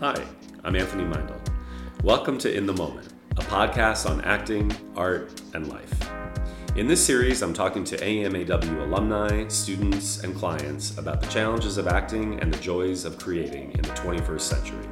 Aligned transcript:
Hi, 0.00 0.14
I'm 0.62 0.76
Anthony 0.76 1.04
Meindl. 1.04 1.40
Welcome 2.04 2.36
to 2.40 2.54
In 2.54 2.66
the 2.66 2.72
Moment, 2.74 3.14
a 3.38 3.40
podcast 3.40 4.06
on 4.06 4.20
acting, 4.26 4.70
art, 4.94 5.40
and 5.54 5.68
life. 5.68 6.10
In 6.76 6.86
this 6.86 7.02
series, 7.02 7.40
I'm 7.40 7.54
talking 7.54 7.82
to 7.84 7.96
AMAW 7.96 8.82
alumni, 8.82 9.48
students, 9.48 10.22
and 10.22 10.36
clients 10.36 10.98
about 10.98 11.22
the 11.22 11.26
challenges 11.28 11.78
of 11.78 11.88
acting 11.88 12.38
and 12.40 12.52
the 12.52 12.58
joys 12.58 13.06
of 13.06 13.16
creating 13.18 13.72
in 13.72 13.80
the 13.80 13.94
21st 13.94 14.40
century. 14.42 14.86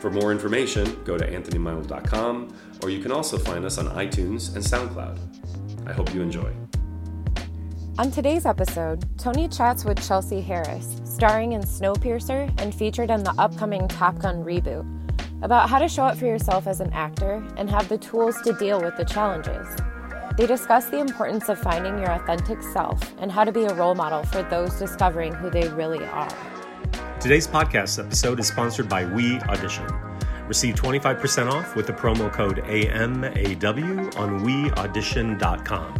For 0.00 0.10
more 0.10 0.32
information, 0.32 1.02
go 1.04 1.16
to 1.16 1.26
anthonymeindl.com, 1.26 2.54
or 2.82 2.90
you 2.90 3.00
can 3.00 3.12
also 3.12 3.38
find 3.38 3.64
us 3.64 3.78
on 3.78 3.86
iTunes 3.86 4.54
and 4.54 4.62
SoundCloud. 4.62 5.88
I 5.88 5.94
hope 5.94 6.12
you 6.12 6.20
enjoy. 6.20 6.52
On 7.98 8.10
today's 8.10 8.44
episode, 8.44 9.02
Tony 9.16 9.48
chats 9.48 9.86
with 9.86 10.06
Chelsea 10.06 10.42
Harris, 10.42 11.00
starring 11.04 11.52
in 11.52 11.62
Snowpiercer 11.62 12.52
and 12.60 12.74
featured 12.74 13.08
in 13.08 13.24
the 13.24 13.32
upcoming 13.38 13.88
Top 13.88 14.18
Gun 14.18 14.44
reboot, 14.44 14.84
about 15.40 15.70
how 15.70 15.78
to 15.78 15.88
show 15.88 16.04
up 16.04 16.18
for 16.18 16.26
yourself 16.26 16.66
as 16.66 16.80
an 16.80 16.92
actor 16.92 17.42
and 17.56 17.70
have 17.70 17.88
the 17.88 17.96
tools 17.96 18.38
to 18.42 18.52
deal 18.52 18.82
with 18.82 18.98
the 18.98 19.04
challenges. 19.06 19.66
They 20.36 20.46
discuss 20.46 20.90
the 20.90 20.98
importance 20.98 21.48
of 21.48 21.58
finding 21.58 21.98
your 21.98 22.10
authentic 22.10 22.62
self 22.62 23.00
and 23.18 23.32
how 23.32 23.44
to 23.44 23.52
be 23.52 23.64
a 23.64 23.72
role 23.72 23.94
model 23.94 24.24
for 24.24 24.42
those 24.42 24.78
discovering 24.78 25.32
who 25.32 25.48
they 25.48 25.66
really 25.70 26.04
are. 26.04 26.28
Today's 27.18 27.46
podcast 27.46 27.98
episode 27.98 28.38
is 28.38 28.46
sponsored 28.46 28.90
by 28.90 29.06
We 29.06 29.38
Audition. 29.40 29.86
Receive 30.48 30.74
25% 30.74 31.50
off 31.50 31.74
with 31.74 31.86
the 31.86 31.94
promo 31.94 32.30
code 32.30 32.58
AMAW 32.58 34.18
on 34.18 34.40
weaudition.com 34.44 35.94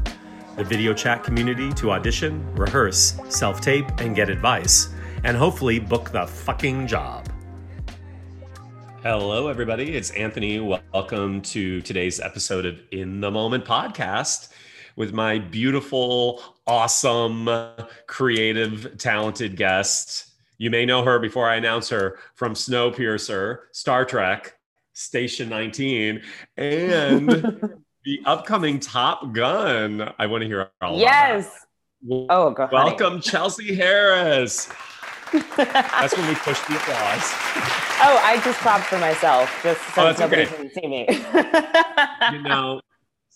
the 0.57 0.65
video 0.65 0.95
chat 0.95 1.23
community 1.23 1.71
to 1.75 1.93
audition, 1.93 2.43
rehearse, 2.55 3.21
self 3.29 3.61
tape, 3.61 3.87
and 3.99 4.17
get 4.17 4.31
advice, 4.31 4.89
and 5.25 5.37
hopefully 5.37 5.79
book 5.79 6.11
the 6.11 6.27
fucking 6.27 6.87
job. 6.87 7.29
Hello, 9.03 9.49
everybody. 9.49 9.95
It's 9.95 10.11
Anthony. 10.13 10.59
Welcome 10.59 11.43
to 11.43 11.83
today's 11.83 12.21
episode 12.21 12.65
of 12.65 12.81
In 12.91 13.21
the 13.21 13.31
Moment 13.31 13.67
podcast 13.67 14.49
with 14.97 15.13
my 15.13 15.39
beautiful, 15.39 16.43
awesome, 16.67 17.51
creative, 18.07 18.97
talented 18.97 19.57
guest. 19.57 20.31
You 20.57 20.71
may 20.71 20.87
know 20.87 21.05
her 21.05 21.19
before 21.19 21.47
I 21.47 21.57
announce 21.57 21.91
her 21.91 22.19
from 22.35 22.55
Snowpiercer, 22.55 23.59
Star 23.73 24.07
Trek, 24.07 24.55
Station 24.95 25.51
19, 25.51 26.23
and 26.57 27.75
the 28.07 28.23
upcoming 28.25 28.79
Top 28.79 29.33
Gun. 29.33 30.13
I 30.17 30.27
want 30.27 30.43
to 30.43 30.47
hear 30.47 30.71
all 30.81 30.97
yes. 30.97 31.67
Oh, 32.09 32.53
go 32.53 32.69
Welcome, 32.71 33.21
Chelsea 33.21 33.75
Harris. 33.75 34.69
That's 35.57 36.17
when 36.17 36.29
we 36.29 36.37
push 36.37 36.61
the 36.61 36.77
applause. 36.77 37.33
Oh, 37.99 38.21
I 38.23 38.41
just 38.45 38.61
clapped 38.61 38.85
for 38.85 38.99
myself, 38.99 39.51
just 39.65 39.83
so 39.93 40.07
oh, 40.07 40.13
nobody 40.13 40.43
okay. 40.43 40.55
can 40.55 40.71
see 40.71 40.87
me. 40.87 41.07
you 42.33 42.43
know, 42.43 42.81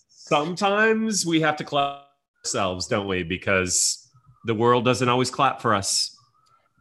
sometimes 0.07 1.25
we 1.25 1.41
have 1.41 1.57
to 1.57 1.65
clap 1.65 2.05
ourselves, 2.45 2.87
don't 2.87 3.07
we? 3.07 3.23
Because 3.23 4.09
the 4.45 4.55
world 4.55 4.85
doesn't 4.85 5.09
always 5.09 5.29
clap 5.29 5.61
for 5.61 5.75
us. 5.75 6.15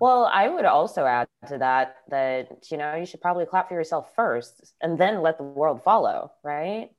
Well, 0.01 0.31
I 0.33 0.49
would 0.49 0.65
also 0.65 1.05
add 1.05 1.27
to 1.49 1.59
that 1.59 1.97
that 2.11 2.69
you 2.71 2.77
know 2.77 2.95
you 2.95 3.05
should 3.05 3.21
probably 3.21 3.47
clap 3.47 3.69
for 3.69 3.75
yourself 3.75 4.15
first, 4.15 4.75
and 4.81 4.97
then 4.97 5.23
let 5.23 5.39
the 5.39 5.45
world 5.45 5.83
follow, 5.83 6.31
right? 6.45 6.91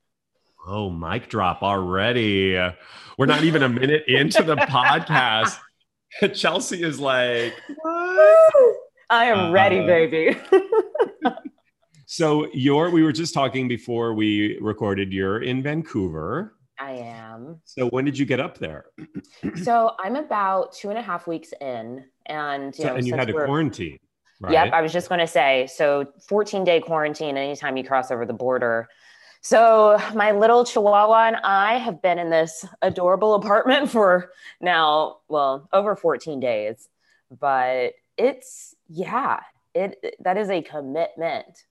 Oh, 0.65 0.89
mic 0.89 1.27
drop 1.29 1.63
already. 1.63 2.53
We're 3.17 3.25
not 3.25 3.43
even 3.43 3.63
a 3.63 3.69
minute 3.69 4.03
into 4.07 4.43
the 4.43 4.55
podcast. 4.55 5.57
Chelsea 6.33 6.83
is 6.83 6.99
like, 6.99 7.53
what? 7.81 8.75
I 9.09 9.25
am 9.25 9.39
uh, 9.39 9.51
ready, 9.51 9.85
baby. 9.85 10.37
so 12.05 12.47
you're 12.53 12.89
we 12.89 13.03
were 13.03 13.11
just 13.11 13.33
talking 13.33 13.67
before 13.67 14.13
we 14.13 14.57
recorded, 14.61 15.11
you're 15.11 15.41
in 15.41 15.63
Vancouver. 15.63 16.55
I 16.79 16.93
am. 16.93 17.61
So 17.65 17.87
when 17.89 18.05
did 18.05 18.17
you 18.17 18.25
get 18.25 18.39
up 18.39 18.57
there? 18.57 18.85
so 19.63 19.95
I'm 19.99 20.15
about 20.15 20.73
two 20.73 20.89
and 20.89 20.97
a 20.97 21.01
half 21.01 21.27
weeks 21.27 21.53
in. 21.59 22.05
And 22.25 22.75
you 22.77 22.83
so, 22.83 22.89
know, 22.89 22.95
and 22.95 23.07
you 23.07 23.15
had 23.15 23.29
a 23.29 23.33
quarantine. 23.33 23.97
Right? 24.39 24.53
Yep, 24.53 24.73
I 24.73 24.81
was 24.81 24.91
just 24.91 25.07
going 25.07 25.19
to 25.19 25.27
say. 25.27 25.67
So 25.67 26.07
14 26.27 26.63
day 26.63 26.79
quarantine 26.79 27.37
anytime 27.37 27.77
you 27.77 27.83
cross 27.83 28.09
over 28.11 28.25
the 28.25 28.33
border. 28.33 28.87
So, 29.41 29.99
my 30.13 30.31
little 30.31 30.63
chihuahua 30.63 31.27
and 31.27 31.35
I 31.37 31.79
have 31.79 32.01
been 32.01 32.19
in 32.19 32.29
this 32.29 32.65
adorable 32.81 33.33
apartment 33.41 33.89
for 33.89 34.31
now, 34.59 35.17
well, 35.27 35.67
over 35.73 35.95
14 35.95 36.39
days. 36.39 36.87
But 37.31 37.93
it's, 38.17 38.75
yeah, 38.87 39.39
it 39.73 40.17
that 40.19 40.37
is 40.37 40.49
a 40.49 40.61
commitment. 40.61 41.65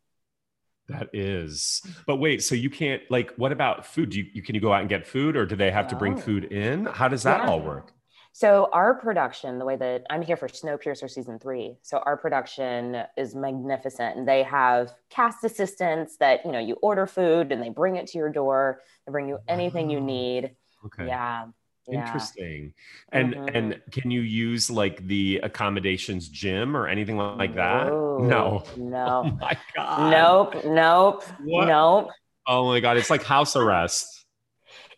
That 0.88 1.10
is. 1.12 1.82
But 2.06 2.16
wait, 2.16 2.42
so 2.42 2.54
you 2.54 2.70
can't 2.70 3.02
like 3.10 3.32
what 3.36 3.52
about 3.52 3.86
food? 3.86 4.10
Do 4.10 4.18
you, 4.18 4.26
you 4.32 4.42
can 4.42 4.54
you 4.54 4.60
go 4.60 4.72
out 4.72 4.80
and 4.80 4.88
get 4.88 5.06
food 5.06 5.36
or 5.36 5.46
do 5.46 5.54
they 5.54 5.70
have 5.70 5.86
to 5.88 5.96
bring 5.96 6.16
food 6.16 6.44
in? 6.44 6.86
How 6.86 7.06
does 7.06 7.22
that 7.22 7.42
yeah. 7.42 7.48
all 7.48 7.60
work? 7.60 7.92
So 8.32 8.68
our 8.72 8.94
production, 8.94 9.58
the 9.58 9.64
way 9.64 9.76
that 9.76 10.04
I'm 10.08 10.22
here 10.22 10.36
for 10.36 10.48
Snowpiercer 10.48 11.10
season 11.10 11.38
three, 11.38 11.76
so 11.82 11.98
our 11.98 12.16
production 12.16 13.02
is 13.16 13.34
magnificent, 13.34 14.16
and 14.16 14.28
they 14.28 14.44
have 14.44 14.92
cast 15.10 15.42
assistants 15.44 16.16
that 16.18 16.44
you 16.44 16.52
know 16.52 16.60
you 16.60 16.76
order 16.80 17.06
food 17.06 17.50
and 17.52 17.62
they 17.62 17.70
bring 17.70 17.96
it 17.96 18.06
to 18.08 18.18
your 18.18 18.30
door. 18.30 18.82
They 19.06 19.12
bring 19.12 19.28
you 19.28 19.38
anything 19.48 19.90
you 19.90 20.00
need. 20.00 20.52
Okay. 20.86 21.06
Yeah. 21.06 21.46
Interesting. 21.90 22.72
And 23.10 23.34
mm-hmm. 23.34 23.56
and 23.56 23.80
can 23.90 24.10
you 24.10 24.20
use 24.20 24.70
like 24.70 25.06
the 25.06 25.40
accommodations 25.42 26.28
gym 26.28 26.76
or 26.76 26.86
anything 26.86 27.16
like 27.16 27.54
that? 27.56 27.86
No. 27.88 28.18
No. 28.18 28.64
No. 28.76 29.06
Oh 29.30 29.38
my 29.40 29.58
god. 29.74 30.10
Nope. 30.10 30.64
Nope. 30.64 31.24
What? 31.42 31.66
Nope. 31.66 32.10
Oh 32.46 32.66
my 32.66 32.80
god, 32.80 32.96
it's 32.96 33.10
like 33.10 33.22
house 33.22 33.56
arrest. 33.56 34.19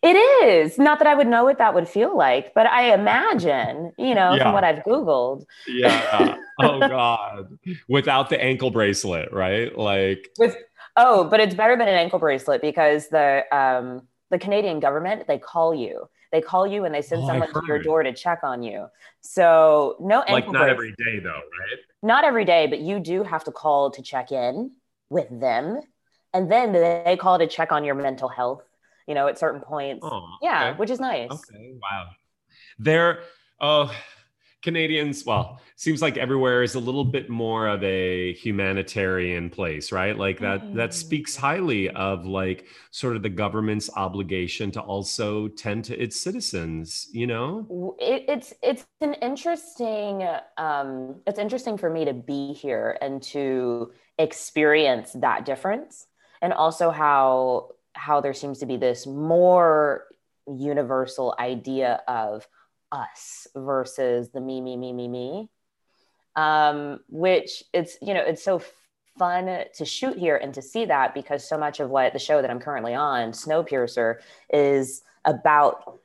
It 0.02 0.16
is 0.16 0.78
not 0.78 0.98
that 0.98 1.06
I 1.06 1.14
would 1.14 1.28
know 1.28 1.44
what 1.44 1.58
that 1.58 1.74
would 1.74 1.88
feel 1.88 2.16
like, 2.16 2.54
but 2.54 2.66
I 2.66 2.92
imagine, 2.92 3.92
you 3.96 4.16
know, 4.16 4.34
yeah. 4.34 4.42
from 4.42 4.52
what 4.52 4.64
I've 4.64 4.82
Googled. 4.82 5.44
Yeah. 5.68 6.36
oh 6.60 6.80
God. 6.80 7.56
Without 7.88 8.28
the 8.28 8.42
ankle 8.42 8.72
bracelet, 8.72 9.32
right? 9.32 9.76
Like 9.78 10.28
with 10.38 10.56
oh, 10.96 11.24
but 11.24 11.38
it's 11.38 11.54
better 11.54 11.76
than 11.76 11.86
an 11.86 11.94
ankle 11.94 12.18
bracelet 12.18 12.60
because 12.60 13.08
the 13.10 13.44
um 13.56 14.02
the 14.30 14.40
Canadian 14.40 14.80
government, 14.80 15.28
they 15.28 15.38
call 15.38 15.72
you. 15.72 16.08
They 16.32 16.40
call 16.40 16.66
you 16.66 16.84
and 16.84 16.92
they 16.92 17.02
send 17.02 17.22
oh, 17.22 17.26
someone 17.28 17.52
to 17.52 17.62
your 17.68 17.78
door 17.78 18.02
to 18.02 18.12
check 18.12 18.40
on 18.42 18.64
you. 18.64 18.86
So 19.20 19.96
no 20.00 20.22
ankle 20.22 20.34
like 20.34 20.44
not 20.46 20.52
bracelet. 20.52 20.70
every 20.70 20.94
day 20.98 21.20
though, 21.20 21.30
right? 21.30 21.78
Not 22.02 22.24
every 22.24 22.44
day, 22.44 22.66
but 22.66 22.80
you 22.80 22.98
do 22.98 23.22
have 23.22 23.44
to 23.44 23.52
call 23.52 23.92
to 23.92 24.02
check 24.02 24.32
in 24.32 24.72
with 25.10 25.28
them. 25.30 25.80
And 26.34 26.50
then 26.50 26.72
they 26.72 27.16
call 27.20 27.38
to 27.38 27.46
check 27.46 27.70
on 27.70 27.84
your 27.84 27.94
mental 27.94 28.28
health 28.28 28.64
you 29.12 29.14
know, 29.14 29.28
at 29.28 29.38
certain 29.38 29.60
points. 29.60 30.00
Oh, 30.10 30.26
yeah, 30.40 30.70
okay. 30.70 30.78
which 30.78 30.88
is 30.88 30.98
nice. 30.98 31.30
Okay, 31.30 31.74
wow. 31.82 32.06
There, 32.78 33.24
oh, 33.60 33.94
Canadians, 34.62 35.26
well, 35.26 35.60
seems 35.76 36.00
like 36.00 36.16
everywhere 36.16 36.62
is 36.62 36.76
a 36.76 36.78
little 36.78 37.04
bit 37.04 37.28
more 37.28 37.68
of 37.68 37.84
a 37.84 38.32
humanitarian 38.32 39.50
place, 39.50 39.92
right? 39.92 40.16
Like 40.16 40.40
that 40.40 40.62
mm. 40.62 40.76
that 40.76 40.94
speaks 40.94 41.36
highly 41.36 41.90
of 41.90 42.24
like 42.24 42.64
sort 42.90 43.16
of 43.16 43.22
the 43.22 43.28
government's 43.28 43.90
obligation 43.96 44.70
to 44.70 44.80
also 44.80 45.48
tend 45.48 45.84
to 45.86 46.02
its 46.02 46.18
citizens, 46.18 47.08
you 47.12 47.26
know? 47.26 47.94
It, 48.00 48.24
it's 48.28 48.54
it's 48.62 48.86
an 49.02 49.12
interesting 49.20 50.26
um 50.56 51.16
it's 51.26 51.38
interesting 51.38 51.76
for 51.76 51.90
me 51.90 52.06
to 52.06 52.14
be 52.14 52.54
here 52.54 52.96
and 53.02 53.22
to 53.24 53.92
experience 54.16 55.12
that 55.16 55.44
difference 55.44 56.06
and 56.40 56.54
also 56.54 56.90
how 56.90 57.72
how 57.94 58.20
there 58.20 58.34
seems 58.34 58.58
to 58.58 58.66
be 58.66 58.76
this 58.76 59.06
more 59.06 60.04
universal 60.46 61.34
idea 61.38 62.02
of 62.08 62.46
us 62.90 63.46
versus 63.54 64.30
the 64.30 64.40
me 64.40 64.60
me 64.60 64.76
me 64.76 64.92
me 64.92 65.08
me. 65.08 65.50
Um, 66.34 67.00
which 67.08 67.62
it's 67.72 67.98
you 68.00 68.14
know 68.14 68.22
it's 68.22 68.42
so 68.42 68.62
fun 69.18 69.64
to 69.74 69.84
shoot 69.84 70.16
here 70.16 70.36
and 70.36 70.54
to 70.54 70.62
see 70.62 70.86
that 70.86 71.14
because 71.14 71.46
so 71.46 71.58
much 71.58 71.80
of 71.80 71.90
what 71.90 72.14
the 72.14 72.18
show 72.18 72.40
that 72.40 72.50
i'm 72.50 72.58
currently 72.58 72.94
on 72.94 73.32
snowpiercer 73.32 74.16
is 74.50 75.02
about 75.26 76.00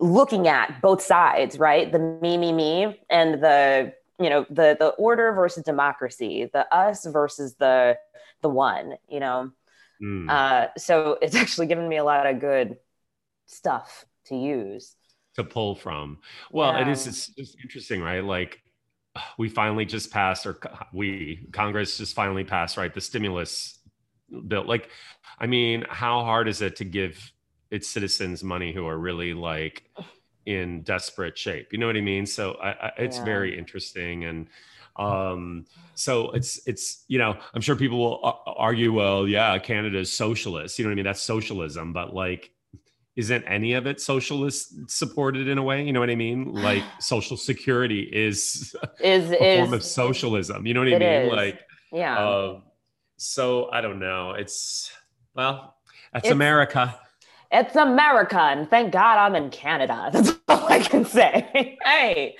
looking 0.00 0.46
at 0.46 0.80
both 0.80 1.02
sides 1.02 1.58
right? 1.58 1.90
The 1.90 1.98
me 1.98 2.36
me 2.38 2.52
me 2.52 3.00
and 3.10 3.42
the 3.42 3.92
you 4.20 4.30
know 4.30 4.46
the 4.50 4.76
the 4.78 4.88
order 4.98 5.32
versus 5.32 5.64
democracy 5.64 6.48
the 6.52 6.72
us 6.74 7.06
versus 7.06 7.54
the 7.54 7.98
the 8.42 8.48
one 8.48 8.94
you 9.08 9.20
know 9.20 9.50
Mm. 10.02 10.30
Uh, 10.30 10.68
so 10.76 11.18
it's 11.22 11.34
actually 11.42 11.66
given 11.66 11.88
me 11.88 11.96
a 11.96 12.04
lot 12.04 12.26
of 12.26 12.40
good 12.40 12.76
stuff 13.46 14.04
to 14.26 14.36
use 14.36 14.94
to 15.38 15.44
pull 15.44 15.74
from. 15.74 16.18
Well, 16.50 16.72
yeah. 16.72 16.82
it 16.82 16.88
is 16.88 17.06
it's 17.06 17.28
just 17.28 17.56
interesting, 17.62 18.02
right? 18.02 18.22
Like 18.22 18.60
we 19.38 19.48
finally 19.48 19.86
just 19.86 20.10
passed, 20.10 20.46
or 20.46 20.58
we 20.92 21.48
Congress 21.52 21.96
just 21.96 22.14
finally 22.14 22.44
passed, 22.44 22.76
right? 22.76 22.92
The 22.92 23.00
stimulus 23.00 23.78
bill. 24.46 24.64
Like, 24.64 24.90
I 25.38 25.46
mean, 25.46 25.84
how 25.88 26.24
hard 26.24 26.48
is 26.48 26.60
it 26.60 26.76
to 26.76 26.84
give 26.84 27.32
its 27.70 27.88
citizens 27.88 28.42
money 28.42 28.72
who 28.72 28.86
are 28.86 28.98
really 28.98 29.32
like 29.32 29.84
in 30.44 30.82
desperate 30.82 31.38
shape? 31.38 31.72
You 31.72 31.78
know 31.78 31.86
what 31.86 31.96
I 31.96 32.02
mean? 32.02 32.26
So 32.26 32.52
I, 32.54 32.70
I, 32.70 32.92
it's 32.98 33.18
yeah. 33.18 33.24
very 33.24 33.56
interesting 33.56 34.24
and 34.24 34.48
Um, 34.98 35.66
so 35.94 36.30
it's 36.30 36.60
it's 36.66 37.04
you 37.08 37.18
know 37.18 37.36
I'm 37.54 37.60
sure 37.60 37.76
people 37.76 37.98
will 37.98 38.42
argue, 38.46 38.92
well, 38.92 39.26
yeah, 39.26 39.58
Canada's 39.58 40.12
socialist. 40.12 40.78
You 40.78 40.84
know 40.84 40.90
what 40.90 40.92
I 40.92 40.96
mean? 40.96 41.04
That's 41.04 41.22
socialism, 41.22 41.92
but 41.92 42.14
like 42.14 42.50
isn't 43.18 43.42
any 43.48 43.72
of 43.72 43.84
it 43.88 44.00
socialist 44.00 44.88
supported 44.88 45.48
in 45.48 45.58
a 45.58 45.62
way? 45.62 45.84
You 45.84 45.92
know 45.92 45.98
what 45.98 46.08
I 46.08 46.14
mean? 46.14 46.54
Like 46.54 46.84
social 47.00 47.36
security 47.36 48.02
is 48.02 48.76
is 49.00 49.30
a 49.32 49.44
is 49.44 49.58
form 49.58 49.74
of 49.74 49.82
socialism. 49.82 50.66
You 50.66 50.74
know 50.74 50.80
what 50.80 50.94
I 50.94 50.98
mean? 50.98 51.02
is. 51.02 51.32
Like, 51.32 51.60
yeah. 51.92 52.16
uh, 52.16 52.60
so 53.16 53.70
I 53.72 53.80
don't 53.80 53.98
know. 53.98 54.32
It's 54.32 54.92
well, 55.34 55.74
that's 56.12 56.26
It's- 56.26 56.32
America. 56.32 56.98
It's 57.50 57.76
America, 57.76 58.38
and 58.38 58.68
thank 58.68 58.92
God 58.92 59.16
I'm 59.16 59.34
in 59.34 59.48
Canada. 59.48 60.12
I 60.78 60.82
can 60.82 61.04
say. 61.04 61.76
hey, 61.84 62.36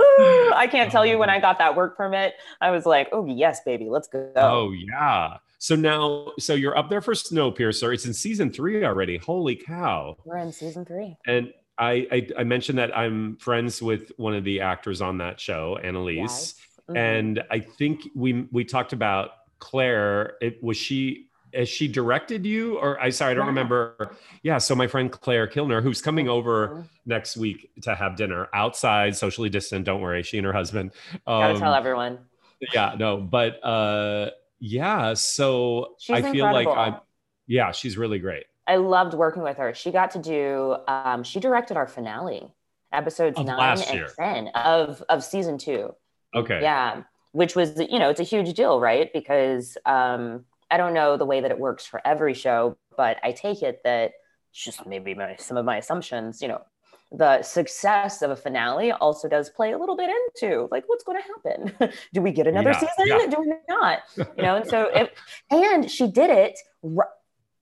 Ooh, 0.00 0.52
I 0.54 0.66
can't 0.70 0.90
tell 0.90 1.04
you 1.04 1.18
when 1.18 1.30
I 1.30 1.40
got 1.40 1.58
that 1.58 1.74
work 1.74 1.96
permit. 1.96 2.34
I 2.60 2.70
was 2.70 2.86
like, 2.86 3.08
oh, 3.12 3.26
yes, 3.26 3.60
baby, 3.64 3.88
let's 3.88 4.08
go. 4.08 4.30
Oh 4.36 4.72
yeah. 4.72 5.38
So 5.58 5.74
now, 5.74 6.32
so 6.38 6.54
you're 6.54 6.78
up 6.78 6.88
there 6.88 7.00
for 7.00 7.14
Snowpiercer. 7.14 7.92
It's 7.92 8.06
in 8.06 8.14
season 8.14 8.52
three 8.52 8.84
already. 8.84 9.16
Holy 9.18 9.56
cow! 9.56 10.16
We're 10.24 10.36
in 10.36 10.52
season 10.52 10.84
three. 10.84 11.16
And 11.26 11.52
I, 11.78 12.06
I, 12.12 12.28
I 12.38 12.44
mentioned 12.44 12.78
that 12.78 12.96
I'm 12.96 13.36
friends 13.38 13.82
with 13.82 14.12
one 14.18 14.34
of 14.34 14.44
the 14.44 14.60
actors 14.60 15.00
on 15.00 15.18
that 15.18 15.40
show, 15.40 15.76
Annalise. 15.82 16.16
Yes. 16.16 16.54
Mhm. 16.88 16.96
And 16.96 17.42
I 17.50 17.58
think 17.60 18.08
we 18.14 18.46
we 18.52 18.64
talked 18.64 18.92
about 18.92 19.30
Claire. 19.58 20.36
It 20.40 20.62
was 20.62 20.76
she. 20.76 21.27
Has 21.54 21.68
she 21.68 21.88
directed 21.88 22.44
you, 22.44 22.78
or 22.78 23.00
I 23.00 23.10
sorry, 23.10 23.32
I 23.32 23.34
don't 23.34 23.44
Yeah. 23.44 23.48
remember. 23.50 24.10
Yeah, 24.42 24.58
so 24.58 24.74
my 24.74 24.86
friend 24.86 25.10
Claire 25.10 25.46
Kilner, 25.48 25.82
who's 25.82 26.02
coming 26.02 26.28
over 26.28 26.68
Mhm. 26.68 26.84
next 27.06 27.36
week 27.36 27.70
to 27.82 27.94
have 27.94 28.16
dinner 28.16 28.48
outside, 28.52 29.16
socially 29.16 29.48
distant. 29.48 29.84
Don't 29.86 30.00
worry, 30.00 30.22
she 30.22 30.36
and 30.38 30.46
her 30.46 30.52
husband. 30.52 30.92
Gotta 31.26 31.54
Um, 31.54 31.60
tell 31.60 31.74
everyone. 31.74 32.18
yeah 32.74 32.94
no 32.98 33.16
but 33.18 33.64
uh 33.64 34.30
yeah 34.58 35.14
so 35.14 35.94
She's 36.00 36.16
i 36.16 36.32
feel 36.32 36.44
like 36.44 36.66
i'm 36.66 36.96
yeah 37.46 37.70
she's 37.70 37.96
really 37.96 38.18
great 38.18 38.46
I 38.66 38.76
loved 38.76 39.14
working 39.14 39.42
with 39.42 39.56
her. 39.56 39.72
She 39.72 39.90
got 39.92 40.10
to 40.10 40.18
do, 40.18 40.76
um, 40.88 41.22
she 41.22 41.40
directed 41.40 41.78
our 41.78 41.86
finale, 41.86 42.52
episodes 42.92 43.38
Of 43.38 43.46
nine 43.46 43.56
last 43.58 43.88
and 43.88 43.96
year. 43.98 44.08
10 44.18 44.48
of, 44.48 45.02
of 45.08 45.24
season 45.24 45.56
two. 45.56 45.94
okay 46.34 46.60
Yeah. 46.60 47.04
Which 47.32 47.56
was, 47.56 47.78
you 47.78 47.98
know, 47.98 48.10
it's 48.10 48.20
a 48.20 48.24
huge 48.24 48.52
deal, 48.54 48.78
right? 48.78 49.10
Because 49.12 49.78
um, 49.86 50.44
I 50.70 50.76
don't 50.76 50.94
know 50.94 51.16
the 51.16 51.24
way 51.24 51.40
that 51.40 51.50
it 51.50 51.58
works 51.58 51.86
for 51.86 52.00
every 52.06 52.34
show, 52.34 52.76
but 52.96 53.18
I 53.22 53.32
take 53.32 53.62
it 53.62 53.80
that 53.84 54.12
just 54.52 54.86
maybe 54.86 55.14
my, 55.14 55.36
some 55.36 55.56
of 55.56 55.64
my 55.64 55.76
assumptions, 55.78 56.42
you 56.42 56.48
know, 56.48 56.60
the 57.10 57.42
success 57.42 58.20
of 58.20 58.30
a 58.30 58.36
finale 58.36 58.92
also 58.92 59.28
does 59.28 59.48
play 59.48 59.72
a 59.72 59.78
little 59.78 59.96
bit 59.96 60.10
into 60.10 60.68
like 60.70 60.84
what's 60.88 61.04
going 61.04 61.20
to 61.22 61.26
happen. 61.26 61.92
Do 62.12 62.20
we 62.20 62.32
get 62.32 62.46
another 62.46 62.72
Yeah, 62.72 62.80
season? 62.80 63.06
yeah. 63.06 63.26
Do 63.30 63.40
we 63.40 63.52
not? 63.68 64.00
You 64.36 64.42
know, 64.42 64.56
and 64.56 64.66
so 64.66 64.90
and 65.50 65.90
she 65.90 66.06
did 66.06 66.28
it 66.30 66.58
r- 66.84 67.08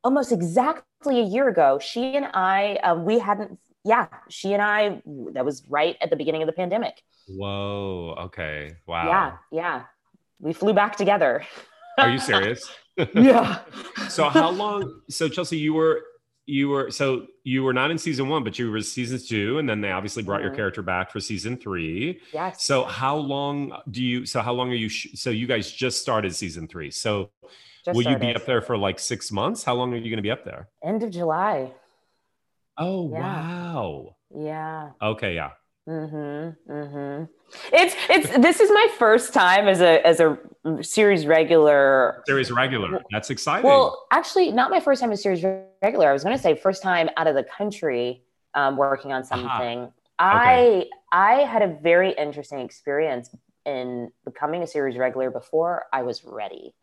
almost 0.03 0.33
exactly 0.33 1.21
a 1.21 1.25
year 1.25 1.49
ago. 1.49 1.79
She 1.81 2.17
and 2.17 2.27
I, 2.35 2.77
um, 2.83 3.05
we 3.05 3.19
hadn't, 3.21 3.59
yeah, 3.85 4.09
she 4.29 4.53
and 4.53 4.63
I, 4.63 5.01
that 5.33 5.45
was 5.45 5.63
right 5.69 5.97
at 6.01 6.11
the 6.11 6.17
beginning 6.17 6.43
of 6.43 6.47
the 6.47 6.53
pandemic. 6.53 7.03
whoa 7.29 8.15
okay 8.19 8.77
wow 8.87 9.07
Yeah, 9.09 9.33
yeah. 9.53 9.85
We 10.41 10.53
flew 10.53 10.75
back 10.75 10.97
together. 10.97 11.45
are 11.99 12.11
you 12.11 12.19
serious 12.19 12.69
yeah. 13.15 13.59
so 14.09 14.29
how 14.29 14.51
long 14.51 15.01
so 15.11 15.29
chelsea 15.29 15.59
you 15.59 15.75
were 15.75 16.03
you 16.47 16.69
were 16.69 16.91
so 16.91 17.27
you 17.45 17.63
were 17.63 17.73
not 17.73 17.91
in 17.91 17.99
season 17.99 18.29
one 18.29 18.43
but 18.45 18.59
you 18.59 18.71
were 18.71 18.81
season 18.81 19.19
two 19.19 19.59
and 19.59 19.69
then 19.69 19.81
they 19.81 19.91
obviously 19.91 20.23
brought 20.23 20.41
your 20.43 20.53
Mhm. 20.53 20.57
character 20.57 20.83
back 20.83 21.11
for 21.11 21.21
season 21.21 21.57
three 21.57 22.21
Yes. 22.33 22.65
so 22.65 22.85
how 22.85 23.17
long 23.17 23.73
do 23.91 24.03
you 24.03 24.25
so 24.27 24.41
how 24.41 24.53
long 24.53 24.71
are 24.71 24.75
you 24.85 24.89
sh- 24.89 25.09
so 25.15 25.31
you 25.31 25.47
guys 25.47 25.71
just 25.71 26.01
started 26.01 26.35
season 26.35 26.69
three 26.69 26.91
so 26.91 27.31
Just 27.85 27.97
will 27.97 28.05
you 28.11 28.17
be 28.17 28.35
up 28.35 28.47
there 28.47 28.63
for 28.63 28.77
like 28.79 28.99
six 28.99 29.31
months 29.33 29.63
how 29.65 29.75
long 29.75 29.93
are 29.93 29.97
you 29.97 30.05
going 30.11 30.17
to 30.17 30.23
be 30.23 30.31
up 30.31 30.45
there 30.45 30.69
End 30.85 31.03
of 31.03 31.11
July. 31.11 31.73
oh 32.79 33.11
Yeah. 33.11 33.21
wow 33.21 34.17
Yeah. 34.35 34.91
okay 35.03 35.35
yeah 35.35 35.51
Mm-hmm. 35.89 36.73
Mm-hmm. 36.73 37.25
It's 37.73 37.95
it's 38.11 38.39
this 38.39 38.61
is 38.61 38.71
my 38.71 38.89
first 38.99 39.33
time 39.33 39.69
as 39.69 39.81
a 39.81 40.05
as 40.05 40.19
a 40.19 40.37
series 40.83 41.27
regular. 41.27 42.25
series 42.27 42.51
regular 42.51 43.03
that's 43.13 43.31
exciting 43.31 43.69
Well, 43.69 44.07
actually, 44.11 44.51
not 44.51 44.71
my 44.71 44.81
first 44.81 45.01
time 45.01 45.13
as 45.13 45.23
series 45.23 45.45
regular. 45.83 46.09
I 46.09 46.13
was 46.13 46.25
going 46.25 46.37
to 46.37 46.43
say 46.43 46.57
first 46.57 46.83
time 46.83 47.09
out 47.17 47.29
of 47.29 47.37
the 47.37 47.45
country 47.45 48.25
um, 48.55 48.77
working 48.77 49.13
on 49.13 49.23
something. 49.23 49.93
I 50.19 50.87
I 51.13 51.35
had 51.43 51.63
a 51.63 51.69
very 51.69 52.13
interesting 52.13 52.61
experience 52.61 53.31
in 53.65 54.11
becoming 54.25 54.63
a 54.63 54.67
series 54.67 54.97
regular 54.97 55.31
before 55.31 55.85
I 55.93 56.03
was 56.03 56.25
ready, 56.25 56.75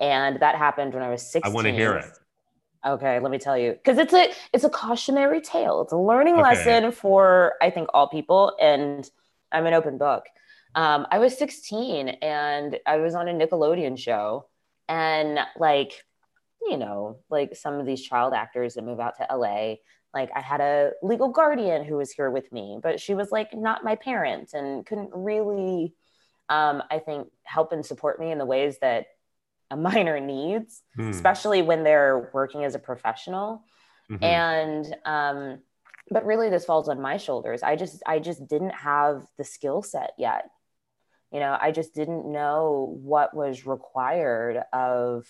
and 0.00 0.40
that 0.40 0.56
happened 0.56 0.92
when 0.92 1.04
I 1.04 1.10
was 1.10 1.36
I 1.44 1.50
want 1.50 1.66
to 1.68 1.72
hear 1.72 1.94
it. 1.94 2.10
Okay, 2.86 3.18
let 3.18 3.32
me 3.32 3.38
tell 3.38 3.58
you, 3.58 3.72
because 3.72 3.98
it's 3.98 4.12
a 4.14 4.30
it's 4.52 4.64
a 4.64 4.70
cautionary 4.70 5.40
tale. 5.40 5.82
It's 5.82 5.92
a 5.92 5.96
learning 5.96 6.36
Okay. 6.36 6.42
lesson 6.42 6.92
for 6.92 7.54
I 7.60 7.70
think 7.70 7.88
all 7.92 8.08
people, 8.08 8.56
and 8.60 9.08
I'm 9.50 9.66
an 9.66 9.74
open 9.74 9.98
book. 9.98 10.24
Um, 10.76 11.06
I 11.10 11.18
was 11.18 11.36
16 11.36 12.08
and 12.08 12.78
I 12.86 12.98
was 12.98 13.14
on 13.14 13.28
a 13.28 13.32
Nickelodeon 13.32 13.98
show, 13.98 14.46
and 14.88 15.40
like, 15.56 16.04
you 16.62 16.76
know, 16.76 17.18
like 17.30 17.56
some 17.56 17.74
of 17.74 17.86
these 17.86 18.02
child 18.02 18.34
actors 18.34 18.74
that 18.74 18.84
move 18.84 19.00
out 19.00 19.16
to 19.18 19.26
LA. 19.30 19.76
Like 20.14 20.30
I 20.34 20.40
had 20.40 20.60
a 20.60 20.92
legal 21.02 21.28
guardian 21.30 21.84
who 21.84 21.96
was 21.96 22.12
here 22.12 22.30
with 22.30 22.52
me, 22.52 22.78
but 22.82 23.00
she 23.00 23.14
was 23.14 23.32
like 23.32 23.54
not 23.54 23.84
my 23.84 23.96
parent 23.96 24.52
and 24.54 24.86
couldn't 24.86 25.10
really, 25.14 25.94
um, 26.48 26.82
I 26.90 27.00
think, 27.00 27.28
help 27.44 27.72
and 27.72 27.84
support 27.84 28.20
me 28.20 28.30
in 28.30 28.38
the 28.38 28.46
ways 28.46 28.78
that 28.80 29.06
minor 29.76 30.20
needs 30.20 30.82
Hmm. 30.96 31.10
especially 31.10 31.62
when 31.62 31.82
they're 31.84 32.30
working 32.32 32.64
as 32.64 32.74
a 32.74 32.78
professional. 32.78 33.62
Mhm. 34.10 34.22
and 34.22 34.96
um 35.04 35.58
but 36.10 36.24
really 36.24 36.48
this 36.50 36.64
falls 36.64 36.88
on 36.88 37.00
my 37.00 37.16
shoulders. 37.16 37.62
I 37.64 37.74
just 37.76 38.02
i 38.06 38.18
just 38.20 38.46
didn't 38.46 38.70
have 38.74 39.26
the 39.38 39.44
skill 39.44 39.82
set 39.82 40.12
yet. 40.18 40.48
You 41.32 41.40
know 41.40 41.56
i 41.60 41.72
just 41.72 41.94
didn't 41.94 42.30
know 42.30 42.96
what 43.02 43.34
was 43.34 43.66
required 43.66 44.62
of 44.72 45.26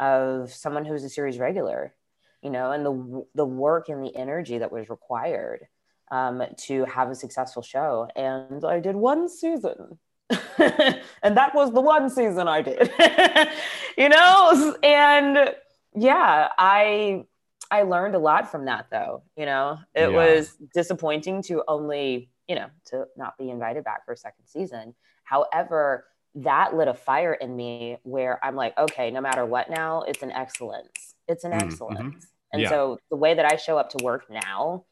of 0.00 0.52
someone 0.52 0.84
who's 0.86 1.04
a 1.04 1.10
series 1.10 1.38
regular 1.38 1.94
you 2.42 2.50
know 2.50 2.72
and 2.72 2.84
the 2.86 3.26
the 3.34 3.44
work 3.44 3.88
and 3.90 4.02
the 4.02 4.16
energy 4.16 4.56
that 4.58 4.72
was 4.72 4.88
required 4.88 5.66
um, 6.10 6.42
to 6.58 6.84
have 6.84 7.10
a 7.10 7.14
successful 7.14 7.62
show. 7.62 8.08
And 8.16 8.64
i 8.64 8.80
did 8.80 8.96
one 8.96 9.28
season 9.28 9.98
and 10.58 11.36
that 11.36 11.54
was 11.54 11.72
the 11.72 11.80
one 11.80 12.08
season 12.10 12.48
i 12.48 12.62
did. 12.62 12.90
You 13.96 14.08
know 14.08 14.74
and 14.82 15.54
yeah 15.94 16.48
i 16.58 17.24
i 17.70 17.82
learned 17.82 18.16
a 18.16 18.18
lot 18.18 18.50
from 18.50 18.64
that 18.64 18.86
though 18.90 19.22
you 19.36 19.46
know? 19.46 19.78
It 19.94 20.10
Yeah. 20.10 20.16
was 20.16 20.56
disappointing 20.74 21.42
to 21.44 21.62
only 21.68 22.30
you 22.48 22.56
know 22.56 22.66
to 22.86 23.04
not 23.16 23.38
be 23.38 23.50
invited 23.50 23.84
back 23.84 24.04
for 24.04 24.12
a 24.12 24.16
second 24.16 24.46
season. 24.46 24.94
However 25.24 26.06
that 26.36 26.74
lit 26.74 26.88
a 26.88 26.94
fire 26.94 27.34
in 27.34 27.54
me 27.54 27.98
where 28.02 28.44
i'm 28.44 28.56
like 28.56 28.76
okay 28.76 29.12
no 29.12 29.20
matter 29.20 29.46
what 29.46 29.70
now 29.70 30.02
it's 30.02 30.22
an 30.24 30.32
excellence. 30.32 31.14
It's 31.28 31.44
an 31.44 31.52
Mm, 31.52 31.62
excellence. 31.66 32.26
And 32.52 32.62
Yeah. 32.62 32.68
so 32.70 32.98
the 33.10 33.16
way 33.16 33.34
that 33.34 33.44
i 33.44 33.56
show 33.56 33.78
up 33.78 33.90
to 33.90 34.02
work 34.02 34.24
now 34.30 34.84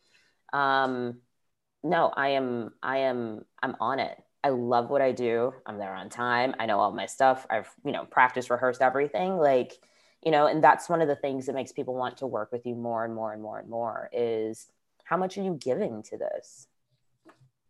um 0.53 1.21
no 1.83 2.13
i 2.17 2.29
am 2.31 2.73
i 2.83 2.99
am 2.99 3.45
i'm 3.63 3.75
on 3.81 3.99
it 3.99 4.17
i 4.45 4.49
love 4.49 4.91
what 4.91 5.03
i 5.03 5.13
do. 5.13 5.53
I'm 5.67 5.79
there 5.79 5.95
on 5.95 6.09
time. 6.09 6.55
I 6.59 6.67
know 6.67 6.79
all 6.81 6.93
my 6.93 7.07
stuff. 7.07 7.47
I've 7.51 7.71
you 7.85 7.93
know 7.93 8.05
practiced 8.05 8.51
rehearsed 8.51 8.83
everything 8.83 9.37
like 9.37 9.79
you 10.25 10.31
know 10.31 10.47
and 10.47 10.63
that's 10.63 10.89
one 10.89 11.01
of 11.03 11.09
the 11.09 11.17
things 11.17 11.47
that 11.47 11.55
makes 11.55 11.73
people 11.73 11.95
want 11.95 12.17
to 12.19 12.27
work 12.27 12.53
with 12.53 12.67
you 12.67 12.75
more 12.75 13.05
and 13.05 13.15
more 13.15 13.33
and 13.33 13.43
more 13.43 13.59
and 13.59 13.69
more 13.69 14.09
is 14.13 14.69
how 15.05 15.17
much 15.17 15.37
are 15.37 15.43
you 15.43 15.59
giving 15.61 16.03
to 16.05 16.17
this? 16.17 16.69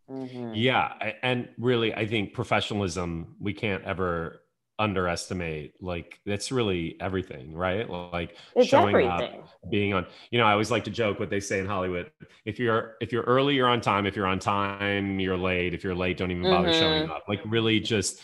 Mhm. 0.09 0.51
Yeah, 0.53 1.13
and 1.23 1.49
really, 1.57 1.93
I 1.93 2.05
think 2.05 2.33
professionalism 2.33 3.35
we 3.39 3.53
can't 3.53 3.83
ever 3.85 4.42
underestimate. 4.79 5.75
Like 5.81 6.19
that's 6.25 6.51
really 6.51 6.97
everything, 6.99 7.53
right? 7.55 7.89
Like 7.89 8.37
it's 8.55 8.69
showing 8.69 8.95
everything 8.95 9.07
up, 9.07 9.69
being 9.69 9.93
on. 9.93 10.05
You 10.31 10.39
know, 10.39 10.45
I 10.45 10.51
always 10.53 10.71
like 10.71 10.83
to 10.85 10.91
joke 10.91 11.19
what 11.19 11.29
they 11.29 11.39
say 11.39 11.59
in 11.59 11.65
Hollywood: 11.67 12.11
if 12.45 12.59
you're 12.59 12.95
if 13.01 13.11
you're 13.11 13.23
early, 13.23 13.55
you're 13.55 13.67
on 13.67 13.81
time. 13.81 14.05
If 14.05 14.15
you're 14.15 14.27
on 14.27 14.39
time, 14.39 15.19
you're 15.19 15.37
late. 15.37 15.73
If 15.73 15.83
you're 15.83 15.95
late, 15.95 16.17
don't 16.17 16.31
even 16.31 16.47
bother 16.49 16.69
Mhm. 16.69 16.73
showing 16.73 17.09
up. 17.09 17.23
Like 17.27 17.41
really, 17.45 17.79
just 17.79 18.21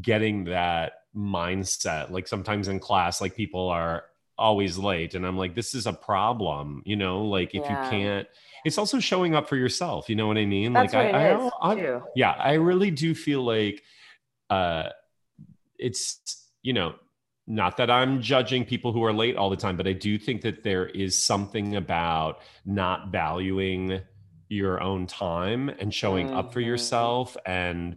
getting 0.00 0.44
that 0.44 0.92
mindset. 1.14 2.10
Like 2.10 2.28
sometimes 2.28 2.68
in 2.68 2.78
class, 2.80 3.20
like 3.20 3.34
people 3.34 3.68
are 3.68 4.04
always 4.38 4.78
late, 4.78 5.14
and 5.14 5.26
I'm 5.26 5.36
like, 5.36 5.54
this 5.54 5.74
is 5.74 5.86
a 5.86 5.92
problem. 5.92 6.82
You 6.86 6.96
know, 6.96 7.24
like 7.24 7.54
if 7.54 7.62
Yeah. 7.62 7.70
you 7.70 7.78
can't. 7.78 8.28
It's 8.64 8.76
also 8.78 9.00
showing 9.00 9.34
up 9.34 9.48
for 9.48 9.56
yourself. 9.56 10.08
You 10.10 10.16
know 10.16 10.26
what 10.26 10.36
I 10.38 10.44
mean? 10.46 10.74
that's 10.74 10.92
like 10.92 10.92
what 10.92 11.06
I, 11.06 11.08
it 11.08 11.14
I, 11.14 11.46
is, 11.46 11.52
I, 11.62 11.74
too. 11.74 12.02
yeah 12.14 12.32
i 12.32 12.54
really 12.54 12.90
do 12.90 13.14
feel 13.14 13.42
like 13.42 13.82
uh 14.50 14.88
it's 15.80 16.50
you 16.62 16.72
know 16.72 16.94
not 17.46 17.76
that 17.76 17.90
i'm 17.90 18.20
judging 18.20 18.64
people 18.64 18.92
who 18.92 19.02
are 19.02 19.12
late 19.12 19.36
all 19.36 19.50
the 19.50 19.56
time 19.56 19.76
but 19.76 19.86
i 19.86 19.92
do 19.92 20.18
think 20.18 20.42
that 20.42 20.62
there 20.62 20.86
is 20.86 21.20
something 21.20 21.76
about 21.76 22.40
not 22.64 23.10
valuing 23.10 24.00
your 24.48 24.82
own 24.82 25.06
time 25.06 25.68
and 25.68 25.94
showing 25.94 26.30
up 26.30 26.52
for 26.52 26.60
Mhm. 26.60 26.66
yourself 26.66 27.36
and 27.46 27.96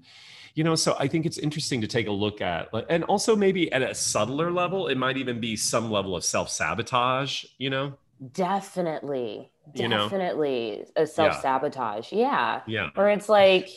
you 0.55 0.63
know 0.63 0.75
so 0.75 0.95
i 0.99 1.07
think 1.07 1.25
it's 1.25 1.37
interesting 1.37 1.81
to 1.81 1.87
take 1.87 2.07
a 2.07 2.11
look 2.11 2.41
at 2.41 2.69
and 2.89 3.03
also 3.05 3.35
maybe 3.35 3.71
at 3.71 3.81
a 3.81 3.93
subtler 3.93 4.51
level 4.51 4.87
it 4.87 4.97
might 4.97 5.17
even 5.17 5.39
be 5.39 5.55
some 5.55 5.91
level 5.91 6.15
of 6.15 6.23
self-sabotage 6.23 7.43
you 7.57 7.69
know 7.69 7.93
definitely 8.33 9.49
definitely 9.75 10.69
you 10.69 10.77
know? 10.77 10.85
a 10.95 11.07
self-sabotage 11.07 12.11
yeah. 12.11 12.61
yeah 12.67 12.83
yeah 12.83 12.89
or 12.95 13.09
it's 13.09 13.29
like 13.29 13.69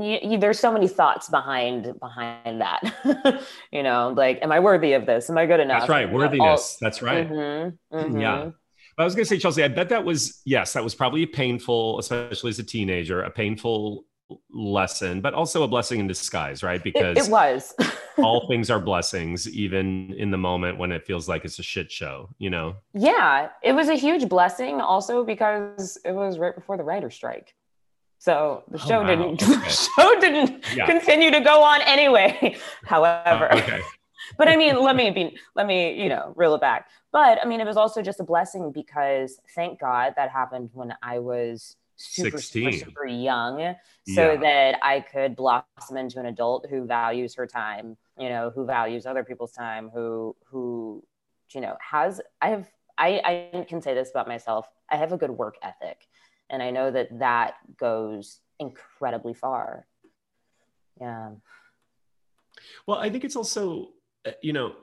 you, 0.00 0.18
you, 0.22 0.38
there's 0.38 0.58
so 0.58 0.72
many 0.72 0.88
thoughts 0.88 1.28
behind 1.28 1.98
behind 2.00 2.60
that 2.60 3.42
you 3.72 3.82
know 3.82 4.12
like 4.16 4.38
am 4.42 4.52
i 4.52 4.60
worthy 4.60 4.92
of 4.92 5.06
this 5.06 5.28
am 5.30 5.38
i 5.38 5.46
good 5.46 5.60
enough 5.60 5.80
that's 5.80 5.90
right 5.90 6.12
worthiness 6.12 6.72
all, 6.72 6.78
that's 6.80 7.02
right 7.02 7.28
mm-hmm, 7.28 7.96
mm-hmm. 7.96 8.20
yeah 8.20 8.50
but 8.96 9.02
I 9.02 9.06
was 9.06 9.14
going 9.14 9.24
to 9.24 9.28
say, 9.28 9.38
Chelsea, 9.38 9.64
I 9.64 9.68
bet 9.68 9.88
that 9.88 10.04
was, 10.04 10.40
yes, 10.44 10.72
that 10.74 10.84
was 10.84 10.94
probably 10.94 11.26
painful, 11.26 11.98
especially 11.98 12.50
as 12.50 12.60
a 12.60 12.62
teenager, 12.62 13.22
a 13.22 13.30
painful 13.30 14.04
lesson, 14.50 15.20
but 15.20 15.34
also 15.34 15.64
a 15.64 15.68
blessing 15.68 16.00
in 16.00 16.06
disguise, 16.06 16.62
right? 16.62 16.82
Because 16.82 17.18
it, 17.18 17.24
it 17.24 17.30
was. 17.30 17.74
all 18.18 18.46
things 18.46 18.70
are 18.70 18.78
blessings, 18.78 19.48
even 19.48 20.14
in 20.16 20.30
the 20.30 20.38
moment 20.38 20.78
when 20.78 20.92
it 20.92 21.04
feels 21.04 21.28
like 21.28 21.44
it's 21.44 21.58
a 21.58 21.62
shit 21.62 21.90
show, 21.90 22.28
you 22.38 22.50
know? 22.50 22.76
Yeah, 22.92 23.48
it 23.62 23.72
was 23.72 23.88
a 23.88 23.94
huge 23.94 24.28
blessing 24.28 24.80
also 24.80 25.24
because 25.24 25.98
it 26.04 26.12
was 26.12 26.38
right 26.38 26.54
before 26.54 26.76
the 26.76 26.84
writer 26.84 27.10
strike. 27.10 27.54
So 28.18 28.64
the 28.70 28.78
oh, 28.82 28.86
show 28.86 29.00
wow. 29.02 29.06
didn't 29.06 29.42
okay. 29.42 29.54
the 29.54 29.68
show 29.68 30.20
didn't 30.20 30.64
yeah. 30.74 30.86
continue 30.86 31.30
to 31.30 31.40
go 31.40 31.62
on 31.62 31.80
anyway. 31.82 32.56
However, 32.84 33.52
uh, 33.52 33.58
okay. 33.58 33.80
but 34.38 34.48
I 34.48 34.56
mean, 34.56 34.80
let 34.80 34.96
me 34.96 35.10
be 35.10 35.36
let 35.54 35.66
me, 35.66 36.00
you 36.00 36.08
know, 36.08 36.32
reel 36.36 36.54
it 36.54 36.60
back. 36.60 36.88
But 37.12 37.38
I 37.42 37.46
mean, 37.46 37.60
it 37.60 37.66
was 37.66 37.76
also 37.76 38.02
just 38.02 38.20
a 38.20 38.24
blessing 38.24 38.72
because 38.72 39.38
thank 39.54 39.78
God 39.78 40.14
that 40.16 40.30
happened 40.30 40.70
when 40.72 40.94
I 41.02 41.18
was 41.18 41.76
super, 41.96 42.38
16. 42.38 42.72
super, 42.72 42.90
super 42.90 43.06
young 43.06 43.74
so 44.06 44.32
yeah. 44.32 44.36
that 44.36 44.78
I 44.82 45.00
could 45.00 45.36
blossom 45.36 45.96
into 45.96 46.20
an 46.20 46.26
adult 46.26 46.66
who 46.68 46.86
values 46.86 47.34
her 47.36 47.46
time, 47.46 47.96
you 48.18 48.28
know, 48.28 48.50
who 48.54 48.66
values 48.66 49.06
other 49.06 49.24
people's 49.24 49.52
time, 49.52 49.90
who, 49.92 50.36
who, 50.46 51.02
you 51.54 51.60
know, 51.60 51.76
has, 51.80 52.20
I 52.40 52.48
have, 52.48 52.68
I, 52.98 53.50
I 53.54 53.64
can 53.68 53.80
say 53.80 53.94
this 53.94 54.10
about 54.10 54.28
myself. 54.28 54.68
I 54.90 54.96
have 54.96 55.12
a 55.12 55.16
good 55.16 55.30
work 55.30 55.56
ethic. 55.62 56.06
And 56.50 56.62
I 56.62 56.70
know 56.70 56.90
that 56.90 57.18
that 57.18 57.54
goes 57.78 58.40
incredibly 58.58 59.34
far. 59.34 59.86
Yeah. 61.00 61.30
Well, 62.86 62.98
I 62.98 63.10
think 63.10 63.24
it's 63.24 63.36
also, 63.36 63.90
uh, 64.26 64.32
you 64.42 64.52
know, 64.52 64.74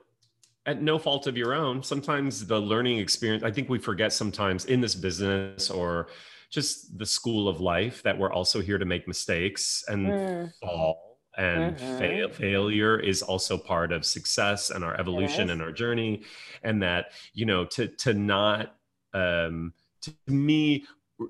at 0.66 0.82
no 0.82 1.00
fault 1.00 1.28
of 1.28 1.38
your 1.38 1.54
own, 1.54 1.82
sometimes 1.82 2.46
the 2.46 2.60
learning 2.60 3.00
experience, 3.00 3.44
I 3.44 3.52
think 3.52 3.70
we 3.70 3.80
forget 3.80 4.14
sometimes 4.14 4.66
in 4.66 4.82
this 4.82 4.94
business 4.94 5.70
or 5.70 6.08
just 6.52 6.98
the 7.00 7.06
school 7.06 7.48
of 7.48 7.62
life 7.62 8.04
that 8.04 8.18
we're 8.18 8.32
also 8.32 8.62
here 8.62 8.78
to 8.78 8.86
make 8.86 9.08
mistakes 9.08 9.84
and 9.88 10.08
mm. 10.08 10.54
fall 10.62 11.18
and 11.38 11.78
mm-hmm. 11.78 11.98
fail, 11.98 12.30
failure 12.30 13.00
is 13.00 13.22
also 13.22 13.58
part 13.58 13.92
of 13.92 14.06
success 14.06 14.70
and 14.70 14.84
our 14.84 15.00
evolution 15.00 15.48
yes. 15.48 15.50
and 15.50 15.62
our 15.62 15.72
journey 15.72 16.24
and 16.64 16.84
that 16.84 17.14
you 17.34 17.46
know 17.46 17.64
to 17.64 17.88
to 17.88 18.14
not 18.14 18.76
um 19.14 19.74
to 20.02 20.14
me 20.28 20.84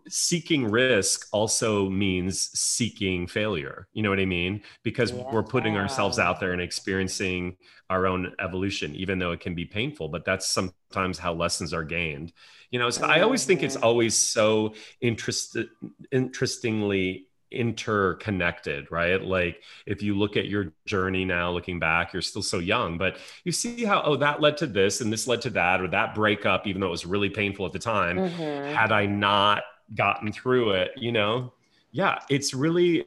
seeking 0.08 0.70
risk 0.70 1.28
also 1.32 1.90
means 1.90 2.50
seeking 2.58 3.28
failure 3.28 3.88
you 3.94 4.04
know 4.04 4.10
what 4.10 4.20
i 4.20 4.26
mean 4.26 4.62
because 4.84 5.12
yeah. 5.12 5.24
we're 5.32 5.44
putting 5.44 5.78
ourselves 5.78 6.20
out 6.20 6.40
there 6.40 6.54
and 6.54 6.62
experiencing 6.62 7.56
our 7.90 8.08
own 8.08 8.34
evolution 8.40 8.96
even 8.96 9.20
though 9.20 9.32
it 9.32 9.40
can 9.40 9.56
be 9.56 9.66
painful 9.66 10.08
but 10.08 10.26
that's 10.26 10.48
sometimes 10.48 11.18
how 11.18 11.34
lessons 11.34 11.74
are 11.74 11.84
gained 11.84 12.32
you 12.70 12.80
know 12.80 12.90
so 12.90 13.06
i 13.06 13.22
always 13.22 13.46
think 13.46 13.64
it's 13.64 13.76
mm-hmm. 13.76 13.86
always 13.86 14.16
so 14.16 14.74
interested 15.02 15.70
interestingly 16.12 17.28
interconnected, 17.52 18.92
right? 18.92 19.22
Like 19.22 19.62
if 19.86 20.02
you 20.02 20.18
look 20.18 20.38
at 20.38 20.48
your 20.48 20.74
journey 20.86 21.26
now, 21.26 21.52
looking 21.52 21.80
back, 21.80 22.14
you're 22.14 22.22
still 22.22 22.42
so 22.42 22.60
young, 22.60 22.98
but 22.98 23.18
you 23.44 23.52
see 23.52 23.84
how, 23.84 24.02
oh, 24.04 24.16
that 24.18 24.42
led 24.42 24.58
to 24.58 24.68
this 24.68 25.02
and 25.02 25.12
this 25.12 25.28
led 25.28 25.42
to 25.42 25.50
that, 25.52 25.82
or 25.82 25.88
that 25.90 26.16
breakup, 26.16 26.66
even 26.66 26.82
though 26.82 26.88
it 26.88 26.92
was 26.92 27.06
really 27.06 27.30
painful 27.30 27.66
at 27.66 27.74
the 27.74 27.80
time. 27.80 28.18
Mm-hmm. 28.18 28.74
Had 28.74 28.92
I 28.92 29.06
not 29.06 29.64
gotten 29.96 30.32
through 30.32 30.72
it, 30.72 30.92
you 30.96 31.12
know, 31.12 31.54
yeah, 31.92 32.20
it's 32.30 32.54
really, 32.54 33.06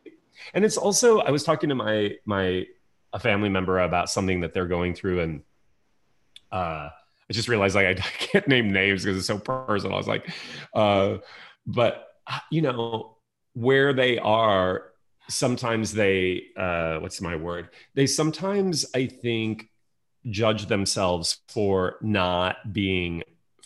and 0.53 0.65
it's 0.65 0.77
also, 0.77 1.21
I 1.21 1.31
was 1.31 1.45
talking 1.45 1.69
to 1.69 1.75
my, 1.75 2.17
my, 2.25 2.67
a 3.13 3.19
family 3.19 3.49
member 3.49 3.81
about 3.81 4.11
something 4.11 4.41
that 4.41 4.53
they're 4.53 4.67
going 4.67 4.95
through 4.95 5.21
and, 5.21 5.43
uh, 6.53 6.89
I 7.29 7.33
just 7.33 7.49
realized 7.49 7.75
like 7.75 7.87
I, 7.87 7.95
can't 7.95 8.49
name 8.49 8.73
names 8.73 9.03
because 9.03 9.17
it's 9.17 9.27
so 9.27 9.39
personal. 9.39 9.95
I 9.95 9.99
was 9.99 10.09
like, 10.09 10.31
uh, 10.75 11.19
but 11.67 12.09
you 12.51 12.63
know, 12.63 13.17
where 13.55 13.93
they 13.93 14.19
are, 14.19 14.93
sometimes 15.29 15.93
they, 15.93 16.45
uh, 16.57 16.99
what's 16.99 17.21
my 17.21 17.37
word? 17.37 17.71
They 17.95 18.07
sometimes, 18.07 18.85
I 18.95 19.07
think, 19.07 19.71
judge 20.31 20.67
themselves 20.67 21.39
for 21.49 21.97
not 22.01 22.73
being 22.73 23.23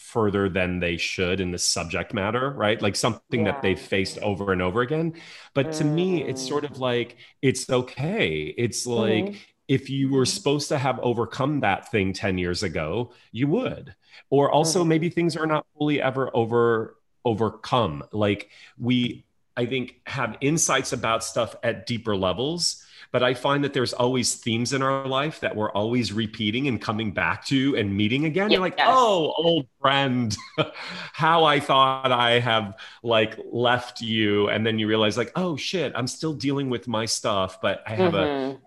further 0.08 0.48
than 0.48 0.80
they 0.80 0.96
should 0.96 1.38
in 1.38 1.50
the 1.50 1.58
subject 1.58 2.14
matter, 2.14 2.50
right? 2.50 2.80
Like 2.80 2.96
something 2.96 3.44
yeah. 3.44 3.52
that 3.52 3.62
they've 3.62 3.78
faced 3.78 4.18
over 4.18 4.52
and 4.52 4.62
over 4.62 4.80
again. 4.80 5.14
But 5.52 5.72
to 5.74 5.84
mm. 5.84 5.92
me, 5.92 6.22
it's 6.22 6.46
sort 6.46 6.64
of 6.64 6.72
mm. 6.72 6.80
like 6.80 7.16
it's 7.42 7.68
okay. 7.68 8.54
It's 8.56 8.86
like 8.86 9.24
mm-hmm. 9.26 9.38
if 9.68 9.90
you 9.90 10.10
were 10.10 10.24
supposed 10.24 10.68
to 10.68 10.78
have 10.78 10.98
overcome 11.00 11.60
that 11.60 11.90
thing 11.90 12.14
10 12.14 12.38
years 12.38 12.62
ago, 12.62 13.12
you 13.32 13.48
would. 13.48 13.94
Or 14.30 14.50
also 14.50 14.80
mm-hmm. 14.80 14.88
maybe 14.88 15.10
things 15.10 15.36
are 15.36 15.46
not 15.46 15.66
fully 15.76 16.00
ever 16.00 16.34
over 16.34 16.96
overcome. 17.24 18.04
Like 18.10 18.48
we 18.78 19.26
I 19.58 19.66
think 19.66 20.00
have 20.06 20.38
insights 20.40 20.92
about 20.92 21.22
stuff 21.22 21.54
at 21.62 21.84
deeper 21.84 22.16
levels 22.16 22.82
but 23.10 23.22
I 23.22 23.34
find 23.34 23.64
that 23.64 23.72
there's 23.72 23.92
always 23.92 24.34
themes 24.34 24.72
in 24.72 24.82
our 24.82 25.06
life 25.06 25.40
that 25.40 25.56
we're 25.56 25.70
always 25.72 26.12
repeating 26.12 26.68
and 26.68 26.80
coming 26.80 27.12
back 27.12 27.44
to 27.46 27.76
and 27.76 27.96
meeting 27.96 28.26
again. 28.26 28.50
You're 28.50 28.60
like, 28.60 28.76
yes. 28.76 28.88
oh, 28.90 29.32
old 29.38 29.66
friend, 29.80 30.36
how 31.12 31.44
I 31.44 31.60
thought 31.60 32.12
I 32.12 32.38
have 32.40 32.78
like 33.02 33.38
left 33.50 34.00
you. 34.00 34.48
And 34.48 34.66
then 34.66 34.78
you 34.78 34.88
realize, 34.88 35.16
like, 35.16 35.32
oh 35.36 35.56
shit, 35.56 35.92
I'm 35.94 36.06
still 36.06 36.34
dealing 36.34 36.68
with 36.70 36.86
my 36.86 37.06
stuff, 37.06 37.60
but 37.60 37.82
I 37.86 37.94
have 37.94 38.12
mm-hmm. 38.12 38.56
a 38.56 38.60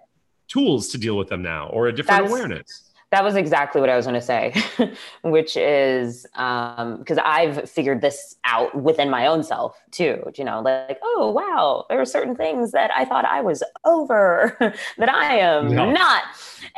tools 0.48 0.90
to 0.90 0.98
deal 0.98 1.18
with 1.18 1.30
them 1.30 1.42
now 1.42 1.68
or 1.68 1.88
a 1.88 1.94
different 1.94 2.24
That's- 2.24 2.32
awareness 2.32 2.91
that 3.12 3.26
was 3.26 3.36
exactly 3.36 3.82
what 3.82 3.90
I 3.90 3.98
was 3.98 4.06
going 4.06 4.20
to 4.20 4.22
say, 4.22 4.54
which 5.22 5.58
is 5.58 6.24
because 6.32 7.18
um, 7.18 7.24
I've 7.24 7.70
figured 7.70 8.00
this 8.00 8.38
out 8.46 8.74
within 8.74 9.10
my 9.10 9.28
own 9.28 9.44
self 9.44 9.78
too. 9.92 10.24
You 10.36 10.46
know, 10.46 10.62
like, 10.62 10.98
oh, 11.04 11.30
wow, 11.30 11.86
there 11.90 12.00
are 12.00 12.06
certain 12.06 12.36
things 12.36 12.72
that 12.72 12.90
I 12.96 13.04
thought 13.04 13.26
I 13.26 13.42
was 13.42 13.64
over 13.84 14.56
that 14.98 15.10
I 15.10 15.40
am 15.40 15.76
no. 15.76 15.92
not. 15.92 16.24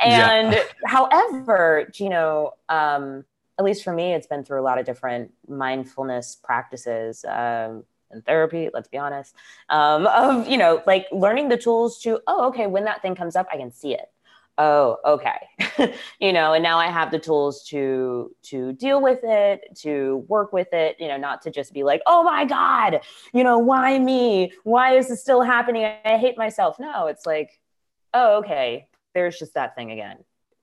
And 0.04 0.52
yeah. 0.54 0.64
however, 0.86 1.90
you 1.94 2.08
know, 2.08 2.54
um, 2.68 3.24
at 3.56 3.64
least 3.64 3.84
for 3.84 3.92
me, 3.92 4.12
it's 4.12 4.26
been 4.26 4.42
through 4.44 4.60
a 4.60 4.64
lot 4.64 4.78
of 4.78 4.84
different 4.84 5.32
mindfulness 5.48 6.36
practices. 6.42 7.24
Um, 7.24 7.84
and 8.10 8.24
therapy 8.24 8.70
let's 8.72 8.86
be 8.86 8.96
honest 8.96 9.34
um, 9.70 10.06
of 10.06 10.46
you 10.46 10.56
know 10.56 10.82
like 10.86 11.06
learning 11.10 11.48
the 11.48 11.56
tools 11.56 11.98
to 11.98 12.20
oh 12.28 12.46
okay 12.46 12.68
when 12.68 12.84
that 12.84 13.02
thing 13.02 13.14
comes 13.14 13.34
up 13.34 13.48
i 13.52 13.56
can 13.56 13.72
see 13.72 13.92
it 13.92 14.12
oh 14.58 14.96
okay. 15.04 15.38
You 16.20 16.32
know 16.32 16.52
and 16.52 16.62
now 16.62 16.78
i 16.78 16.86
have 16.86 17.10
the 17.10 17.18
tools 17.18 17.64
to 17.64 18.34
to 18.44 18.72
deal 18.74 19.02
with 19.02 19.20
it 19.22 19.76
to 19.80 20.24
work 20.28 20.52
with 20.52 20.72
it 20.72 20.96
you 20.98 21.08
know 21.08 21.16
not 21.16 21.42
to 21.42 21.50
just 21.50 21.72
be 21.72 21.82
like 21.82 22.00
oh 22.06 22.22
my 22.22 22.44
god 22.44 23.00
you 23.32 23.42
know 23.44 23.58
why 23.58 23.98
me? 23.98 24.52
Why 24.62 24.96
is 24.96 25.08
this 25.08 25.20
still 25.20 25.42
happening? 25.42 25.84
I 25.84 26.16
hate 26.18 26.38
myself. 26.38 26.78
No 26.78 27.06
it's 27.08 27.26
like 27.26 27.60
oh 28.12 28.38
okay 28.38 28.88
there's 29.14 29.38
just 29.38 29.54
that 29.54 29.74
thing 29.74 29.90
again. 29.90 30.18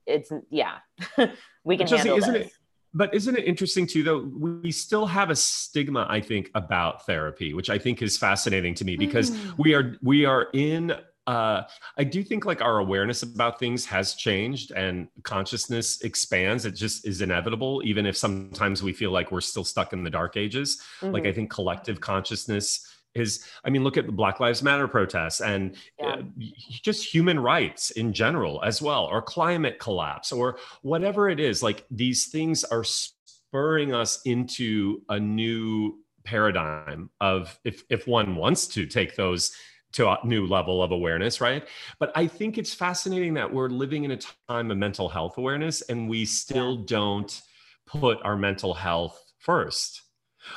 It's 0.06 0.32
yeah 0.50 0.78
we 1.64 1.76
can 1.76 1.86
Chelsea, 1.86 2.08
handle 2.08 2.18
isn't 2.18 2.32
this. 2.32 2.46
it 2.48 2.52
but 2.94 3.14
isn't 3.14 3.36
it 3.36 3.44
interesting 3.44 3.86
too 3.86 4.02
though 4.02 4.30
we 4.36 4.72
still 4.72 5.06
have 5.06 5.30
a 5.30 5.36
stigma 5.36 6.06
i 6.10 6.20
think 6.20 6.50
about 6.54 7.06
therapy 7.06 7.54
which 7.54 7.70
i 7.70 7.78
think 7.78 8.02
is 8.02 8.18
fascinating 8.18 8.74
to 8.74 8.84
me 8.84 8.96
because 8.96 9.30
mm. 9.30 9.58
we 9.58 9.74
are 9.74 9.96
we 10.02 10.24
are 10.24 10.48
in 10.52 10.92
uh, 11.26 11.62
I 11.96 12.04
do 12.04 12.22
think 12.22 12.44
like 12.44 12.60
our 12.60 12.78
awareness 12.78 13.22
about 13.22 13.58
things 13.58 13.86
has 13.86 14.14
changed 14.14 14.72
and 14.72 15.08
consciousness 15.22 16.00
expands. 16.00 16.64
It 16.64 16.72
just 16.72 17.06
is 17.06 17.22
inevitable, 17.22 17.82
even 17.84 18.06
if 18.06 18.16
sometimes 18.16 18.82
we 18.82 18.92
feel 18.92 19.12
like 19.12 19.30
we're 19.30 19.40
still 19.40 19.64
stuck 19.64 19.92
in 19.92 20.02
the 20.02 20.10
dark 20.10 20.36
ages. 20.36 20.80
Mm-hmm. 21.00 21.12
Like 21.12 21.22
I 21.22 21.26
mm-hmm. 21.26 21.36
think 21.36 21.50
collective 21.50 22.00
consciousness 22.00 22.88
is, 23.14 23.46
I 23.64 23.70
mean, 23.70 23.84
look 23.84 23.96
at 23.96 24.06
the 24.06 24.12
Black 24.12 24.40
Lives 24.40 24.62
Matter 24.62 24.88
protests 24.88 25.40
and 25.40 25.76
yeah. 25.98 26.06
uh, 26.06 26.22
just 26.82 27.04
human 27.04 27.38
rights 27.38 27.90
in 27.90 28.12
general 28.12 28.62
as 28.64 28.82
well, 28.82 29.04
or 29.04 29.22
climate 29.22 29.78
collapse, 29.78 30.32
or 30.32 30.58
whatever 30.80 31.28
it 31.28 31.38
is. 31.38 31.62
Like 31.62 31.84
these 31.90 32.26
things 32.26 32.64
are 32.64 32.84
spurring 32.84 33.94
us 33.94 34.20
into 34.24 35.02
a 35.08 35.20
new 35.20 35.98
paradigm 36.24 37.10
of 37.20 37.58
if 37.64 37.84
if 37.90 38.06
one 38.06 38.36
wants 38.36 38.66
to 38.68 38.86
take 38.86 39.16
those 39.16 39.52
to 39.92 40.08
a 40.08 40.18
new 40.24 40.46
level 40.46 40.82
of 40.82 40.90
awareness, 40.90 41.40
right? 41.40 41.66
But 41.98 42.12
I 42.14 42.26
think 42.26 42.58
it's 42.58 42.74
fascinating 42.74 43.34
that 43.34 43.52
we're 43.52 43.68
living 43.68 44.04
in 44.04 44.12
a 44.12 44.18
time 44.48 44.70
of 44.70 44.78
mental 44.78 45.08
health 45.08 45.38
awareness 45.38 45.82
and 45.82 46.08
we 46.08 46.24
still 46.24 46.76
don't 46.76 47.40
put 47.86 48.18
our 48.22 48.36
mental 48.36 48.74
health 48.74 49.22
first. 49.38 50.02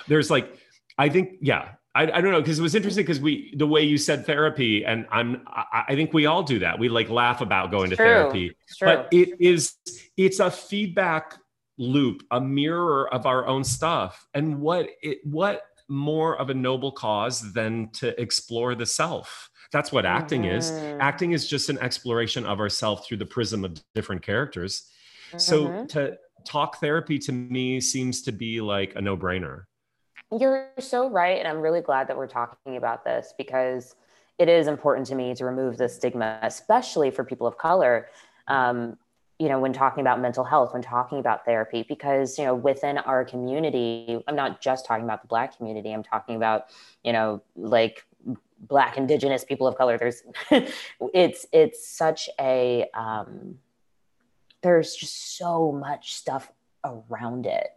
There's 0.08 0.32
like, 0.32 0.58
I 0.98 1.10
think, 1.10 1.34
yeah, 1.42 1.70
I, 1.94 2.04
I 2.04 2.22
don't 2.22 2.32
know 2.32 2.42
because 2.42 2.60
it 2.60 2.62
was 2.62 2.76
interesting 2.76 3.04
because 3.04 3.22
we 3.22 3.54
the 3.58 3.68
way 3.68 3.84
you 3.84 3.98
said 3.98 4.26
therapy 4.26 4.84
and 4.84 5.06
I'm 5.12 5.44
I, 5.48 5.84
I, 5.90 5.96
think 5.96 6.14
we 6.14 6.26
all 6.26 6.44
do 6.44 6.60
that. 6.60 6.78
We 6.78 6.90
like 6.90 7.10
laugh 7.10 7.40
about 7.40 7.72
going 7.72 7.90
to 7.92 7.96
therapy 7.96 8.54
but 8.82 9.08
it 9.14 9.40
is 9.40 9.76
it's 10.18 10.42
a 10.42 10.52
feedback 10.52 11.36
loop 11.78 12.24
a 12.32 12.42
mirror 12.42 13.14
of 13.14 13.26
our 13.26 13.48
own 13.48 13.64
stuff. 13.64 14.28
And 14.34 14.60
what 14.60 14.90
it 15.02 15.20
what 15.24 15.62
more 15.88 16.38
of 16.38 16.50
a 16.50 16.54
noble 16.54 16.92
cause 16.92 17.54
than 17.54 17.90
to 17.90 18.20
explore 18.20 18.76
the 18.76 18.86
self 18.86 19.50
that's 19.72 19.92
what 19.92 20.06
acting 20.06 20.44
mm-hmm. 20.44 20.58
is 20.58 20.72
acting 21.00 21.32
is 21.32 21.48
just 21.48 21.70
an 21.70 21.78
exploration 21.80 22.46
of 22.46 22.60
ourself 22.60 23.06
through 23.06 23.18
the 23.18 23.26
prism 23.26 23.64
of 23.64 23.82
different 23.94 24.22
characters 24.22 24.90
mm-hmm. 25.30 25.38
so 25.38 25.86
to 25.86 26.18
talk 26.46 26.80
therapy 26.80 27.18
to 27.18 27.32
me 27.32 27.80
seems 27.82 28.22
to 28.22 28.32
be 28.32 28.62
like 28.62 28.94
a 28.96 29.02
no-brainer 29.02 29.64
you're 30.32 30.72
so 30.80 31.10
right. 31.10 31.40
And 31.40 31.48
I'm 31.48 31.62
really 31.62 31.82
glad 31.82 32.08
that 32.08 32.18
we're 32.18 32.28
talking 32.28 32.78
about 32.78 33.04
this 33.04 33.34
because 33.38 33.96
it 34.38 34.50
is 34.50 34.68
important 34.68 35.08
to 35.08 35.16
me 35.16 35.34
to 35.36 35.46
remove 35.46 35.78
the 35.78 35.88
stigma, 35.88 36.40
especially 36.42 37.12
for 37.12 37.24
people 37.24 37.48
of 37.48 37.58
color. 37.58 38.10
Um, 38.48 38.98
you 39.40 39.50
know, 39.50 39.60
when 39.60 39.74
talking 39.74 40.02
about 40.02 40.22
mental 40.22 40.44
health, 40.44 40.74
when 40.74 40.82
talking 40.82 41.20
about 41.20 41.46
therapy, 41.46 41.86
because, 41.88 42.38
you 42.38 42.46
know, 42.46 42.56
within 42.56 42.98
our 43.00 43.26
community, 43.26 44.24
I'm 44.28 44.36
not 44.36 44.62
just 44.62 44.86
talking 44.86 45.04
about 45.04 45.22
the 45.22 45.28
Black 45.28 45.58
community, 45.58 45.92
I'm 45.92 46.04
talking 46.04 46.36
about, 46.36 46.66
you 47.04 47.12
know, 47.12 47.42
like 47.56 48.06
Black, 48.60 48.98
Indigenous 48.98 49.44
people 49.44 49.68
of 49.68 49.78
color. 49.78 49.98
There's, 49.98 50.24
it's, 51.14 51.46
it's 51.52 51.88
such 51.88 52.30
a, 52.40 52.90
um, 52.94 53.60
there's 54.62 54.96
just 54.96 55.38
so 55.38 55.72
much 55.72 56.16
stuff 56.16 56.52
around 56.84 57.46
it 57.46 57.68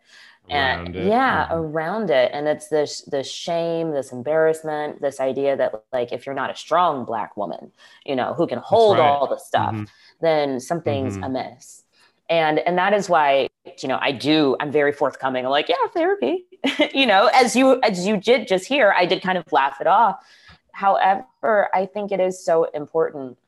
and 0.51 0.95
yeah 0.95 1.47
mm-hmm. 1.47 1.55
around 1.55 2.11
it 2.11 2.31
and 2.33 2.49
it's 2.49 2.69
this 2.69 3.03
this 3.03 3.31
shame 3.31 3.91
this 3.91 4.13
embarrassment 4.13 5.01
this 5.01 5.21
idea 5.21 5.57
that 5.57 5.85
like 5.93 6.13
if 6.13 6.25
you're 6.25 6.35
not 6.35 6.51
a 6.51 6.57
strong 6.57 7.05
black 7.05 7.37
woman 7.37 7.71
you 8.07 8.17
know 8.17 8.35
who 8.35 8.47
can 8.47 8.59
hold 8.59 8.99
right. 8.99 9.07
all 9.07 9.27
the 9.27 9.39
stuff 9.39 9.75
mm-hmm. 9.75 9.85
Then 10.21 10.61
something's 10.61 11.15
mm-hmm. 11.15 11.25
amiss. 11.25 11.85
And 12.29 12.59
and 12.61 12.77
that 12.77 12.93
is 12.93 13.09
why 13.09 13.49
you 13.83 13.89
know 13.89 13.99
i 14.01 14.13
do 14.13 14.57
i'm 14.61 14.71
very 14.71 14.93
forthcoming. 14.93 15.45
I'm 15.45 15.51
like 15.51 15.69
yeah 15.69 15.77
therapy. 15.95 16.45
You 16.95 17.07
know 17.07 17.31
as 17.33 17.55
you 17.57 17.81
as 17.83 18.07
you 18.07 18.17
did 18.17 18.49
just 18.49 18.67
here 18.67 18.93
i 18.97 19.07
did 19.07 19.23
kind 19.23 19.39
of 19.39 19.51
laugh 19.53 19.81
it 19.81 19.87
off. 19.87 20.25
However 20.73 21.69
i 21.75 21.87
think 21.87 22.13
it 22.13 22.21
is 22.21 22.45
so 22.45 22.65
important 22.65 23.39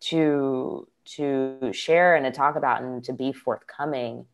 to 0.00 0.86
to 1.04 1.72
share 1.72 2.14
and 2.14 2.24
to 2.24 2.30
talk 2.30 2.56
about 2.56 2.82
and 2.82 3.02
to 3.04 3.12
be 3.12 3.32
forthcoming 3.32 4.26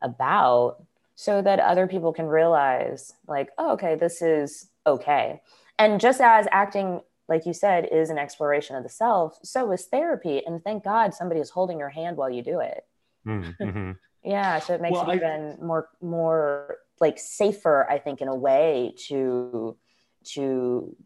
about 0.00 0.82
so 1.14 1.42
that 1.42 1.60
other 1.60 1.86
people 1.86 2.12
can 2.12 2.26
realize 2.26 3.14
like 3.26 3.50
oh, 3.58 3.72
okay 3.72 3.96
this 3.96 4.22
is 4.22 4.68
okay. 4.86 5.40
And 5.78 6.00
just 6.00 6.20
as 6.20 6.46
acting 6.52 7.00
like 7.28 7.46
you 7.46 7.52
said 7.52 7.88
is 7.90 8.10
an 8.10 8.18
exploration 8.18 8.76
of 8.76 8.82
the 8.82 8.88
self 8.88 9.38
so 9.42 9.70
is 9.72 9.86
therapy 9.86 10.42
and 10.46 10.62
thank 10.62 10.84
god 10.84 11.14
somebody 11.14 11.40
is 11.40 11.50
holding 11.50 11.78
your 11.78 11.88
hand 11.88 12.16
while 12.16 12.30
you 12.30 12.42
do 12.42 12.60
it 12.60 12.84
mm-hmm. 13.26 13.92
yeah 14.22 14.58
so 14.58 14.74
it 14.74 14.80
makes 14.80 14.92
well, 14.92 15.10
it 15.10 15.16
even 15.16 15.56
more 15.60 15.88
more 16.00 16.76
like 17.00 17.18
safer 17.18 17.86
i 17.90 17.98
think 17.98 18.20
in 18.20 18.28
a 18.28 18.34
way 18.34 18.94
to 19.08 19.76
to 20.24 20.96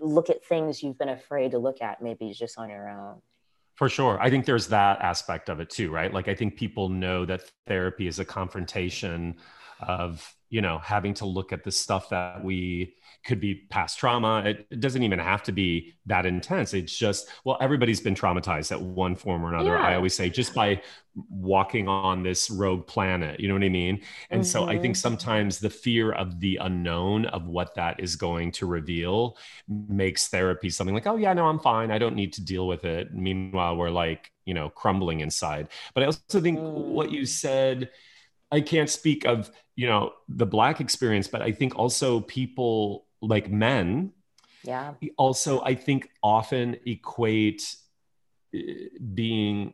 look 0.00 0.28
at 0.28 0.44
things 0.44 0.82
you've 0.82 0.98
been 0.98 1.08
afraid 1.08 1.50
to 1.52 1.58
look 1.58 1.80
at 1.80 2.02
maybe 2.02 2.32
just 2.32 2.58
on 2.58 2.68
your 2.68 2.88
own 2.88 3.20
for 3.78 3.88
sure. 3.88 4.20
I 4.20 4.28
think 4.28 4.44
there's 4.44 4.66
that 4.68 5.00
aspect 5.02 5.48
of 5.48 5.60
it 5.60 5.70
too, 5.70 5.92
right? 5.92 6.12
Like 6.12 6.26
I 6.26 6.34
think 6.34 6.56
people 6.56 6.88
know 6.88 7.24
that 7.26 7.42
therapy 7.68 8.08
is 8.08 8.18
a 8.18 8.24
confrontation 8.24 9.36
of, 9.80 10.34
you 10.50 10.60
know, 10.60 10.78
having 10.78 11.14
to 11.14 11.26
look 11.26 11.52
at 11.52 11.62
the 11.64 11.70
stuff 11.70 12.08
that 12.08 12.42
we 12.42 12.94
could 13.24 13.40
be 13.40 13.54
past 13.68 13.98
trauma. 13.98 14.42
It, 14.46 14.66
it 14.70 14.80
doesn't 14.80 15.02
even 15.02 15.18
have 15.18 15.42
to 15.44 15.52
be 15.52 15.94
that 16.06 16.24
intense. 16.24 16.72
It's 16.72 16.96
just, 16.96 17.28
well, 17.44 17.58
everybody's 17.60 18.00
been 18.00 18.14
traumatized 18.14 18.72
at 18.72 18.80
one 18.80 19.16
form 19.16 19.44
or 19.44 19.52
another. 19.52 19.76
Yeah. 19.76 19.82
I 19.82 19.94
always 19.96 20.14
say 20.14 20.30
just 20.30 20.54
by 20.54 20.80
walking 21.28 21.88
on 21.88 22.22
this 22.22 22.48
rogue 22.48 22.86
planet, 22.86 23.40
you 23.40 23.48
know 23.48 23.54
what 23.54 23.64
I 23.64 23.68
mean? 23.68 24.00
And 24.30 24.42
mm-hmm. 24.42 24.48
so 24.48 24.64
I 24.64 24.78
think 24.78 24.94
mm-hmm. 24.94 25.00
sometimes 25.00 25.58
the 25.58 25.68
fear 25.68 26.12
of 26.12 26.40
the 26.40 26.58
unknown 26.62 27.26
of 27.26 27.48
what 27.48 27.74
that 27.74 28.00
is 28.00 28.16
going 28.16 28.52
to 28.52 28.66
reveal 28.66 29.36
makes 29.68 30.28
therapy 30.28 30.70
something 30.70 30.94
like, 30.94 31.06
oh, 31.06 31.16
yeah, 31.16 31.32
no, 31.34 31.46
I'm 31.46 31.58
fine. 31.58 31.90
I 31.90 31.98
don't 31.98 32.14
need 32.14 32.32
to 32.34 32.44
deal 32.44 32.66
with 32.66 32.84
it. 32.84 33.12
Meanwhile, 33.12 33.76
we're 33.76 33.90
like, 33.90 34.32
you 34.46 34.54
know, 34.54 34.70
crumbling 34.70 35.20
inside. 35.20 35.68
But 35.92 36.04
I 36.04 36.06
also 36.06 36.40
think 36.40 36.58
mm. 36.58 36.72
what 36.72 37.10
you 37.10 37.26
said, 37.26 37.90
I 38.50 38.60
can't 38.60 38.88
speak 38.88 39.24
of, 39.24 39.50
you 39.76 39.86
know, 39.86 40.12
the 40.28 40.46
Black 40.46 40.80
experience, 40.80 41.28
but 41.28 41.42
I 41.42 41.52
think 41.52 41.76
also 41.76 42.20
people 42.20 43.06
like 43.20 43.50
men 43.50 44.12
yeah. 44.64 44.94
also 45.16 45.62
i 45.62 45.74
think 45.74 46.10
often 46.22 46.76
equate 46.86 47.76
eh, 48.54 48.88
being 49.14 49.72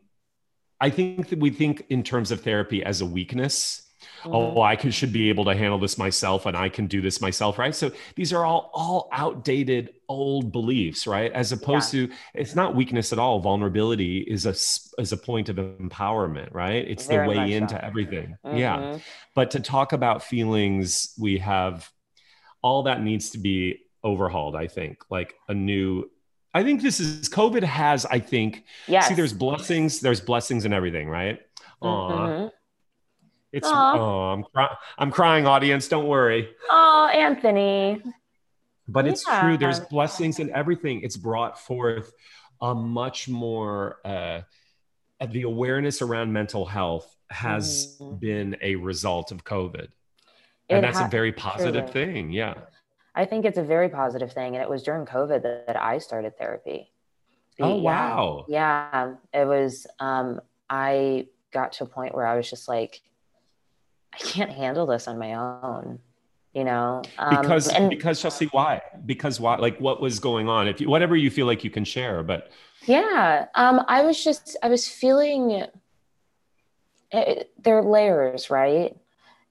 i 0.80 0.90
think 0.90 1.28
that 1.28 1.38
we 1.38 1.50
think 1.50 1.84
in 1.88 2.02
terms 2.02 2.30
of 2.30 2.40
therapy 2.42 2.82
as 2.84 3.00
a 3.00 3.06
weakness 3.06 3.83
mm-hmm. 4.22 4.34
oh 4.34 4.62
i 4.62 4.76
can, 4.76 4.90
should 4.90 5.12
be 5.12 5.28
able 5.28 5.44
to 5.44 5.54
handle 5.54 5.78
this 5.78 5.98
myself 5.98 6.46
and 6.46 6.56
i 6.56 6.68
can 6.68 6.86
do 6.86 7.00
this 7.00 7.20
myself 7.20 7.58
right 7.58 7.74
so 7.74 7.90
these 8.16 8.32
are 8.32 8.44
all 8.44 8.70
all 8.74 9.08
outdated 9.12 9.90
old 10.08 10.52
beliefs 10.52 11.06
right 11.06 11.32
as 11.32 11.52
opposed 11.52 11.92
yeah. 11.94 12.06
to 12.06 12.12
it's 12.34 12.54
not 12.54 12.74
weakness 12.74 13.12
at 13.12 13.18
all 13.18 13.40
vulnerability 13.40 14.18
is 14.18 14.46
a 14.46 14.50
is 15.00 15.12
a 15.12 15.16
point 15.16 15.48
of 15.48 15.56
empowerment 15.56 16.52
right 16.52 16.86
it's 16.88 17.06
Very 17.06 17.34
the 17.34 17.40
way 17.40 17.52
into 17.52 17.74
so. 17.74 17.80
everything 17.82 18.36
mm-hmm. 18.44 18.56
yeah 18.56 18.98
but 19.34 19.50
to 19.52 19.60
talk 19.60 19.92
about 19.92 20.22
feelings 20.22 21.14
we 21.18 21.38
have 21.38 21.90
all 22.62 22.84
that 22.84 23.02
needs 23.02 23.30
to 23.30 23.38
be 23.38 23.80
overhauled 24.02 24.54
i 24.56 24.66
think 24.66 24.98
like 25.10 25.34
a 25.48 25.54
new 25.54 26.08
i 26.52 26.62
think 26.62 26.82
this 26.82 27.00
is 27.00 27.28
covid 27.28 27.62
has 27.62 28.04
i 28.06 28.18
think 28.18 28.64
yes. 28.86 29.08
see 29.08 29.14
there's 29.14 29.32
blessings 29.32 30.00
there's 30.00 30.20
blessings 30.20 30.64
in 30.64 30.72
everything 30.72 31.08
right 31.08 31.40
mm-hmm. 31.82 32.48
It's 33.54 33.68
Aww. 33.68 33.98
oh 33.98 34.20
i'm 34.32 34.42
cry- 34.42 34.76
i'm 34.98 35.10
crying 35.10 35.46
audience. 35.46 35.86
Don't 35.86 36.06
worry. 36.06 36.50
Oh 36.68 37.08
anthony. 37.14 38.02
But 38.88 39.04
yeah. 39.04 39.12
it's 39.12 39.24
true. 39.24 39.56
There's 39.56 39.80
blessings 39.80 40.40
in 40.40 40.50
everything. 40.50 41.02
It's 41.02 41.16
brought 41.16 41.58
forth 41.58 42.12
a 42.60 42.74
much 42.74 43.28
more 43.28 43.98
uh 44.04 44.40
the 45.30 45.42
awareness 45.42 46.02
around 46.02 46.32
mental 46.32 46.66
health 46.66 47.16
has 47.30 47.96
mm-hmm. 48.00 48.16
been 48.16 48.56
a 48.60 48.74
result 48.74 49.30
of 49.30 49.44
covid. 49.44 49.88
And 50.68 50.82
that's 50.82 50.98
ha- 50.98 51.06
a 51.06 51.08
very 51.08 51.32
positive 51.32 51.90
truly. 51.92 52.12
thing. 52.12 52.32
Yeah. 52.32 52.54
I 53.14 53.24
think 53.24 53.44
it's 53.44 53.58
a 53.58 53.62
very 53.62 53.88
positive 53.88 54.32
thing. 54.32 54.56
And 54.56 54.62
it 54.62 54.68
was 54.68 54.82
during 54.82 55.06
covid 55.06 55.42
that, 55.42 55.68
that 55.68 55.80
i 55.80 55.98
started 55.98 56.36
therapy. 56.36 56.90
Oh 57.60 57.76
wow. 57.76 58.46
Yeah. 58.48 59.14
It 59.32 59.46
was 59.46 59.86
um 60.00 60.40
i 60.68 61.28
got 61.52 61.72
to 61.74 61.84
a 61.84 61.86
point 61.86 62.14
where 62.14 62.26
i 62.26 62.36
was 62.36 62.50
just 62.50 62.66
like 62.68 63.00
i 64.14 64.18
can't 64.18 64.50
handle 64.50 64.86
this 64.86 65.08
on 65.08 65.18
my 65.18 65.34
own 65.34 65.98
you 66.54 66.64
know 66.64 67.02
um, 67.18 67.40
because 67.40 67.68
and, 67.68 67.90
because 67.90 68.20
chelsea 68.20 68.46
why? 68.52 68.80
Because 69.04 69.40
why 69.40 69.56
like 69.56 69.78
what 69.80 70.00
was 70.00 70.18
going 70.18 70.48
on? 70.48 70.68
If 70.68 70.80
you 70.80 70.88
whatever 70.88 71.16
you 71.16 71.30
feel 71.30 71.46
like 71.46 71.64
you 71.64 71.70
can 71.70 71.84
share 71.84 72.22
but 72.22 72.50
yeah 72.86 73.46
um 73.54 73.82
i 73.88 74.02
was 74.02 74.22
just 74.22 74.56
i 74.62 74.68
was 74.68 74.88
feeling 74.88 75.50
it, 75.50 75.74
eh, 77.12 77.42
there 77.58 77.78
are 77.78 77.84
layers 77.84 78.50
right? 78.50 78.96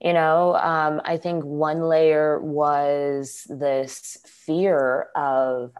You 0.00 0.12
know 0.12 0.54
um, 0.56 1.00
i 1.04 1.16
think 1.16 1.44
one 1.44 1.82
layer 1.82 2.40
was 2.40 3.46
this 3.48 4.18
fear 4.26 5.08
of 5.14 5.72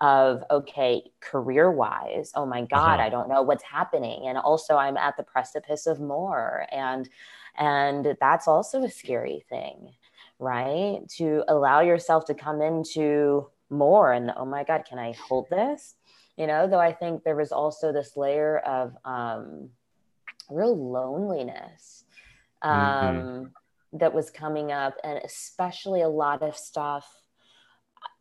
of 0.00 0.42
okay 0.50 1.12
career 1.20 1.70
wise 1.70 2.32
oh 2.34 2.44
my 2.44 2.62
god 2.62 2.98
uh-huh. 2.98 3.06
i 3.06 3.08
don't 3.08 3.28
know 3.28 3.42
what's 3.42 3.62
happening. 3.62 4.26
And 4.26 4.36
also 4.38 4.76
i'm 4.76 4.96
at 4.96 5.16
the 5.16 5.22
precipice 5.22 5.86
of 5.86 6.00
more. 6.00 6.66
And 6.72 7.08
and 7.56 8.16
that's 8.20 8.48
also 8.48 8.82
a 8.82 8.90
scary 8.90 9.44
thing 9.48 9.90
right 10.38 11.00
to 11.08 11.44
allow 11.48 11.80
yourself 11.80 12.24
to 12.24 12.34
come 12.34 12.60
into 12.60 13.46
more 13.70 14.12
and 14.12 14.32
oh 14.36 14.44
my 14.44 14.64
god 14.64 14.84
can 14.88 14.98
i 14.98 15.12
hold 15.12 15.48
this 15.50 15.94
you 16.36 16.46
know 16.46 16.66
though 16.66 16.80
i 16.80 16.92
think 16.92 17.22
there 17.22 17.36
was 17.36 17.52
also 17.52 17.92
this 17.92 18.16
layer 18.16 18.58
of 18.58 18.96
um 19.04 19.70
real 20.50 20.76
loneliness 20.76 22.02
Mm-hmm. 22.64 23.06
um, 23.06 23.16
mm-hmm. 23.16 23.98
that 23.98 24.14
was 24.14 24.30
coming 24.30 24.72
up, 24.72 24.96
and 25.02 25.20
especially 25.24 26.02
a 26.02 26.08
lot 26.08 26.42
of 26.42 26.56
stuff 26.56 27.08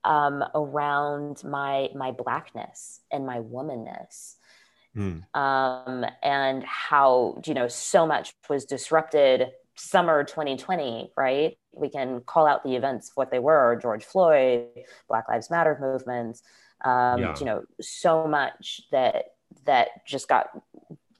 um, 0.04 0.44
around 0.56 1.44
my 1.44 1.90
my 1.96 2.12
blackness 2.12 3.02
and 3.12 3.26
my 3.26 3.40
womanness. 3.40 4.36
Mm. 4.96 5.24
Um, 5.36 6.06
and 6.22 6.64
how 6.64 7.42
you 7.46 7.54
know 7.54 7.68
so 7.68 8.06
much 8.06 8.34
was 8.50 8.66
disrupted 8.66 9.48
summer 9.76 10.26
2020 10.26 11.12
right 11.16 11.58
we 11.74 11.90
can 11.90 12.20
call 12.22 12.46
out 12.46 12.64
the 12.64 12.76
events 12.76 13.12
what 13.16 13.32
they 13.32 13.40
were 13.40 13.80
george 13.82 14.04
floyd 14.04 14.68
black 15.08 15.30
lives 15.30 15.50
matter 15.50 15.78
movements 15.80 16.44
um, 16.84 17.22
yeah. 17.22 17.36
you 17.40 17.46
know 17.46 17.64
so 17.80 18.28
much 18.28 18.82
that 18.92 19.28
that 19.66 20.06
just 20.06 20.28
got 20.28 20.50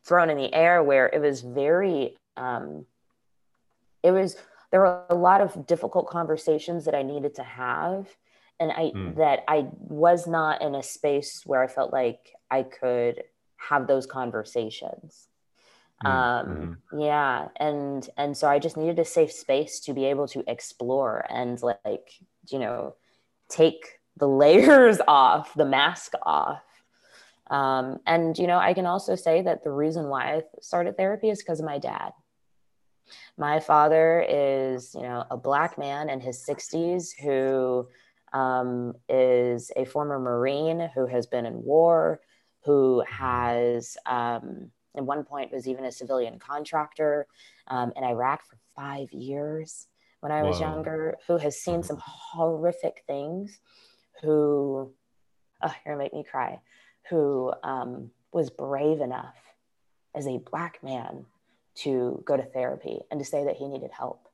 thrown 0.06 0.30
in 0.30 0.38
the 0.38 0.54
air 0.54 0.84
where 0.84 1.08
it 1.08 1.22
was 1.22 1.40
very 1.40 2.18
um, 2.36 2.86
it 4.04 4.12
was 4.12 4.36
there 4.72 4.80
were 4.80 5.04
a 5.10 5.16
lot 5.16 5.42
of 5.42 5.68
difficult 5.68 6.08
conversations 6.08 6.86
that 6.86 6.96
I 6.96 7.04
needed 7.04 7.36
to 7.36 7.44
have. 7.44 8.08
And 8.60 8.72
I, 8.72 8.92
mm. 8.96 9.16
that 9.16 9.44
I 9.48 9.68
was 9.80 10.28
not 10.28 10.62
in 10.62 10.76
a 10.76 10.84
space 10.84 11.42
where 11.46 11.64
I 11.64 11.68
felt 11.68 11.92
like 11.92 12.36
I 12.50 12.62
could 12.62 13.24
have 13.70 13.88
those 13.88 14.06
conversations. 14.06 15.28
Mm. 16.04 16.10
Um, 16.10 16.48
mm-hmm. 16.48 17.02
yeah. 17.02 17.48
And, 17.58 18.10
and 18.18 18.36
so 18.36 18.48
I 18.48 18.60
just 18.60 18.78
needed 18.78 19.00
a 19.00 19.06
safe 19.06 19.32
space 19.32 19.80
to 19.82 19.94
be 19.94 20.06
able 20.06 20.28
to 20.30 20.44
explore 20.48 21.26
and 21.30 21.62
like, 21.62 22.12
you 22.50 22.60
know, 22.60 22.96
take 23.50 24.00
the 24.18 24.28
layers 24.44 25.00
off, 25.08 25.54
the 25.54 25.66
mask 25.66 26.14
off. 26.24 26.64
Um, 27.50 28.00
and, 28.08 28.38
you 28.38 28.48
know, 28.48 28.58
I 28.58 28.74
can 28.74 28.86
also 28.86 29.16
say 29.16 29.42
that 29.42 29.64
the 29.64 29.72
reason 29.72 30.08
why 30.08 30.36
I 30.36 30.44
started 30.62 30.96
therapy 30.96 31.30
is 31.30 31.40
because 31.40 31.60
of 31.60 31.66
my 31.66 31.80
dad. 31.80 32.12
My 33.38 33.60
father 33.60 34.26
is, 34.28 34.96
you 34.96 35.02
know, 35.02 35.26
a 35.30 35.36
black 35.36 35.78
man 35.78 36.10
in 36.10 36.22
his 36.22 36.46
60s 36.48 37.10
who 37.22 37.90
um, 38.32 38.94
is 39.10 39.72
a 39.76 39.84
former 39.84 40.18
Marine 40.18 40.90
who 40.96 41.08
has 41.08 41.26
been 41.26 41.46
in 41.46 41.62
war, 41.64 42.22
who 42.64 43.04
has, 43.10 43.98
um, 44.06 44.72
at 44.96 45.04
one 45.04 45.24
point, 45.24 45.52
was 45.52 45.68
even 45.68 45.86
a 45.86 45.92
civilian 45.92 46.40
contractor 46.40 47.28
um, 47.68 47.92
in 47.96 48.04
Iraq 48.04 48.46
for 48.46 48.58
five 48.76 49.12
years 49.12 49.88
when 50.20 50.32
I 50.32 50.44
was 50.44 50.60
Whoa. 50.60 50.68
younger, 50.68 51.18
who 51.28 51.38
has 51.38 51.60
seen 51.60 51.82
some 51.82 51.98
horrific 52.04 53.04
things, 53.08 53.60
who, 54.22 54.94
oh, 55.62 55.74
you're 55.86 55.96
gonna 55.96 56.04
make 56.04 56.14
me 56.14 56.24
cry, 56.24 56.60
who 57.10 57.52
um, 57.64 58.12
was 58.32 58.50
brave 58.50 59.02
enough 59.02 59.36
as 60.14 60.28
a 60.28 60.38
black 60.38 60.84
man 60.84 61.26
to 61.74 62.22
go 62.26 62.38
to 62.38 62.44
therapy 62.44 63.00
and 63.10 63.20
to 63.20 63.26
say 63.26 63.46
that 63.46 63.56
he 63.56 63.68
needed 63.68 63.92
help. 63.92 64.28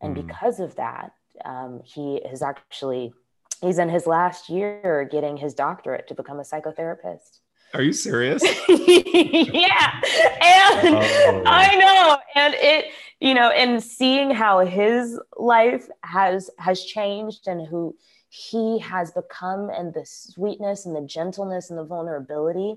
And 0.00 0.16
mm. 0.16 0.26
because 0.26 0.60
of 0.60 0.76
that, 0.76 1.12
um, 1.44 1.80
he 1.84 2.22
has 2.28 2.42
actually, 2.42 3.12
he's 3.60 3.78
in 3.78 3.88
his 3.88 4.06
last 4.06 4.48
year 4.48 5.08
getting 5.10 5.36
his 5.36 5.54
doctorate 5.54 6.08
to 6.08 6.14
become 6.14 6.40
a 6.40 6.44
psychotherapist. 6.44 7.40
Are 7.74 7.82
you 7.82 7.92
serious? 7.92 8.42
yeah. 8.68 10.00
And 10.42 10.96
oh. 10.96 11.42
I 11.46 11.76
know. 11.76 12.18
And 12.34 12.54
it, 12.54 12.86
you 13.20 13.34
know, 13.34 13.50
and 13.50 13.82
seeing 13.82 14.30
how 14.30 14.60
his 14.60 15.20
life 15.36 15.88
has 16.02 16.50
has 16.58 16.82
changed 16.82 17.46
and 17.46 17.66
who 17.66 17.94
he 18.28 18.78
has 18.78 19.10
become 19.10 19.70
and 19.70 19.92
the 19.92 20.04
sweetness 20.06 20.86
and 20.86 20.96
the 20.96 21.06
gentleness 21.06 21.70
and 21.70 21.78
the 21.78 21.84
vulnerability, 21.84 22.76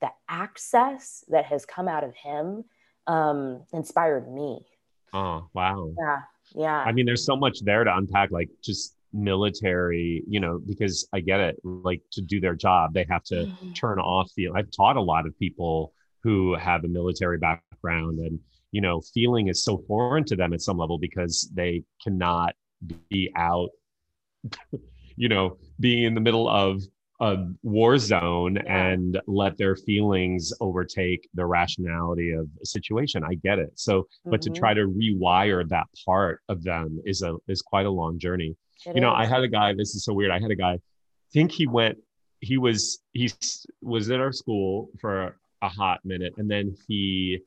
the 0.00 0.10
access 0.28 1.24
that 1.28 1.46
has 1.46 1.64
come 1.66 1.88
out 1.88 2.04
of 2.04 2.14
him 2.14 2.64
um, 3.06 3.62
inspired 3.72 4.30
me. 4.32 4.66
Oh, 5.12 5.48
wow. 5.54 5.92
Yeah. 5.98 6.18
Yeah. 6.54 6.78
I 6.78 6.92
mean, 6.92 7.06
there's 7.06 7.24
so 7.24 7.36
much 7.36 7.60
there 7.64 7.84
to 7.84 7.96
unpack, 7.96 8.30
like 8.30 8.50
just 8.62 8.94
military, 9.12 10.22
you 10.26 10.40
know, 10.40 10.60
because 10.66 11.06
I 11.12 11.20
get 11.20 11.40
it. 11.40 11.56
Like 11.64 12.02
to 12.12 12.22
do 12.22 12.40
their 12.40 12.54
job, 12.54 12.92
they 12.94 13.06
have 13.08 13.24
to 13.24 13.34
mm-hmm. 13.34 13.72
turn 13.72 13.98
off 13.98 14.30
the. 14.36 14.48
I've 14.54 14.70
taught 14.70 14.96
a 14.96 15.02
lot 15.02 15.26
of 15.26 15.38
people 15.38 15.92
who 16.22 16.54
have 16.56 16.84
a 16.84 16.88
military 16.88 17.38
background, 17.38 18.18
and 18.18 18.38
you 18.72 18.80
know, 18.80 19.00
feeling 19.14 19.48
is 19.48 19.64
so 19.64 19.78
foreign 19.88 20.24
to 20.24 20.36
them 20.36 20.52
at 20.52 20.60
some 20.60 20.78
level 20.78 20.98
because 20.98 21.50
they 21.54 21.82
cannot 22.02 22.54
be 23.08 23.30
out, 23.36 23.70
you 25.16 25.28
know, 25.28 25.58
being 25.78 26.04
in 26.04 26.14
the 26.14 26.20
middle 26.20 26.48
of 26.48 26.82
a 27.20 27.36
war 27.62 27.98
zone 27.98 28.56
and 28.66 29.20
let 29.26 29.58
their 29.58 29.76
feelings 29.76 30.52
overtake 30.60 31.28
the 31.34 31.44
rationality 31.44 32.32
of 32.32 32.48
a 32.62 32.66
situation. 32.66 33.22
I 33.22 33.34
get 33.34 33.58
it. 33.58 33.72
So, 33.74 34.02
mm-hmm. 34.02 34.30
but 34.30 34.42
to 34.42 34.50
try 34.50 34.74
mm-hmm. 34.74 34.98
to 34.98 35.14
rewire 35.16 35.68
that 35.68 35.86
part 36.06 36.40
of 36.48 36.62
them 36.62 37.00
is 37.04 37.22
a 37.22 37.36
is 37.46 37.62
quite 37.62 37.86
a 37.86 37.90
long 37.90 38.18
journey. 38.18 38.56
It 38.86 38.94
you 38.94 39.00
know, 39.00 39.12
I 39.12 39.26
had 39.26 39.42
a 39.42 39.48
guy. 39.48 39.74
This 39.74 39.94
is 39.94 40.04
so 40.04 40.12
weird. 40.12 40.30
I 40.30 40.40
had 40.40 40.50
a 40.50 40.56
guy. 40.56 40.80
think 41.32 41.52
he 41.52 41.66
went. 41.66 41.98
He 42.40 42.56
was 42.56 43.00
he 43.12 43.30
was 43.82 44.08
in 44.08 44.20
our 44.20 44.32
school 44.32 44.90
for 45.00 45.36
a 45.62 45.68
hot 45.68 46.00
minute, 46.04 46.34
and 46.38 46.50
then 46.50 46.76
he. 46.88 47.40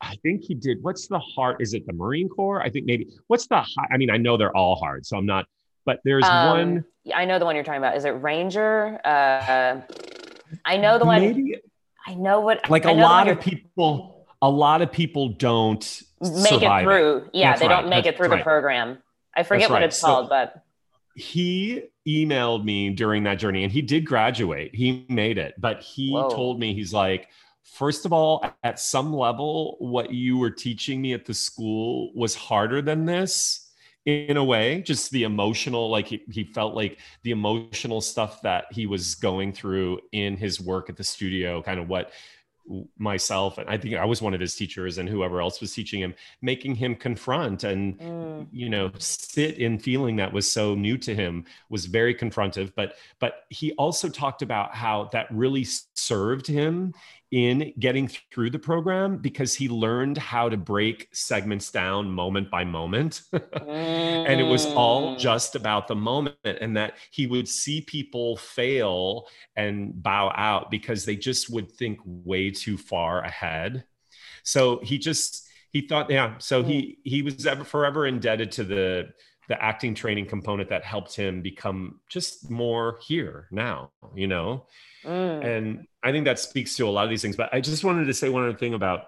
I 0.00 0.14
think 0.16 0.44
he 0.44 0.54
did. 0.54 0.78
What's 0.82 1.08
the 1.08 1.18
hard? 1.18 1.56
Is 1.60 1.74
it 1.74 1.84
the 1.86 1.92
Marine 1.92 2.28
Corps? 2.28 2.62
I 2.62 2.70
think 2.70 2.86
maybe. 2.86 3.08
What's 3.26 3.46
the 3.46 3.60
high? 3.60 3.88
I 3.92 3.96
mean, 3.96 4.10
I 4.10 4.16
know 4.16 4.36
they're 4.36 4.56
all 4.56 4.76
hard, 4.76 5.04
so 5.04 5.16
I'm 5.16 5.26
not 5.26 5.46
but 5.88 6.00
there's 6.04 6.24
um, 6.26 6.48
one. 6.50 6.84
I 7.14 7.24
know 7.24 7.38
the 7.38 7.46
one 7.46 7.54
you're 7.54 7.64
talking 7.64 7.78
about. 7.78 7.96
Is 7.96 8.04
it 8.04 8.10
Ranger? 8.10 9.00
Uh, 9.06 9.80
I 10.62 10.76
know 10.76 10.98
the 10.98 11.06
one. 11.06 11.22
Maybe, 11.22 11.56
I 12.06 12.12
know 12.12 12.40
what. 12.40 12.68
Like 12.68 12.84
a 12.84 12.92
lot 12.92 13.26
of 13.26 13.40
people, 13.40 14.26
a 14.42 14.50
lot 14.50 14.82
of 14.82 14.92
people 14.92 15.30
don't 15.30 16.02
make 16.20 16.60
it 16.62 16.82
through. 16.82 17.16
It. 17.16 17.30
Yeah, 17.32 17.48
That's 17.52 17.60
they 17.62 17.68
right. 17.68 17.80
don't 17.80 17.88
make 17.88 18.04
That's 18.04 18.14
it 18.14 18.18
through 18.18 18.28
right. 18.28 18.40
the 18.40 18.44
program. 18.44 18.98
I 19.38 19.42
forget 19.44 19.70
what 19.70 19.82
it's 19.82 19.98
so 19.98 20.06
called, 20.06 20.28
but 20.28 20.64
he 21.14 21.84
emailed 22.06 22.64
me 22.64 22.90
during 22.90 23.22
that 23.24 23.36
journey, 23.36 23.64
and 23.64 23.72
he 23.72 23.82
did 23.82 24.04
graduate. 24.04 24.74
He 24.74 25.06
made 25.08 25.38
it, 25.38 25.54
but 25.58 25.80
he 25.80 26.12
Whoa. 26.12 26.28
told 26.28 26.60
me 26.60 26.74
he's 26.74 26.92
like. 26.92 27.28
First 27.74 28.06
of 28.06 28.14
all, 28.14 28.42
at 28.64 28.80
some 28.80 29.12
level, 29.12 29.76
what 29.78 30.10
you 30.10 30.38
were 30.38 30.50
teaching 30.50 31.02
me 31.02 31.12
at 31.12 31.26
the 31.26 31.34
school 31.34 32.10
was 32.14 32.34
harder 32.34 32.80
than 32.80 33.04
this 33.04 33.68
in 34.08 34.38
a 34.38 34.44
way 34.44 34.80
just 34.80 35.10
the 35.10 35.24
emotional 35.24 35.90
like 35.90 36.06
he, 36.06 36.22
he 36.30 36.42
felt 36.42 36.74
like 36.74 36.98
the 37.24 37.30
emotional 37.30 38.00
stuff 38.00 38.40
that 38.40 38.64
he 38.70 38.86
was 38.86 39.14
going 39.16 39.52
through 39.52 40.00
in 40.12 40.34
his 40.34 40.58
work 40.62 40.88
at 40.88 40.96
the 40.96 41.04
studio 41.04 41.62
kind 41.62 41.78
of 41.78 41.88
what 41.88 42.10
myself 42.98 43.58
and 43.58 43.68
i 43.68 43.76
think 43.76 43.94
i 43.94 44.04
was 44.04 44.20
one 44.20 44.34
of 44.34 44.40
his 44.40 44.54
teachers 44.54 44.98
and 44.98 45.08
whoever 45.08 45.40
else 45.40 45.60
was 45.60 45.72
teaching 45.72 46.00
him 46.00 46.14
making 46.42 46.74
him 46.74 46.94
confront 46.94 47.64
and 47.64 47.98
mm. 47.98 48.46
you 48.52 48.68
know 48.68 48.90
sit 48.98 49.58
in 49.58 49.78
feeling 49.78 50.16
that 50.16 50.32
was 50.32 50.50
so 50.50 50.74
new 50.74 50.98
to 50.98 51.14
him 51.14 51.44
was 51.70 51.86
very 51.86 52.14
confrontive 52.14 52.72
but 52.76 52.94
but 53.18 53.44
he 53.48 53.72
also 53.72 54.08
talked 54.08 54.42
about 54.42 54.74
how 54.74 55.08
that 55.12 55.26
really 55.30 55.64
served 55.94 56.46
him 56.46 56.92
in 57.30 57.72
getting 57.78 58.08
through 58.08 58.50
the 58.50 58.58
program 58.58 59.18
because 59.18 59.54
he 59.54 59.68
learned 59.68 60.16
how 60.16 60.48
to 60.48 60.56
break 60.56 61.08
segments 61.12 61.70
down 61.70 62.10
moment 62.10 62.50
by 62.50 62.64
moment. 62.64 63.22
and 63.32 64.40
it 64.40 64.46
was 64.46 64.66
all 64.66 65.14
mm. 65.14 65.18
just 65.18 65.54
about 65.54 65.88
the 65.88 65.94
moment, 65.94 66.36
and 66.44 66.76
that 66.76 66.94
he 67.10 67.26
would 67.26 67.48
see 67.48 67.82
people 67.82 68.36
fail 68.36 69.28
and 69.56 70.02
bow 70.02 70.32
out 70.34 70.70
because 70.70 71.04
they 71.04 71.16
just 71.16 71.50
would 71.50 71.70
think 71.70 71.98
way 72.04 72.50
too 72.50 72.78
far 72.78 73.20
ahead. 73.20 73.84
So 74.42 74.80
he 74.82 74.98
just, 74.98 75.46
he 75.70 75.82
thought, 75.82 76.10
yeah. 76.10 76.38
So 76.38 76.62
he 76.62 76.80
mm. 76.80 76.96
he 77.04 77.22
was 77.22 77.46
ever 77.46 77.64
forever 77.64 78.06
indebted 78.06 78.52
to 78.52 78.64
the 78.64 79.08
the 79.48 79.62
acting 79.62 79.94
training 79.94 80.26
component 80.26 80.68
that 80.68 80.84
helped 80.84 81.16
him 81.16 81.42
become 81.42 82.00
just 82.08 82.50
more 82.50 82.98
here 83.02 83.48
now, 83.50 83.90
you 84.14 84.26
know? 84.26 84.66
Mm. 85.04 85.44
And 85.44 85.86
I 86.02 86.12
think 86.12 86.26
that 86.26 86.38
speaks 86.38 86.76
to 86.76 86.86
a 86.86 86.90
lot 86.90 87.04
of 87.04 87.10
these 87.10 87.22
things. 87.22 87.36
But 87.36 87.52
I 87.52 87.60
just 87.60 87.82
wanted 87.82 88.06
to 88.06 88.14
say 88.14 88.28
one 88.28 88.44
other 88.44 88.56
thing 88.56 88.74
about 88.74 89.06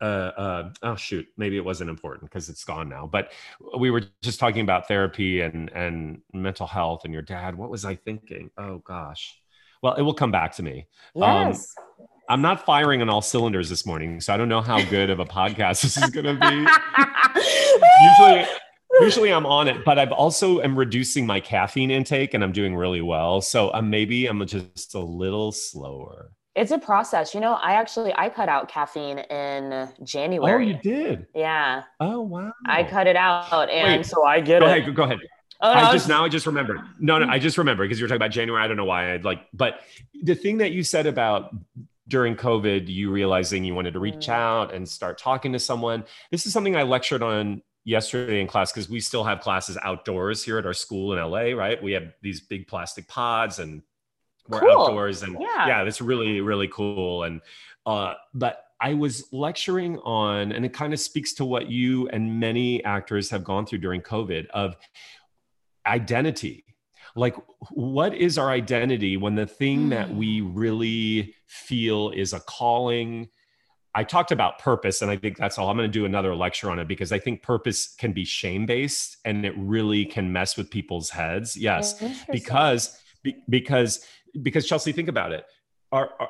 uh, 0.00 0.04
uh, 0.04 0.70
oh 0.82 0.96
shoot, 0.96 1.26
maybe 1.36 1.58
it 1.58 1.64
wasn't 1.64 1.90
important 1.90 2.30
because 2.30 2.48
it's 2.48 2.64
gone 2.64 2.88
now. 2.88 3.06
But 3.06 3.32
we 3.78 3.90
were 3.90 4.04
just 4.22 4.40
talking 4.40 4.62
about 4.62 4.88
therapy 4.88 5.42
and 5.42 5.70
and 5.74 6.22
mental 6.32 6.66
health 6.66 7.02
and 7.04 7.12
your 7.12 7.22
dad. 7.22 7.54
What 7.54 7.70
was 7.70 7.84
I 7.84 7.96
thinking? 7.96 8.50
Oh 8.56 8.78
gosh. 8.78 9.38
Well, 9.82 9.94
it 9.94 10.02
will 10.02 10.14
come 10.14 10.30
back 10.30 10.54
to 10.56 10.62
me. 10.62 10.86
Um, 11.16 11.48
yes. 11.48 11.74
Um, 11.78 12.06
I'm 12.30 12.42
not 12.42 12.64
firing 12.64 13.02
on 13.02 13.08
all 13.08 13.22
cylinders 13.22 13.68
this 13.68 13.84
morning, 13.84 14.20
so 14.20 14.32
I 14.32 14.36
don't 14.36 14.48
know 14.48 14.60
how 14.60 14.82
good 14.84 15.10
of 15.10 15.18
a 15.18 15.24
podcast 15.26 15.82
this 15.82 15.96
is 15.96 16.10
going 16.10 16.26
to 16.26 16.34
be. 16.34 17.40
Usually, 18.20 18.46
usually 19.00 19.32
I'm 19.32 19.46
on 19.46 19.68
it, 19.68 19.84
but 19.84 19.98
I've 19.98 20.12
also 20.12 20.60
am 20.60 20.78
reducing 20.78 21.26
my 21.26 21.40
caffeine 21.40 21.90
intake 21.90 22.34
and 22.34 22.42
I'm 22.42 22.52
doing 22.52 22.74
really 22.76 23.00
well. 23.00 23.40
So 23.40 23.72
um, 23.72 23.90
maybe 23.90 24.26
I'm 24.26 24.44
just 24.46 24.94
a 24.94 25.00
little 25.00 25.52
slower. 25.52 26.32
It's 26.56 26.72
a 26.72 26.78
process. 26.78 27.34
You 27.34 27.40
know, 27.40 27.54
I 27.54 27.72
actually 27.72 28.12
I 28.16 28.28
cut 28.28 28.48
out 28.48 28.68
caffeine 28.68 29.18
in 29.18 29.88
January. 30.02 30.64
Oh, 30.64 30.68
you 30.68 30.74
did? 30.74 31.26
Yeah. 31.34 31.84
Oh 32.00 32.20
wow. 32.20 32.52
I 32.66 32.82
cut 32.82 33.06
it 33.06 33.16
out 33.16 33.70
and 33.70 33.98
Wait, 33.98 34.06
so 34.06 34.24
I 34.24 34.40
get 34.40 34.60
go 34.60 34.66
it. 34.66 34.78
Ahead, 34.78 34.94
go 34.94 35.02
ahead. 35.04 35.18
Oh, 35.62 35.74
no, 35.74 35.80
I 35.80 35.92
just 35.92 36.08
now 36.08 36.24
I 36.24 36.28
just 36.28 36.46
remembered. 36.46 36.80
No, 36.98 37.18
no, 37.18 37.28
I 37.28 37.38
just 37.38 37.58
remember 37.58 37.84
because 37.84 38.00
you 38.00 38.04
were 38.04 38.08
talking 38.08 38.16
about 38.16 38.30
January. 38.30 38.62
I 38.62 38.66
don't 38.66 38.76
know 38.76 38.84
why 38.84 39.12
I'd 39.12 39.24
like, 39.24 39.40
but 39.52 39.80
the 40.22 40.34
thing 40.34 40.58
that 40.58 40.72
you 40.72 40.82
said 40.82 41.06
about 41.06 41.54
during 42.08 42.34
COVID, 42.34 42.88
you 42.88 43.10
realizing 43.10 43.64
you 43.64 43.74
wanted 43.74 43.92
to 43.92 44.00
reach 44.00 44.26
mm. 44.26 44.32
out 44.32 44.74
and 44.74 44.88
start 44.88 45.18
talking 45.18 45.52
to 45.52 45.58
someone. 45.58 46.04
This 46.30 46.46
is 46.46 46.52
something 46.52 46.76
I 46.76 46.82
lectured 46.82 47.22
on 47.22 47.62
yesterday 47.84 48.40
in 48.40 48.46
class 48.46 48.72
because 48.72 48.88
we 48.88 49.00
still 49.00 49.24
have 49.24 49.40
classes 49.40 49.78
outdoors 49.82 50.42
here 50.44 50.58
at 50.58 50.66
our 50.66 50.74
school 50.74 51.12
in 51.12 51.18
LA, 51.18 51.56
right? 51.56 51.82
We 51.82 51.92
have 51.92 52.12
these 52.22 52.40
big 52.40 52.66
plastic 52.66 53.08
pods 53.08 53.58
and 53.58 53.82
we're 54.48 54.60
cool. 54.60 54.82
outdoors 54.82 55.22
and 55.22 55.36
yeah. 55.40 55.66
yeah, 55.66 55.84
that's 55.84 56.00
really, 56.00 56.40
really 56.40 56.68
cool. 56.68 57.24
And 57.24 57.40
uh, 57.86 58.14
but 58.34 58.64
I 58.80 58.94
was 58.94 59.30
lecturing 59.32 59.98
on, 59.98 60.52
and 60.52 60.64
it 60.64 60.72
kind 60.72 60.92
of 60.94 61.00
speaks 61.00 61.34
to 61.34 61.44
what 61.44 61.70
you 61.70 62.08
and 62.08 62.40
many 62.40 62.82
actors 62.84 63.28
have 63.30 63.44
gone 63.44 63.66
through 63.66 63.80
during 63.80 64.00
COVID 64.00 64.46
of 64.48 64.76
identity. 65.86 66.64
Like, 67.14 67.36
what 67.70 68.14
is 68.14 68.38
our 68.38 68.50
identity 68.50 69.16
when 69.16 69.34
the 69.34 69.46
thing 69.46 69.86
mm. 69.86 69.90
that 69.90 70.14
we 70.14 70.40
really 70.40 71.34
feel 71.46 72.10
is 72.10 72.32
a 72.32 72.40
calling, 72.40 73.28
I 73.94 74.04
talked 74.04 74.30
about 74.30 74.58
purpose, 74.58 75.02
and 75.02 75.10
I 75.10 75.16
think 75.16 75.36
that's 75.36 75.58
all. 75.58 75.68
I'm 75.68 75.76
going 75.76 75.90
to 75.90 75.92
do 75.92 76.04
another 76.04 76.34
lecture 76.34 76.70
on 76.70 76.78
it 76.78 76.86
because 76.86 77.10
I 77.10 77.18
think 77.18 77.42
purpose 77.42 77.94
can 77.94 78.12
be 78.12 78.24
shame 78.24 78.64
based 78.64 79.16
and 79.24 79.44
it 79.44 79.52
really 79.56 80.04
can 80.04 80.32
mess 80.32 80.56
with 80.56 80.70
people's 80.70 81.10
heads. 81.10 81.56
Yes, 81.56 82.00
oh, 82.00 82.14
because 82.30 83.00
because 83.48 84.04
because 84.42 84.66
Chelsea, 84.66 84.92
think 84.92 85.08
about 85.08 85.32
it. 85.32 85.44
Our, 85.90 86.10
our, 86.20 86.28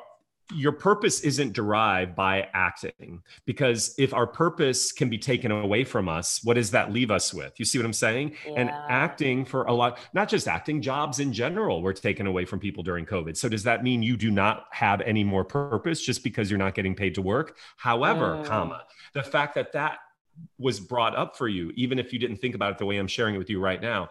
your 0.53 0.71
purpose 0.71 1.21
isn't 1.21 1.53
derived 1.53 2.15
by 2.15 2.47
acting 2.53 3.21
because 3.45 3.95
if 3.97 4.13
our 4.13 4.27
purpose 4.27 4.91
can 4.91 5.09
be 5.09 5.17
taken 5.17 5.51
away 5.51 5.83
from 5.83 6.09
us 6.09 6.39
what 6.43 6.55
does 6.55 6.71
that 6.71 6.91
leave 6.91 7.11
us 7.11 7.33
with 7.33 7.53
you 7.57 7.65
see 7.65 7.77
what 7.77 7.85
i'm 7.85 7.93
saying 7.93 8.35
yeah. 8.45 8.53
and 8.57 8.69
acting 8.69 9.45
for 9.45 9.63
a 9.63 9.73
lot 9.73 9.99
not 10.13 10.27
just 10.27 10.47
acting 10.47 10.81
jobs 10.81 11.19
in 11.19 11.31
general 11.31 11.81
were 11.81 11.93
taken 11.93 12.27
away 12.27 12.45
from 12.45 12.59
people 12.59 12.83
during 12.83 13.05
covid 13.05 13.35
so 13.37 13.47
does 13.47 13.63
that 13.63 13.83
mean 13.83 14.03
you 14.03 14.17
do 14.17 14.31
not 14.31 14.65
have 14.71 15.01
any 15.01 15.23
more 15.23 15.43
purpose 15.43 16.01
just 16.01 16.23
because 16.23 16.49
you're 16.49 16.59
not 16.59 16.75
getting 16.75 16.95
paid 16.95 17.15
to 17.15 17.21
work 17.21 17.57
however 17.77 18.37
mm. 18.37 18.45
comma 18.45 18.83
the 19.13 19.23
fact 19.23 19.55
that 19.55 19.71
that 19.73 19.99
was 20.57 20.79
brought 20.79 21.15
up 21.15 21.37
for 21.37 21.47
you 21.47 21.71
even 21.75 21.99
if 21.99 22.13
you 22.13 22.19
didn't 22.19 22.37
think 22.37 22.55
about 22.55 22.71
it 22.71 22.77
the 22.77 22.85
way 22.85 22.97
i'm 22.97 23.07
sharing 23.07 23.35
it 23.35 23.37
with 23.37 23.49
you 23.49 23.59
right 23.59 23.81
now 23.81 24.09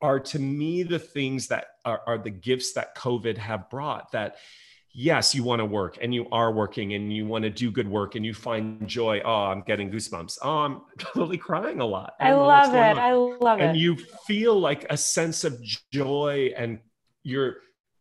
are 0.00 0.18
to 0.18 0.40
me 0.40 0.82
the 0.82 0.98
things 0.98 1.46
that 1.46 1.66
are, 1.84 2.02
are 2.06 2.18
the 2.18 2.30
gifts 2.30 2.72
that 2.72 2.96
covid 2.96 3.36
have 3.36 3.68
brought 3.70 4.10
that 4.12 4.36
yes, 4.92 5.34
you 5.34 5.42
want 5.42 5.60
to 5.60 5.64
work 5.64 5.98
and 6.00 6.14
you 6.14 6.26
are 6.30 6.52
working 6.52 6.94
and 6.94 7.12
you 7.12 7.26
want 7.26 7.44
to 7.44 7.50
do 7.50 7.70
good 7.70 7.88
work 7.88 8.14
and 8.14 8.24
you 8.24 8.34
find 8.34 8.86
joy. 8.86 9.20
Oh, 9.24 9.44
I'm 9.46 9.62
getting 9.62 9.90
goosebumps. 9.90 10.38
Oh, 10.42 10.58
I'm 10.58 10.80
totally 10.98 11.38
crying 11.38 11.80
a 11.80 11.86
lot. 11.86 12.14
I, 12.20 12.30
I 12.30 12.34
love 12.34 12.74
it. 12.74 12.98
I 12.98 13.12
love 13.12 13.60
it. 13.60 13.64
And 13.64 13.78
you 13.78 13.96
feel 14.26 14.58
like 14.58 14.86
a 14.90 14.96
sense 14.96 15.44
of 15.44 15.60
joy 15.92 16.52
and 16.56 16.80
your 17.22 17.56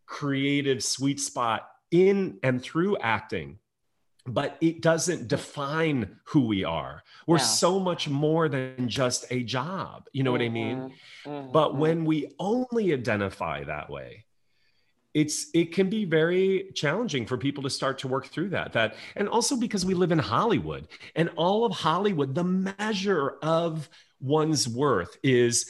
creative 0.06 0.84
sweet 0.84 1.20
spot 1.20 1.68
in 1.92 2.40
and 2.44 2.62
through 2.62 2.98
acting. 2.98 3.60
But 4.28 4.58
it 4.62 4.82
doesn't 4.82 5.30
define 5.30 6.18
who 6.26 6.42
we 6.42 6.64
are. 6.64 7.02
We're 7.26 7.38
yeah. 7.38 7.44
so 7.44 7.80
much 7.80 8.08
more 8.08 8.50
than 8.50 8.88
just 8.88 9.26
a 9.32 9.42
job. 9.42 10.08
You 10.14 10.22
know 10.22 10.32
mm-hmm. 10.32 10.40
what 10.40 10.46
I 10.46 10.50
mean? 10.50 10.78
Mm-hmm. 10.78 11.30
mm-hmm. 11.30 11.52
But 11.52 11.76
when 11.76 12.06
we 12.06 12.32
only 12.38 12.94
identify 12.94 13.64
that 13.64 13.90
way, 13.90 14.26
it's 15.14 15.48
it 15.54 15.74
can 15.74 15.90
be 15.90 16.06
very 16.06 16.72
challenging 16.74 17.26
for 17.26 17.38
people 17.38 17.64
to 17.64 17.70
start 17.70 17.98
to 18.00 18.08
work 18.08 18.28
through 18.28 18.50
that 18.50 18.74
that 18.74 18.96
and 19.16 19.28
also 19.28 19.56
because 19.58 19.86
we 19.86 19.94
live 19.94 20.12
in 20.12 20.20
hollywood 20.20 20.88
and 21.16 21.30
all 21.36 21.66
of 21.66 21.74
hollywood 21.74 22.34
the 22.34 22.44
measure 22.44 23.36
of 23.42 23.90
one's 24.22 24.68
worth 24.68 25.18
is 25.24 25.70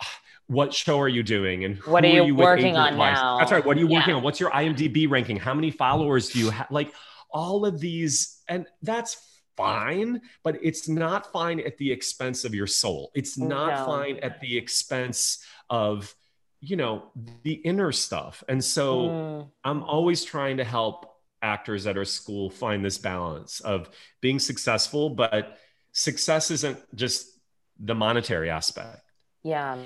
ah, 0.00 0.06
what 0.46 0.74
show 0.74 0.98
are 0.98 1.08
you 1.08 1.22
doing 1.22 1.64
and 1.64 1.78
what 1.84 2.04
are 2.04 2.08
you, 2.08 2.22
are 2.22 2.26
you 2.26 2.34
working 2.34 2.76
on 2.76 2.96
now? 2.96 3.38
That's 3.38 3.52
right 3.52 3.64
what 3.64 3.76
are 3.76 3.80
you 3.80 3.86
working 3.86 4.10
yeah. 4.10 4.16
on? 4.16 4.22
What's 4.22 4.40
your 4.40 4.50
imdb 4.50 5.08
ranking? 5.08 5.36
How 5.36 5.54
many 5.54 5.70
followers 5.70 6.30
do 6.30 6.38
you 6.38 6.50
have 6.50 6.70
like 6.70 6.92
all 7.30 7.64
of 7.64 7.78
these 7.78 8.42
and 8.48 8.66
that's 8.82 9.28
fine 9.56 10.20
but 10.42 10.56
it's 10.62 10.88
not 10.88 11.30
fine 11.32 11.60
at 11.60 11.76
the 11.76 11.92
expense 11.92 12.44
of 12.44 12.54
your 12.54 12.66
soul. 12.66 13.10
It's 13.14 13.38
not 13.38 13.80
no. 13.80 13.84
fine 13.84 14.16
at 14.18 14.40
the 14.40 14.56
expense 14.56 15.44
of 15.68 16.14
you 16.60 16.76
know 16.76 17.04
the 17.42 17.52
inner 17.52 17.92
stuff. 17.92 18.44
And 18.48 18.62
so 18.62 18.96
mm. 18.96 19.50
i'm 19.64 19.82
always 19.82 20.24
trying 20.24 20.58
to 20.58 20.64
help 20.64 21.06
actors 21.42 21.86
at 21.86 21.96
our 21.96 22.04
school 22.04 22.50
find 22.50 22.84
this 22.84 22.98
balance 22.98 23.60
of 23.60 23.88
being 24.20 24.38
successful 24.38 25.08
but 25.08 25.56
success 25.92 26.50
isn't 26.50 26.78
just 26.94 27.38
the 27.78 27.94
monetary 27.94 28.50
aspect. 28.50 29.00
Yeah. 29.42 29.78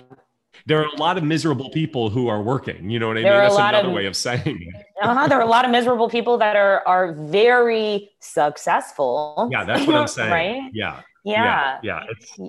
There 0.66 0.80
are 0.80 0.86
a 0.86 0.96
lot 0.96 1.16
of 1.16 1.22
miserable 1.22 1.70
people 1.70 2.10
who 2.10 2.28
are 2.28 2.42
working 2.42 2.90
you 2.90 2.98
know 2.98 3.08
what 3.08 3.18
i 3.18 3.22
there 3.22 3.32
mean? 3.32 3.48
that's 3.48 3.56
another 3.56 3.88
of, 3.88 3.94
way 3.94 4.06
of 4.06 4.16
saying 4.16 4.40
it. 4.46 4.86
Uh-huh, 5.02 5.26
there 5.28 5.38
are 5.38 5.42
a 5.42 5.46
lot 5.46 5.64
of 5.64 5.70
miserable 5.70 6.08
people 6.08 6.38
that 6.38 6.56
are 6.56 6.82
are 6.86 7.12
very 7.12 8.10
successful. 8.20 9.48
Yeah 9.52 9.64
that's 9.64 9.86
what 9.86 9.96
i'm 9.96 10.08
saying. 10.18 10.30
Right 10.30 10.70
yeah. 10.72 11.00
Yeah 11.24 11.78
yeah, 11.82 12.02
yeah. 12.38 12.48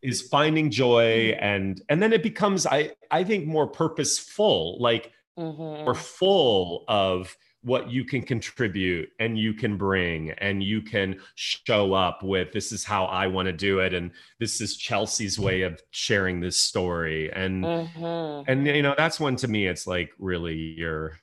Is 0.00 0.22
finding 0.22 0.70
joy 0.70 1.32
mm-hmm. 1.32 1.44
and 1.44 1.82
and 1.88 2.00
then 2.00 2.12
it 2.12 2.22
becomes 2.22 2.66
i 2.66 2.92
i 3.10 3.24
think 3.24 3.46
more 3.46 3.66
purposeful 3.66 4.80
like 4.80 5.12
mm-hmm. 5.36 5.84
more 5.84 5.94
full 5.94 6.84
of 6.86 7.36
what 7.62 7.90
you 7.90 8.04
can 8.04 8.22
contribute 8.22 9.08
and 9.18 9.36
you 9.36 9.52
can 9.52 9.76
bring 9.76 10.30
and 10.38 10.62
you 10.62 10.80
can 10.80 11.20
show 11.34 11.92
up 11.92 12.22
with 12.22 12.52
this 12.52 12.70
is 12.70 12.84
how 12.84 13.06
i 13.06 13.26
want 13.26 13.46
to 13.46 13.52
do 13.52 13.80
it 13.80 13.92
and 13.92 14.12
this 14.38 14.60
is 14.60 14.76
chelsea's 14.76 15.38
way 15.38 15.62
of 15.62 15.80
sharing 15.90 16.38
this 16.38 16.56
story 16.56 17.32
and 17.32 17.64
mm-hmm. 17.64 18.50
and 18.50 18.66
you 18.66 18.82
know 18.82 18.94
that's 18.96 19.18
when 19.18 19.34
to 19.34 19.48
me 19.48 19.66
it's 19.66 19.86
like 19.86 20.10
really 20.18 20.54
you're 20.54 21.18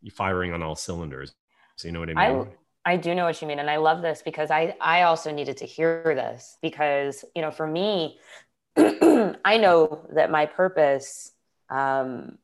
you 0.00 0.10
firing 0.10 0.54
on 0.54 0.62
all 0.62 0.74
cylinders 0.74 1.34
so 1.76 1.86
you 1.86 1.92
know 1.92 2.00
what 2.00 2.10
i 2.10 2.14
mean 2.14 2.48
I, 2.48 2.65
I 2.86 2.96
do 2.96 3.16
know 3.16 3.24
what 3.24 3.42
you 3.42 3.48
mean. 3.48 3.58
And 3.58 3.68
I 3.68 3.78
love 3.78 4.00
this 4.00 4.22
because 4.22 4.52
I, 4.52 4.76
I 4.80 5.02
also 5.02 5.32
needed 5.32 5.56
to 5.56 5.66
hear 5.66 6.02
this 6.04 6.56
because, 6.62 7.24
you 7.34 7.42
know, 7.42 7.50
for 7.50 7.66
me, 7.66 8.20
I 8.76 9.58
know 9.58 10.06
that 10.14 10.30
my 10.30 10.46
purpose, 10.46 11.32
um, 11.68 12.38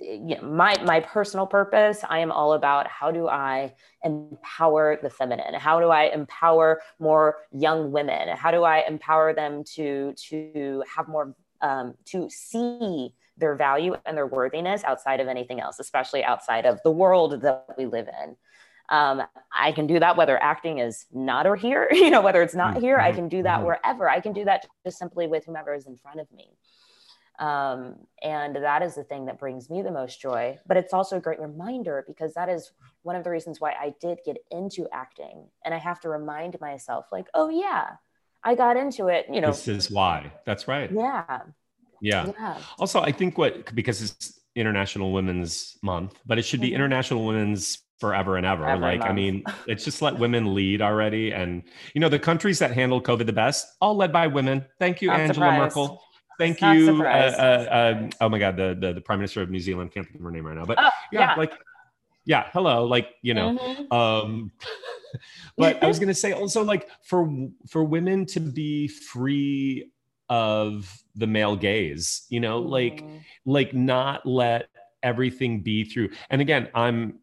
you 0.00 0.36
know, 0.36 0.42
my, 0.42 0.82
my 0.84 1.00
personal 1.00 1.46
purpose, 1.46 2.02
I 2.08 2.20
am 2.20 2.32
all 2.32 2.54
about 2.54 2.86
how 2.86 3.10
do 3.10 3.28
I 3.28 3.74
empower 4.02 4.98
the 5.02 5.10
feminine? 5.10 5.52
How 5.52 5.80
do 5.80 5.88
I 5.88 6.04
empower 6.04 6.80
more 6.98 7.36
young 7.52 7.92
women? 7.92 8.28
How 8.34 8.52
do 8.52 8.64
I 8.64 8.84
empower 8.88 9.34
them 9.34 9.64
to, 9.74 10.14
to 10.30 10.82
have 10.96 11.08
more, 11.08 11.34
um, 11.60 11.92
to 12.06 12.30
see 12.30 13.14
their 13.36 13.54
value 13.54 13.96
and 14.06 14.16
their 14.16 14.26
worthiness 14.26 14.82
outside 14.84 15.20
of 15.20 15.28
anything 15.28 15.60
else, 15.60 15.78
especially 15.78 16.24
outside 16.24 16.64
of 16.64 16.80
the 16.84 16.90
world 16.90 17.42
that 17.42 17.66
we 17.76 17.84
live 17.84 18.08
in 18.24 18.36
um, 18.92 19.22
I 19.50 19.72
can 19.72 19.86
do 19.86 19.98
that 19.98 20.18
whether 20.18 20.40
acting 20.40 20.78
is 20.78 21.06
not 21.12 21.46
or 21.46 21.56
here, 21.56 21.88
you 21.92 22.10
know, 22.10 22.20
whether 22.20 22.42
it's 22.42 22.54
not 22.54 22.76
here, 22.76 22.98
I 22.98 23.08
mm-hmm. 23.08 23.16
can 23.16 23.28
do 23.28 23.42
that 23.42 23.56
mm-hmm. 23.56 23.66
wherever. 23.66 24.08
I 24.08 24.20
can 24.20 24.34
do 24.34 24.44
that 24.44 24.66
just 24.84 24.98
simply 24.98 25.26
with 25.26 25.46
whomever 25.46 25.74
is 25.74 25.86
in 25.86 25.96
front 25.96 26.20
of 26.20 26.30
me. 26.30 26.50
Um, 27.38 27.96
and 28.22 28.54
that 28.54 28.82
is 28.82 28.94
the 28.94 29.02
thing 29.02 29.24
that 29.26 29.38
brings 29.38 29.70
me 29.70 29.80
the 29.80 29.90
most 29.90 30.20
joy. 30.20 30.58
But 30.66 30.76
it's 30.76 30.92
also 30.92 31.16
a 31.16 31.20
great 31.20 31.40
reminder 31.40 32.04
because 32.06 32.34
that 32.34 32.50
is 32.50 32.70
one 33.02 33.16
of 33.16 33.24
the 33.24 33.30
reasons 33.30 33.60
why 33.60 33.72
I 33.72 33.94
did 33.98 34.18
get 34.26 34.36
into 34.50 34.86
acting. 34.92 35.46
And 35.64 35.72
I 35.72 35.78
have 35.78 35.98
to 36.00 36.10
remind 36.10 36.60
myself, 36.60 37.06
like, 37.10 37.28
oh, 37.32 37.48
yeah, 37.48 37.92
I 38.44 38.54
got 38.54 38.76
into 38.76 39.08
it, 39.08 39.24
you 39.32 39.40
know. 39.40 39.48
This 39.48 39.68
is 39.68 39.90
why. 39.90 40.32
That's 40.44 40.68
right. 40.68 40.92
Yeah. 40.92 41.40
Yeah. 42.02 42.30
yeah. 42.38 42.58
Also, 42.78 43.00
I 43.00 43.10
think 43.10 43.38
what, 43.38 43.74
because 43.74 44.02
it's 44.02 44.38
International 44.54 45.12
Women's 45.12 45.78
Month, 45.82 46.18
but 46.26 46.38
it 46.38 46.42
should 46.42 46.60
be 46.60 46.68
mm-hmm. 46.68 46.76
International 46.76 47.24
Women's 47.24 47.78
forever 47.98 48.36
and 48.36 48.44
ever. 48.44 48.66
Every 48.66 48.84
like, 48.84 48.98
month. 49.00 49.10
I 49.10 49.14
mean, 49.14 49.44
it's 49.66 49.84
just 49.84 50.02
let 50.02 50.18
women 50.18 50.54
lead 50.54 50.82
already. 50.82 51.32
And, 51.32 51.62
you 51.94 52.00
know, 52.00 52.08
the 52.08 52.18
countries 52.18 52.58
that 52.58 52.72
handle 52.72 53.00
COVID 53.00 53.26
the 53.26 53.32
best, 53.32 53.66
all 53.80 53.96
led 53.96 54.12
by 54.12 54.26
women. 54.26 54.64
Thank 54.78 55.00
you, 55.00 55.08
Not 55.08 55.20
Angela 55.20 55.34
surprised. 55.34 55.76
Merkel. 55.76 56.02
Thank 56.38 56.60
Not 56.60 56.76
you. 56.76 57.02
Uh, 57.02 57.06
uh, 57.06 57.94
um, 57.98 58.10
oh 58.20 58.28
my 58.28 58.38
God, 58.38 58.56
the, 58.56 58.76
the, 58.78 58.94
the 58.94 59.00
prime 59.00 59.18
minister 59.18 59.42
of 59.42 59.50
New 59.50 59.60
Zealand 59.60 59.92
can't 59.92 60.06
think 60.06 60.16
of 60.16 60.24
her 60.24 60.30
name 60.30 60.46
right 60.46 60.56
now, 60.56 60.64
but 60.64 60.78
oh, 60.80 60.90
yeah, 61.12 61.20
yeah, 61.20 61.34
like, 61.36 61.52
yeah, 62.24 62.48
hello, 62.52 62.84
like 62.86 63.08
you 63.22 63.34
know, 63.34 63.58
mm-hmm. 63.58 63.92
um, 63.92 64.52
but 65.56 65.82
I 65.82 65.86
was 65.86 65.98
gonna 66.00 66.14
say 66.14 66.32
also 66.32 66.64
like 66.64 66.88
for 67.02 67.28
for 67.68 67.84
women 67.84 68.26
to 68.26 68.40
be 68.40 68.88
free 68.88 69.90
of 70.28 71.02
the 71.14 71.26
male 71.26 71.56
gaze, 71.56 72.26
you 72.28 72.40
know, 72.40 72.60
mm-hmm. 72.60 72.70
like 72.70 73.04
like 73.44 73.74
not 73.74 74.24
let 74.26 74.68
everything 75.02 75.62
be 75.62 75.84
through. 75.84 76.10
And 76.30 76.40
again, 76.40 76.68
I'm 76.74 77.18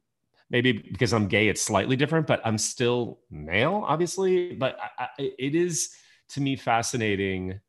maybe 0.49 0.73
because 0.73 1.13
I'm 1.13 1.27
gay, 1.27 1.47
it's 1.47 1.61
slightly 1.61 1.95
different, 1.95 2.27
but 2.27 2.41
I'm 2.45 2.57
still 2.57 3.19
male, 3.29 3.83
obviously. 3.87 4.53
But 4.53 4.77
I, 4.79 5.03
I, 5.03 5.31
it 5.37 5.55
is 5.55 5.91
to 6.29 6.41
me 6.41 6.55
fascinating. 6.55 7.59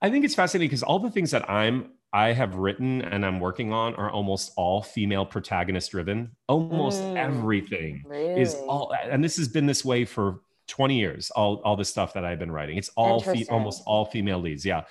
I 0.00 0.10
think 0.10 0.24
it's 0.24 0.34
fascinating 0.34 0.68
because 0.68 0.82
all 0.82 0.98
the 0.98 1.10
things 1.10 1.30
that 1.30 1.48
I'm 1.48 1.92
I 2.12 2.32
have 2.32 2.54
written 2.54 3.02
and 3.02 3.24
I'm 3.24 3.38
working 3.38 3.72
on 3.72 3.94
are 3.96 4.10
almost 4.10 4.52
all 4.56 4.82
female 4.82 5.26
protagonist 5.26 5.90
driven. 5.90 6.32
Almost 6.48 7.02
mm, 7.02 7.16
everything 7.16 8.02
really? 8.06 8.40
is 8.40 8.54
all, 8.54 8.94
and 9.02 9.22
this 9.22 9.36
has 9.36 9.48
been 9.48 9.66
this 9.66 9.84
way 9.84 10.06
for 10.06 10.40
20 10.68 10.98
years. 10.98 11.30
All 11.30 11.56
all 11.64 11.76
the 11.76 11.84
stuff 11.84 12.14
that 12.14 12.24
I've 12.24 12.38
been 12.38 12.52
writing, 12.52 12.78
it's 12.78 12.90
all 12.96 13.20
fe- 13.20 13.46
almost 13.50 13.82
all 13.86 14.04
female 14.04 14.38
leads. 14.38 14.64
Yeah, 14.64 14.84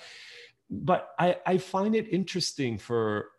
but 0.70 1.08
I 1.18 1.36
I 1.46 1.58
find 1.58 1.94
it 1.94 2.08
interesting 2.12 2.78
for 2.78 3.30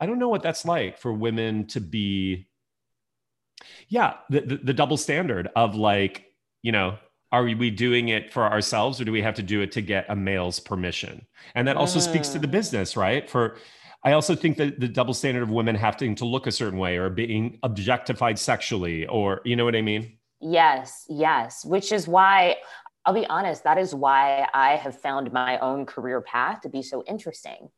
I 0.00 0.06
don't 0.06 0.18
know 0.18 0.28
what 0.28 0.42
that's 0.42 0.64
like 0.64 0.98
for 0.98 1.12
women 1.12 1.66
to 1.68 1.80
be 1.80 2.48
yeah 3.88 4.14
the, 4.30 4.40
the, 4.40 4.56
the 4.56 4.72
double 4.74 4.96
standard 4.96 5.48
of 5.56 5.74
like 5.74 6.26
you 6.62 6.72
know 6.72 6.96
are 7.32 7.44
we 7.44 7.70
doing 7.70 8.08
it 8.08 8.32
for 8.32 8.44
ourselves 8.44 9.00
or 9.00 9.04
do 9.04 9.12
we 9.12 9.22
have 9.22 9.34
to 9.34 9.42
do 9.42 9.60
it 9.60 9.72
to 9.72 9.80
get 9.80 10.06
a 10.08 10.16
male's 10.16 10.60
permission 10.60 11.26
and 11.54 11.66
that 11.66 11.76
also 11.76 11.98
speaks 11.98 12.28
to 12.28 12.38
the 12.38 12.46
mm. 12.46 12.52
business 12.52 12.96
right 12.96 13.28
for 13.28 13.56
i 14.04 14.12
also 14.12 14.34
think 14.34 14.56
that 14.56 14.78
the 14.78 14.88
double 14.88 15.14
standard 15.14 15.42
of 15.42 15.50
women 15.50 15.74
having 15.74 16.14
to 16.14 16.24
look 16.24 16.46
a 16.46 16.52
certain 16.52 16.78
way 16.78 16.96
or 16.96 17.08
being 17.08 17.58
objectified 17.62 18.38
sexually 18.38 19.06
or 19.06 19.40
you 19.44 19.56
know 19.56 19.64
what 19.64 19.76
i 19.76 19.82
mean 19.82 20.15
yes 20.40 21.04
yes 21.08 21.64
which 21.64 21.92
is 21.92 22.06
why 22.06 22.56
i'll 23.04 23.14
be 23.14 23.26
honest 23.26 23.64
that 23.64 23.78
is 23.78 23.94
why 23.94 24.46
i 24.52 24.76
have 24.76 25.00
found 25.00 25.32
my 25.32 25.58
own 25.58 25.86
career 25.86 26.20
path 26.20 26.60
to 26.60 26.68
be 26.68 26.82
so 26.82 27.02
interesting 27.06 27.68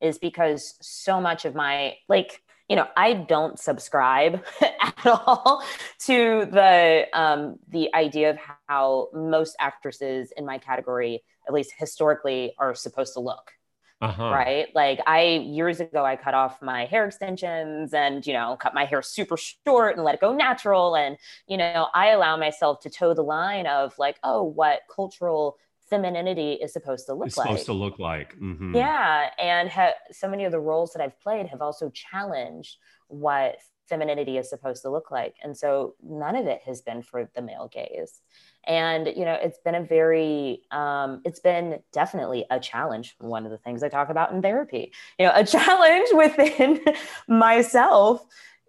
is 0.00 0.18
because 0.18 0.74
so 0.80 1.20
much 1.20 1.44
of 1.44 1.54
my 1.54 1.94
like 2.08 2.42
you 2.68 2.76
know, 2.76 2.86
I 2.96 3.14
don't 3.14 3.58
subscribe 3.58 4.44
at 4.60 5.06
all 5.06 5.64
to 6.00 6.46
the 6.50 7.06
um, 7.14 7.56
the 7.68 7.92
idea 7.94 8.30
of 8.30 8.38
how 8.68 9.08
most 9.14 9.56
actresses 9.58 10.32
in 10.36 10.44
my 10.44 10.58
category, 10.58 11.22
at 11.46 11.54
least 11.54 11.72
historically, 11.76 12.54
are 12.58 12.74
supposed 12.74 13.14
to 13.14 13.20
look. 13.20 13.52
Uh-huh. 14.00 14.30
Right. 14.30 14.68
Like 14.74 15.00
I 15.06 15.42
years 15.44 15.80
ago, 15.80 16.04
I 16.04 16.14
cut 16.14 16.34
off 16.34 16.62
my 16.62 16.84
hair 16.84 17.06
extensions 17.06 17.92
and, 17.92 18.24
you 18.24 18.32
know, 18.32 18.56
cut 18.60 18.72
my 18.72 18.84
hair 18.84 19.02
super 19.02 19.36
short 19.36 19.96
and 19.96 20.04
let 20.04 20.14
it 20.14 20.20
go 20.20 20.32
natural. 20.32 20.94
And, 20.94 21.16
you 21.48 21.56
know, 21.56 21.88
I 21.94 22.10
allow 22.10 22.36
myself 22.36 22.78
to 22.80 22.90
toe 22.90 23.12
the 23.12 23.22
line 23.22 23.66
of 23.66 23.92
like, 23.98 24.18
oh, 24.22 24.44
what 24.44 24.82
cultural 24.94 25.56
femininity 25.90 26.52
is 26.52 26.72
supposed 26.72 27.06
to 27.06 27.14
look 27.14 27.28
it's 27.28 27.36
like. 27.36 27.48
Supposed 27.48 27.66
to 27.66 27.72
look 27.72 27.98
like. 27.98 28.36
Mm-hmm. 28.36 28.76
Yeah, 28.76 29.30
and 29.38 29.68
ha- 29.68 29.94
so 30.12 30.28
many 30.28 30.44
of 30.44 30.52
the 30.52 30.60
roles 30.60 30.92
that 30.92 31.02
I've 31.02 31.18
played 31.20 31.46
have 31.46 31.62
also 31.62 31.90
challenged 31.90 32.76
what 33.08 33.56
femininity 33.88 34.36
is 34.36 34.50
supposed 34.50 34.82
to 34.82 34.90
look 34.90 35.10
like, 35.10 35.36
and 35.42 35.56
so 35.56 35.94
none 36.02 36.36
of 36.36 36.46
it 36.46 36.60
has 36.66 36.82
been 36.82 37.02
for 37.02 37.30
the 37.34 37.42
male 37.42 37.70
gaze. 37.72 38.20
And 38.68 39.06
you 39.16 39.24
know, 39.24 39.32
it's 39.32 39.58
been 39.58 39.74
a 39.74 39.82
very, 39.82 40.60
um, 40.70 41.22
it's 41.24 41.40
been 41.40 41.80
definitely 41.92 42.44
a 42.50 42.60
challenge. 42.60 43.16
One 43.18 43.46
of 43.46 43.50
the 43.50 43.56
things 43.58 43.82
I 43.82 43.88
talk 43.88 44.10
about 44.10 44.30
in 44.30 44.42
therapy, 44.42 44.92
you 45.18 45.26
know, 45.26 45.32
a 45.34 45.44
challenge 45.56 46.08
within 46.12 46.84
myself 47.26 48.24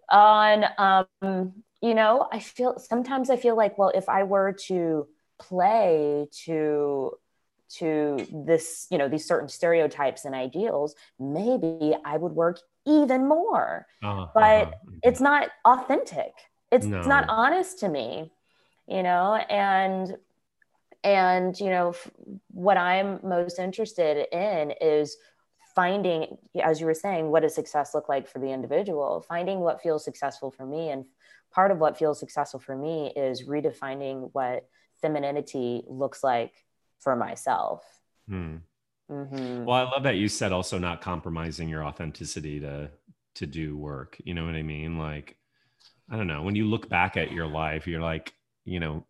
on, 0.08 0.64
um, 0.78 1.52
you 1.82 1.94
know, 1.94 2.28
I 2.32 2.40
feel 2.40 2.78
sometimes 2.78 3.28
I 3.28 3.36
feel 3.36 3.56
like, 3.56 3.76
well, 3.76 3.92
if 3.94 4.08
I 4.08 4.22
were 4.24 4.52
to 4.66 5.06
play 5.38 6.28
to 6.44 7.12
to 7.76 8.26
this 8.32 8.88
you 8.90 8.98
know 8.98 9.08
these 9.08 9.24
certain 9.24 9.48
stereotypes 9.48 10.24
and 10.24 10.34
ideals 10.34 10.94
maybe 11.20 11.94
i 12.04 12.16
would 12.16 12.32
work 12.32 12.58
even 12.84 13.28
more 13.28 13.86
uh-huh, 14.02 14.26
but 14.34 14.66
uh-huh. 14.66 14.96
it's 15.04 15.20
not 15.20 15.50
authentic 15.64 16.32
it's, 16.72 16.84
no. 16.84 16.98
it's 16.98 17.06
not 17.06 17.28
honest 17.28 17.78
to 17.78 17.88
me 17.88 18.32
you 18.90 19.02
know 19.02 19.34
and 19.34 20.16
and 21.02 21.58
you 21.58 21.70
know 21.70 21.94
what 22.48 22.76
i'm 22.76 23.20
most 23.22 23.58
interested 23.58 24.26
in 24.32 24.72
is 24.80 25.16
finding 25.74 26.36
as 26.62 26.80
you 26.80 26.86
were 26.86 26.94
saying 26.94 27.30
what 27.30 27.42
does 27.42 27.54
success 27.54 27.94
look 27.94 28.08
like 28.08 28.28
for 28.28 28.38
the 28.40 28.48
individual 28.50 29.24
finding 29.26 29.60
what 29.60 29.80
feels 29.80 30.04
successful 30.04 30.50
for 30.50 30.66
me 30.66 30.90
and 30.90 31.04
part 31.52 31.70
of 31.70 31.78
what 31.78 31.98
feels 31.98 32.18
successful 32.18 32.60
for 32.60 32.76
me 32.76 33.12
is 33.16 33.44
redefining 33.46 34.30
what 34.32 34.68
femininity 35.00 35.82
looks 35.88 36.22
like 36.22 36.52
for 36.98 37.16
myself. 37.16 37.82
Hmm. 38.28 38.56
Mm-hmm. 39.10 39.64
Well, 39.64 39.76
I 39.76 39.90
love 39.90 40.04
that 40.04 40.16
you 40.16 40.28
said 40.28 40.52
also 40.52 40.78
not 40.78 41.00
compromising 41.00 41.68
your 41.68 41.84
authenticity 41.84 42.60
to 42.60 42.90
to 43.36 43.46
do 43.46 43.76
work. 43.76 44.16
You 44.24 44.34
know 44.34 44.44
what 44.44 44.54
I 44.54 44.62
mean? 44.62 44.98
Like, 44.98 45.36
I 46.08 46.16
don't 46.16 46.26
know. 46.26 46.42
When 46.42 46.54
you 46.54 46.66
look 46.66 46.88
back 46.88 47.16
at 47.16 47.32
your 47.32 47.46
life, 47.46 47.86
you're 47.86 48.00
like, 48.00 48.32
you 48.70 48.78
know, 48.78 49.04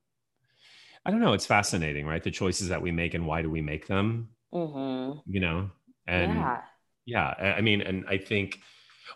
I 1.04 1.10
don't 1.10 1.20
know. 1.20 1.34
It's 1.34 1.46
fascinating, 1.46 2.06
right? 2.06 2.22
The 2.22 2.30
choices 2.30 2.68
that 2.68 2.80
we 2.80 2.90
make 2.90 3.14
and 3.14 3.26
why 3.26 3.42
do 3.42 3.50
we 3.50 3.60
make 3.60 3.86
them? 3.86 4.30
Mm-hmm. 4.52 5.20
You 5.26 5.40
know, 5.40 5.70
and 6.06 6.34
yeah. 6.34 6.60
yeah, 7.06 7.54
I 7.56 7.60
mean, 7.60 7.82
and 7.82 8.04
I 8.08 8.18
think, 8.18 8.58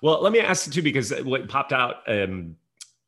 well, 0.02 0.22
let 0.22 0.32
me 0.32 0.40
ask 0.40 0.66
you 0.66 0.72
too 0.72 0.82
because 0.82 1.12
what 1.22 1.48
popped 1.48 1.72
out 1.72 1.96
um, 2.06 2.56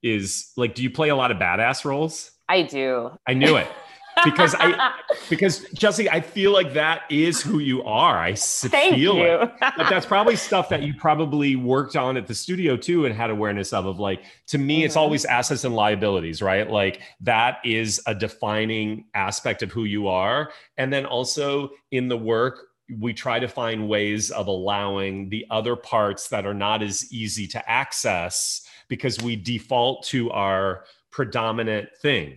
is 0.02 0.52
like, 0.56 0.74
do 0.74 0.82
you 0.82 0.90
play 0.90 1.10
a 1.10 1.16
lot 1.16 1.30
of 1.30 1.36
badass 1.36 1.84
roles? 1.84 2.30
I 2.48 2.62
do. 2.62 3.10
I 3.26 3.34
knew 3.34 3.56
it. 3.56 3.68
because 4.24 4.54
I 4.58 4.94
because 5.30 5.66
Chelsea, 5.74 6.08
I 6.08 6.20
feel 6.20 6.52
like 6.52 6.72
that 6.74 7.02
is 7.10 7.42
who 7.42 7.58
you 7.58 7.82
are. 7.82 8.18
I 8.18 8.34
Thank 8.34 8.96
feel 8.96 9.16
you. 9.16 9.24
it. 9.24 9.52
But 9.60 9.88
that's 9.90 10.06
probably 10.06 10.36
stuff 10.36 10.68
that 10.70 10.82
you 10.82 10.94
probably 10.94 11.56
worked 11.56 11.96
on 11.96 12.16
at 12.16 12.26
the 12.26 12.34
studio 12.34 12.76
too 12.76 13.06
and 13.06 13.14
had 13.14 13.30
awareness 13.30 13.72
of 13.72 13.86
of 13.86 13.98
like 13.98 14.22
to 14.48 14.58
me, 14.58 14.78
mm-hmm. 14.78 14.86
it's 14.86 14.96
always 14.96 15.24
assets 15.24 15.64
and 15.64 15.74
liabilities, 15.74 16.42
right? 16.42 16.70
Like 16.70 17.00
that 17.20 17.58
is 17.64 18.00
a 18.06 18.14
defining 18.14 19.06
aspect 19.14 19.62
of 19.62 19.70
who 19.70 19.84
you 19.84 20.08
are. 20.08 20.50
And 20.76 20.92
then 20.92 21.06
also 21.06 21.70
in 21.90 22.08
the 22.08 22.16
work, 22.16 22.68
we 22.98 23.12
try 23.12 23.38
to 23.40 23.48
find 23.48 23.88
ways 23.88 24.30
of 24.30 24.46
allowing 24.46 25.28
the 25.28 25.44
other 25.50 25.74
parts 25.74 26.28
that 26.28 26.46
are 26.46 26.54
not 26.54 26.82
as 26.82 27.12
easy 27.12 27.46
to 27.48 27.70
access 27.70 28.62
because 28.88 29.20
we 29.20 29.34
default 29.34 30.04
to 30.06 30.30
our 30.30 30.84
predominant 31.10 31.88
thing. 32.00 32.30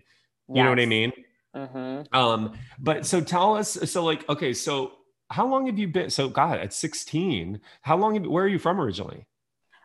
You 0.47 0.55
yes. 0.55 0.63
know 0.63 0.69
what 0.71 0.79
I 0.79 0.85
mean? 0.87 1.11
Mm-hmm. 1.55 2.15
Um, 2.15 2.53
but 2.79 3.05
so 3.05 3.21
tell 3.21 3.55
us, 3.55 3.71
so 3.91 4.03
like, 4.03 4.27
okay, 4.29 4.53
so 4.53 4.93
how 5.29 5.47
long 5.47 5.67
have 5.67 5.77
you 5.77 5.88
been? 5.88 6.09
So 6.09 6.29
God, 6.29 6.59
at 6.59 6.73
16, 6.73 7.59
how 7.81 7.97
long, 7.97 8.15
have, 8.15 8.25
where 8.25 8.43
are 8.43 8.47
you 8.47 8.59
from 8.59 8.79
originally? 8.79 9.25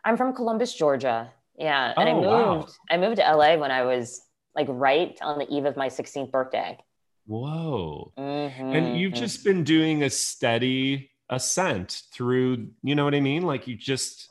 I'm 0.03 0.17
from 0.17 0.33
Columbus, 0.33 0.73
Georgia. 0.73 1.31
Yeah. 1.57 1.93
And 1.97 2.09
oh, 2.09 2.11
I 2.11 2.13
moved, 2.13 2.27
wow. 2.27 2.67
I 2.89 2.97
moved 2.97 3.17
to 3.17 3.23
LA 3.23 3.55
when 3.57 3.71
I 3.71 3.83
was 3.83 4.21
like 4.55 4.67
right 4.69 5.17
on 5.21 5.39
the 5.39 5.47
eve 5.49 5.65
of 5.65 5.75
my 5.75 5.87
16th 5.87 6.31
birthday. 6.31 6.77
Whoa. 7.25 8.13
Mm-hmm. 8.17 8.63
And 8.63 8.99
you've 8.99 9.13
just 9.13 9.43
been 9.43 9.63
doing 9.63 10.03
a 10.03 10.09
steady 10.09 11.11
ascent 11.29 12.03
through, 12.13 12.69
you 12.83 12.95
know 12.95 13.03
what 13.03 13.15
I 13.15 13.19
mean? 13.19 13.43
Like 13.43 13.67
you 13.67 13.75
just 13.75 14.29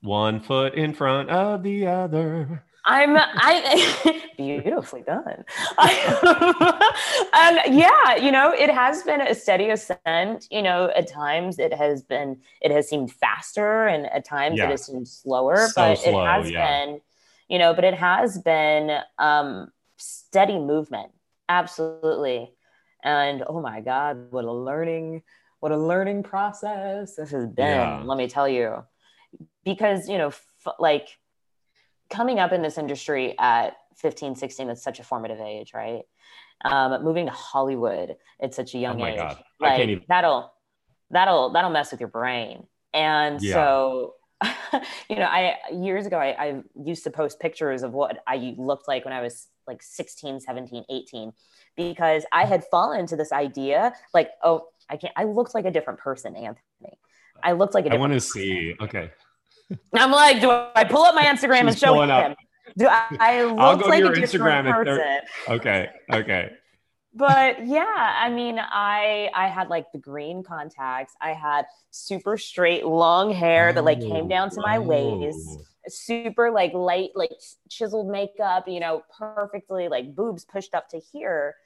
one 0.00 0.40
foot 0.40 0.74
in 0.74 0.94
front 0.94 1.30
of 1.30 1.62
the 1.62 1.86
other. 1.86 2.64
I'm 2.84 3.16
I 3.16 4.22
beautifully 4.36 5.02
done. 5.02 5.44
and 7.32 7.74
yeah, 7.78 8.16
you 8.16 8.32
know, 8.32 8.52
it 8.52 8.70
has 8.70 9.02
been 9.02 9.20
a 9.20 9.34
steady 9.34 9.70
ascent. 9.70 10.48
You 10.50 10.62
know, 10.62 10.90
at 10.94 11.06
times 11.06 11.58
it 11.58 11.72
has 11.72 12.02
been 12.02 12.40
it 12.60 12.70
has 12.70 12.88
seemed 12.88 13.12
faster 13.12 13.86
and 13.86 14.06
at 14.06 14.24
times 14.24 14.58
yeah. 14.58 14.64
it 14.64 14.70
has 14.70 14.86
seemed 14.86 15.06
slower, 15.06 15.68
so 15.68 15.72
but 15.76 15.94
slow, 15.96 16.24
it 16.24 16.26
has 16.26 16.50
yeah. 16.50 16.86
been, 16.86 17.00
you 17.48 17.58
know, 17.58 17.72
but 17.72 17.84
it 17.84 17.94
has 17.94 18.38
been 18.38 18.98
um 19.18 19.70
steady 19.96 20.58
movement. 20.58 21.12
Absolutely. 21.48 22.52
And 23.04 23.42
oh 23.46 23.60
my 23.60 23.80
God, 23.80 24.30
what 24.30 24.44
a 24.44 24.52
learning, 24.52 25.22
what 25.60 25.72
a 25.72 25.76
learning 25.76 26.22
process 26.22 27.16
this 27.16 27.30
has 27.30 27.46
been, 27.46 27.66
yeah. 27.66 28.02
let 28.04 28.16
me 28.16 28.28
tell 28.28 28.48
you. 28.48 28.84
Because, 29.64 30.08
you 30.08 30.18
know, 30.18 30.28
f- 30.28 30.74
like 30.78 31.08
coming 32.12 32.38
up 32.38 32.52
in 32.52 32.62
this 32.62 32.78
industry 32.78 33.34
at 33.38 33.76
15, 33.96 34.36
16, 34.36 34.70
it's 34.70 34.82
such 34.82 35.00
a 35.00 35.04
formative 35.04 35.40
age, 35.40 35.72
right? 35.74 36.02
Um, 36.64 37.02
moving 37.02 37.26
to 37.26 37.32
Hollywood 37.32 38.16
at 38.40 38.54
such 38.54 38.74
a 38.74 38.78
young 38.78 39.02
oh 39.02 39.06
age, 39.06 39.16
God. 39.16 39.42
like 39.58 39.80
even... 39.80 40.04
that'll 40.08 40.52
that'll 41.10 41.50
that'll 41.50 41.70
mess 41.70 41.90
with 41.90 41.98
your 41.98 42.08
brain. 42.08 42.66
And 42.94 43.42
yeah. 43.42 43.54
so, 43.54 44.14
you 45.10 45.16
know, 45.16 45.24
I 45.24 45.56
years 45.72 46.06
ago 46.06 46.18
I, 46.18 46.28
I 46.28 46.62
used 46.84 47.02
to 47.04 47.10
post 47.10 47.40
pictures 47.40 47.82
of 47.82 47.94
what 47.94 48.22
I 48.28 48.54
looked 48.56 48.86
like 48.86 49.04
when 49.04 49.12
I 49.12 49.20
was 49.20 49.48
like 49.66 49.82
16, 49.82 50.40
17, 50.40 50.84
18, 50.88 51.32
because 51.76 52.24
I 52.30 52.44
had 52.44 52.64
fallen 52.70 53.00
into 53.00 53.16
this 53.16 53.32
idea 53.32 53.92
like, 54.14 54.30
oh, 54.44 54.68
I 54.88 54.96
can't. 54.98 55.12
I 55.16 55.24
looked 55.24 55.54
like 55.54 55.64
a 55.64 55.70
different 55.70 55.98
person, 55.98 56.36
Anthony. 56.36 56.98
I 57.42 57.52
looked 57.52 57.74
like 57.74 57.86
a. 57.86 57.92
I 57.92 57.96
want 57.96 58.12
to 58.12 58.20
see. 58.20 58.74
Okay. 58.80 59.10
I'm 59.94 60.10
like, 60.10 60.40
do 60.40 60.50
I 60.50 60.84
pull 60.84 61.02
up 61.02 61.14
my 61.14 61.24
Instagram 61.24 61.68
and 61.68 61.78
show 61.78 62.00
him? 62.02 62.10
Up. 62.10 62.36
Do 62.76 62.86
I, 62.86 63.16
I 63.18 63.44
look 63.44 63.58
I'll 63.58 63.76
go 63.76 63.86
like 63.86 64.00
to 64.00 64.06
your 64.06 64.12
a 64.14 64.16
Instagram 64.16 64.72
person? 64.72 65.20
Okay. 65.48 65.90
Okay. 66.12 66.50
but 67.14 67.66
yeah, 67.66 68.16
I 68.18 68.30
mean, 68.30 68.58
I 68.58 69.30
I 69.34 69.48
had 69.48 69.68
like 69.68 69.92
the 69.92 69.98
green 69.98 70.42
contacts. 70.42 71.14
I 71.20 71.32
had 71.32 71.66
super 71.90 72.38
straight 72.38 72.86
long 72.86 73.32
hair 73.32 73.70
oh, 73.70 73.72
that 73.72 73.84
like 73.84 74.00
came 74.00 74.28
down 74.28 74.50
to 74.50 74.60
my 74.60 74.78
oh. 74.78 74.82
waist. 74.82 75.58
Super 75.88 76.50
like 76.50 76.72
light, 76.74 77.10
like 77.16 77.32
chiseled 77.68 78.08
makeup, 78.08 78.68
you 78.68 78.78
know, 78.78 79.02
perfectly 79.18 79.88
like 79.88 80.14
boobs 80.14 80.44
pushed 80.44 80.74
up 80.74 80.88
to 80.90 81.00
here. 81.00 81.56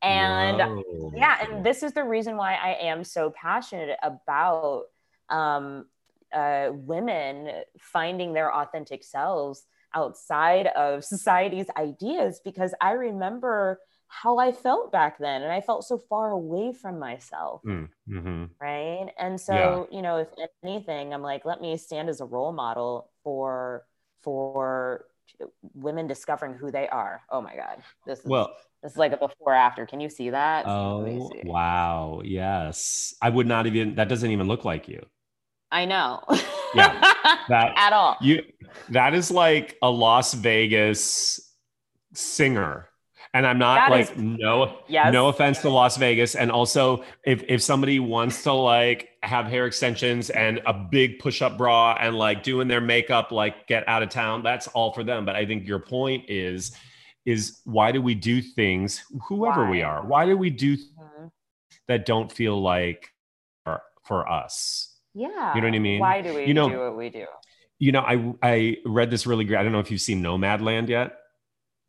And 0.00 0.58
Whoa. 0.58 1.12
yeah, 1.16 1.44
and 1.44 1.66
this 1.66 1.82
is 1.82 1.92
the 1.92 2.04
reason 2.04 2.36
why 2.36 2.54
I 2.54 2.86
am 2.86 3.04
so 3.04 3.30
passionate 3.30 3.96
about 4.02 4.84
um, 5.28 5.86
uh, 6.34 6.70
women 6.72 7.62
finding 7.78 8.32
their 8.32 8.54
authentic 8.54 9.04
selves 9.04 9.64
outside 9.94 10.66
of 10.68 11.04
society's 11.14 11.66
ideas 11.76 12.40
because 12.44 12.74
I 12.80 12.92
remember 12.92 13.78
how 14.08 14.38
I 14.38 14.52
felt 14.52 14.92
back 14.92 15.18
then 15.18 15.42
and 15.42 15.50
I 15.50 15.60
felt 15.60 15.84
so 15.84 15.98
far 15.98 16.30
away 16.30 16.72
from 16.72 16.98
myself. 16.98 17.62
Mm, 17.66 17.88
mm-hmm. 18.08 18.44
Right. 18.60 19.08
And 19.18 19.40
so, 19.40 19.88
yeah. 19.90 19.96
you 19.96 20.02
know, 20.02 20.18
if 20.18 20.28
anything, 20.62 21.12
I'm 21.12 21.22
like, 21.22 21.44
let 21.44 21.60
me 21.60 21.76
stand 21.76 22.08
as 22.08 22.20
a 22.20 22.24
role 22.24 22.52
model 22.52 23.10
for 23.22 23.84
for 24.22 25.06
women 25.74 26.06
discovering 26.06 26.54
who 26.54 26.70
they 26.70 26.88
are. 26.88 27.22
Oh 27.30 27.40
my 27.40 27.56
God. 27.56 27.82
This 28.06 28.20
is 28.20 28.26
well 28.26 28.54
this 28.82 28.92
is 28.92 28.98
like 28.98 29.12
a 29.12 29.16
before 29.16 29.52
after. 29.54 29.86
Can 29.86 30.00
you 30.00 30.08
see 30.08 30.30
that? 30.30 30.64
Oh 30.66 31.30
see. 31.32 31.42
wow. 31.44 32.20
Yes. 32.24 33.14
I 33.20 33.30
would 33.30 33.46
not 33.46 33.66
even 33.66 33.96
that 33.96 34.08
doesn't 34.08 34.30
even 34.30 34.46
look 34.46 34.64
like 34.64 34.88
you. 34.88 35.04
I 35.74 35.84
know. 35.84 36.22
yeah. 36.74 37.12
That 37.48 37.72
at 37.76 37.92
all. 37.92 38.16
You 38.22 38.42
that 38.90 39.12
is 39.14 39.30
like 39.30 39.76
a 39.82 39.90
Las 39.90 40.32
Vegas 40.34 41.40
singer. 42.14 42.88
And 43.34 43.46
I'm 43.46 43.58
not 43.58 43.74
That 43.76 43.90
like 43.90 44.10
is- 44.12 44.16
no 44.16 44.78
Yes. 44.88 45.12
no 45.12 45.28
offense 45.28 45.58
to 45.62 45.68
Las 45.70 45.96
Vegas. 45.96 46.36
And 46.36 46.50
also 46.52 47.04
if 47.26 47.42
if 47.48 47.60
somebody 47.62 47.98
wants 47.98 48.42
to 48.44 48.52
like 48.52 49.08
have 49.22 49.46
hair 49.46 49.66
extensions 49.66 50.30
and 50.30 50.60
a 50.66 50.72
big 50.72 51.18
push-up 51.18 51.58
bra 51.58 51.96
and 51.98 52.16
like 52.16 52.42
doing 52.44 52.68
their 52.68 52.80
makeup 52.80 53.32
like 53.32 53.66
get 53.66 53.86
out 53.88 54.02
of 54.02 54.10
town, 54.10 54.42
that's 54.42 54.68
all 54.68 54.92
for 54.92 55.02
them. 55.02 55.24
But 55.24 55.34
I 55.36 55.44
think 55.46 55.66
your 55.66 55.80
point 55.80 56.24
is 56.30 56.74
is 57.26 57.60
why 57.64 57.90
do 57.90 58.00
we 58.00 58.14
do 58.14 58.40
things 58.42 59.02
whoever 59.28 59.68
we 59.68 59.82
are? 59.82 60.06
Why 60.06 60.26
do 60.26 60.36
we 60.36 60.50
do 60.50 60.76
Mhm. 60.76 61.30
that 61.88 62.06
don't 62.06 62.30
feel 62.30 62.60
like 62.62 63.08
are 63.66 63.82
for 64.04 64.28
us? 64.30 64.93
Yeah. 65.14 65.54
You 65.54 65.60
know 65.60 65.68
what 65.68 65.74
I 65.76 65.78
mean? 65.78 66.00
Why 66.00 66.20
do 66.22 66.34
we 66.34 66.44
You 66.46 66.54
know- 66.54 66.68
do 66.68 66.78
what 66.78 66.96
we 66.96 67.08
do? 67.10 67.26
You 67.78 67.92
know, 67.92 68.00
I 68.00 68.32
I 68.42 68.76
read 68.86 69.10
this 69.10 69.26
really 69.26 69.44
great. 69.44 69.58
I 69.58 69.62
don't 69.62 69.72
know 69.72 69.80
if 69.80 69.90
you've 69.90 70.00
seen 70.00 70.22
Nomadland 70.22 70.88
yet. 70.88 71.12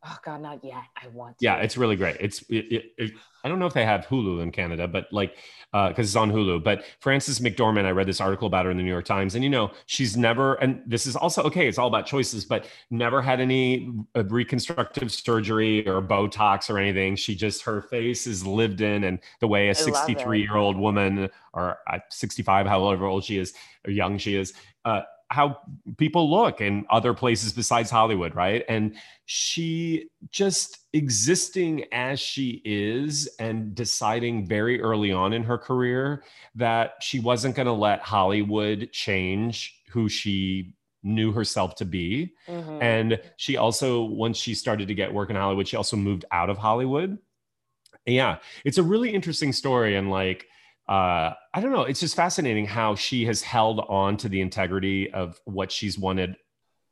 Oh 0.08 0.16
God, 0.24 0.40
not 0.40 0.62
yet. 0.62 0.84
I 0.96 1.08
want 1.08 1.38
to. 1.38 1.44
Yeah, 1.44 1.56
it's 1.56 1.76
really 1.76 1.96
great. 1.96 2.16
It's 2.20 2.42
it, 2.42 2.66
it, 2.70 2.84
it, 2.96 3.12
I 3.42 3.48
don't 3.48 3.58
know 3.58 3.66
if 3.66 3.74
they 3.74 3.84
have 3.84 4.06
Hulu 4.06 4.40
in 4.40 4.52
Canada, 4.52 4.86
but 4.86 5.06
like 5.12 5.36
because 5.72 6.06
it's 6.06 6.16
on 6.16 6.30
Hulu. 6.30 6.62
But 6.62 6.84
Frances 7.00 7.40
McDormand, 7.40 7.86
I 7.86 7.90
read 7.90 8.06
this 8.06 8.20
article 8.20 8.46
about 8.46 8.66
her 8.66 8.70
in 8.70 8.76
the 8.76 8.84
New 8.84 8.90
York 8.90 9.04
Times, 9.04 9.34
and 9.34 9.42
you 9.42 9.50
know 9.50 9.72
she's 9.86 10.16
never, 10.16 10.54
and 10.54 10.80
this 10.86 11.06
is 11.06 11.16
also 11.16 11.42
okay. 11.44 11.66
It's 11.66 11.78
all 11.78 11.88
about 11.88 12.06
choices, 12.06 12.44
but 12.44 12.66
never 12.90 13.20
had 13.20 13.40
any 13.40 13.92
uh, 14.14 14.24
reconstructive 14.24 15.10
surgery 15.10 15.86
or 15.88 16.00
Botox 16.00 16.70
or 16.70 16.78
anything. 16.78 17.16
She 17.16 17.34
just 17.34 17.62
her 17.62 17.82
face 17.82 18.28
is 18.28 18.46
lived 18.46 18.82
in, 18.82 19.04
and 19.04 19.18
the 19.40 19.48
way 19.48 19.70
a 19.70 19.74
63 19.74 20.40
year 20.40 20.56
old 20.56 20.76
woman 20.76 21.28
or 21.52 21.78
uh, 21.90 21.98
65, 22.10 22.66
however 22.66 23.06
old 23.06 23.24
she 23.24 23.38
is 23.38 23.54
or 23.84 23.90
young 23.90 24.18
she 24.18 24.36
is, 24.36 24.52
uh, 24.84 25.02
how 25.28 25.58
people 25.96 26.30
look 26.30 26.60
in 26.60 26.86
other 26.88 27.12
places 27.12 27.52
besides 27.52 27.90
Hollywood, 27.90 28.34
right? 28.34 28.64
And 28.68 28.96
she 29.24 30.08
just 30.30 30.78
existing 30.92 31.84
as 31.92 32.20
she 32.20 32.62
is 32.64 33.28
and 33.40 33.74
deciding 33.74 34.46
very 34.46 34.80
early 34.80 35.10
on 35.10 35.32
in 35.32 35.42
her 35.42 35.58
career 35.58 36.22
that 36.54 36.94
she 37.00 37.18
wasn't 37.18 37.56
going 37.56 37.66
to 37.66 37.72
let 37.72 38.00
Hollywood 38.00 38.90
change 38.92 39.80
who 39.90 40.08
she 40.08 40.74
knew 41.02 41.32
herself 41.32 41.74
to 41.76 41.84
be. 41.84 42.32
Mhm. 42.48 42.82
And 42.82 43.20
she 43.36 43.56
also, 43.56 44.04
once 44.04 44.38
she 44.38 44.54
started 44.54 44.88
to 44.88 44.94
get 44.94 45.12
work 45.12 45.30
in 45.30 45.36
Hollywood, 45.36 45.66
she 45.66 45.76
also 45.76 45.96
moved 45.96 46.24
out 46.30 46.50
of 46.50 46.58
Hollywood. 46.58 47.18
Yeah, 48.04 48.38
it's 48.64 48.78
a 48.78 48.82
really 48.82 49.12
interesting 49.12 49.52
story. 49.52 49.96
And 49.96 50.10
like, 50.10 50.46
uh, 50.88 51.32
I 51.52 51.60
don't 51.60 51.72
know, 51.72 51.82
it's 51.82 52.00
just 52.00 52.14
fascinating 52.14 52.66
how 52.66 52.94
she 52.94 53.24
has 53.26 53.42
held 53.42 53.80
on 53.88 54.16
to 54.18 54.28
the 54.28 54.40
integrity 54.40 55.12
of 55.12 55.40
what 55.44 55.72
she's 55.72 55.98
wanted 55.98 56.36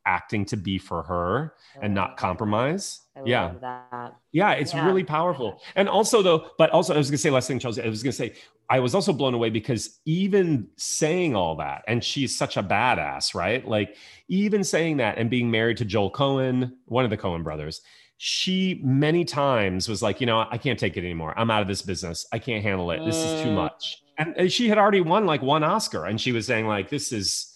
acting 0.06 0.44
to 0.46 0.56
be 0.56 0.78
for 0.78 1.02
her 1.04 1.54
and 1.80 1.94
not 1.94 2.16
compromise. 2.16 3.00
I 3.16 3.22
yeah. 3.24 3.52
that. 3.60 4.16
Yeah, 4.32 4.52
it's 4.52 4.74
Yeah. 4.74 4.86
really 4.86 5.04
powerful. 5.04 5.62
And 5.76 5.88
also, 5.88 6.22
though, 6.22 6.50
but 6.58 6.70
also, 6.70 6.94
I 6.94 6.98
was 6.98 7.08
going 7.08 7.16
to 7.16 7.22
say 7.22 7.30
last 7.30 7.48
thing, 7.48 7.58
Chelsea. 7.58 7.82
I 7.82 7.88
was 7.88 8.02
going 8.02 8.12
to 8.12 8.16
say, 8.16 8.34
I 8.68 8.80
was 8.80 8.94
also 8.94 9.12
blown 9.12 9.34
away 9.34 9.50
because 9.50 10.00
even 10.04 10.68
saying 10.76 11.36
all 11.36 11.56
that, 11.56 11.84
and 11.86 12.02
she's 12.02 12.36
such 12.36 12.56
a 12.56 12.62
badass, 12.62 13.34
right? 13.34 13.66
Like, 13.66 13.96
even 14.28 14.64
saying 14.64 14.96
that 14.98 15.18
and 15.18 15.28
being 15.30 15.50
married 15.50 15.76
to 15.78 15.84
Joel 15.84 16.10
Coen, 16.10 16.72
one 16.86 17.04
of 17.04 17.10
the 17.10 17.16
Coen 17.18 17.42
brothers, 17.44 17.82
she 18.16 18.80
many 18.84 19.24
times 19.24 19.88
was 19.88 20.02
like, 20.02 20.20
you 20.20 20.26
know, 20.26 20.46
I 20.50 20.56
can't 20.58 20.78
take 20.78 20.96
it 20.96 21.00
anymore. 21.00 21.34
I'm 21.36 21.50
out 21.50 21.62
of 21.62 21.68
this 21.68 21.82
business. 21.82 22.26
I 22.32 22.38
can't 22.38 22.62
handle 22.62 22.90
it. 22.90 23.04
This 23.04 23.16
is 23.16 23.42
too 23.42 23.48
Mm. 23.48 23.54
much. 23.54 24.02
And 24.16 24.50
she 24.52 24.68
had 24.68 24.78
already 24.78 25.00
won 25.00 25.26
like 25.26 25.42
one 25.42 25.64
Oscar, 25.64 26.04
and 26.06 26.20
she 26.20 26.30
was 26.32 26.46
saying, 26.46 26.66
like, 26.68 26.88
this 26.88 27.12
is, 27.12 27.53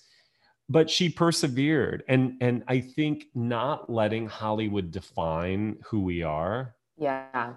but 0.68 0.90
she 0.90 1.08
persevered. 1.08 2.02
And 2.08 2.36
and 2.40 2.62
I 2.68 2.80
think 2.80 3.26
not 3.34 3.88
letting 3.90 4.26
Hollywood 4.28 4.90
define 4.90 5.78
who 5.86 6.00
we 6.02 6.22
are 6.22 6.74
Yeah. 6.96 7.54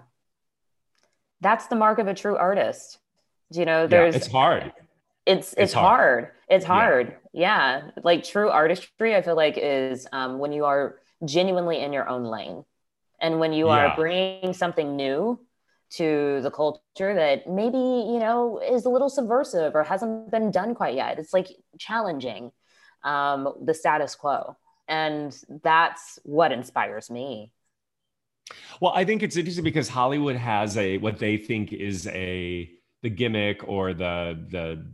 That's 1.40 1.66
the 1.66 1.74
mark 1.76 1.98
of 1.98 2.06
a 2.06 2.14
true 2.14 2.36
artist. 2.36 2.98
You 3.50 3.64
know, 3.64 3.82
yeah, 3.82 3.86
there's 3.86 4.16
it's 4.16 4.26
hard. 4.28 4.72
it's 5.26 5.52
it's, 5.52 5.60
It's 5.62 5.72
hard. 5.72 5.86
hard. 6.00 6.30
It's 6.48 6.64
Yeah. 6.64 6.68
hard. 6.74 7.16
Yeah. 7.32 7.90
Like 8.02 8.24
true 8.24 8.48
artistry, 8.50 9.14
I 9.16 9.22
feel 9.22 9.36
like 9.36 9.58
is 9.58 10.06
um, 10.12 10.38
when 10.38 10.52
you 10.52 10.64
are 10.64 11.00
genuinely 11.24 11.78
in 11.80 11.92
your 11.92 12.08
own 12.08 12.24
lane, 12.24 12.64
and 13.20 13.38
when 13.40 13.52
you 13.52 13.66
Yeah. 13.68 13.92
are 13.92 13.96
bringing 13.96 14.52
something 14.52 14.96
new 14.96 15.38
to 15.98 16.40
the 16.40 16.50
culture 16.50 17.14
that 17.14 17.46
maybe 17.46 17.76
you 18.12 18.18
know 18.18 18.58
is 18.58 18.86
a 18.86 18.88
little 18.88 19.10
subversive 19.10 19.74
or 19.74 19.82
hasn't 19.82 20.30
been 20.30 20.50
done 20.50 20.74
quite 20.74 20.94
yet. 20.94 21.18
It's 21.18 21.34
like 21.34 21.48
challenging 21.78 22.52
um, 23.04 23.52
the 23.62 23.74
status 23.74 24.14
quo, 24.14 24.56
and 24.88 25.36
that's 25.62 26.18
what 26.24 26.52
inspires 26.52 27.10
me. 27.10 27.52
Well, 28.80 28.92
I 28.94 29.04
think 29.04 29.22
it's 29.22 29.36
interesting 29.36 29.64
because 29.64 29.88
Hollywood 29.88 30.36
has 30.36 30.76
a 30.76 30.98
what 30.98 31.18
they 31.18 31.36
think 31.36 31.72
is 31.72 32.06
a 32.08 32.70
the 33.02 33.10
gimmick 33.10 33.66
or 33.66 33.94
the 33.94 34.38
the 34.50 34.86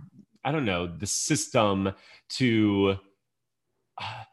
I 0.44 0.52
don't 0.52 0.64
know 0.64 0.86
the 0.86 1.06
system 1.06 1.92
to 2.30 2.96
uh, 3.98 4.24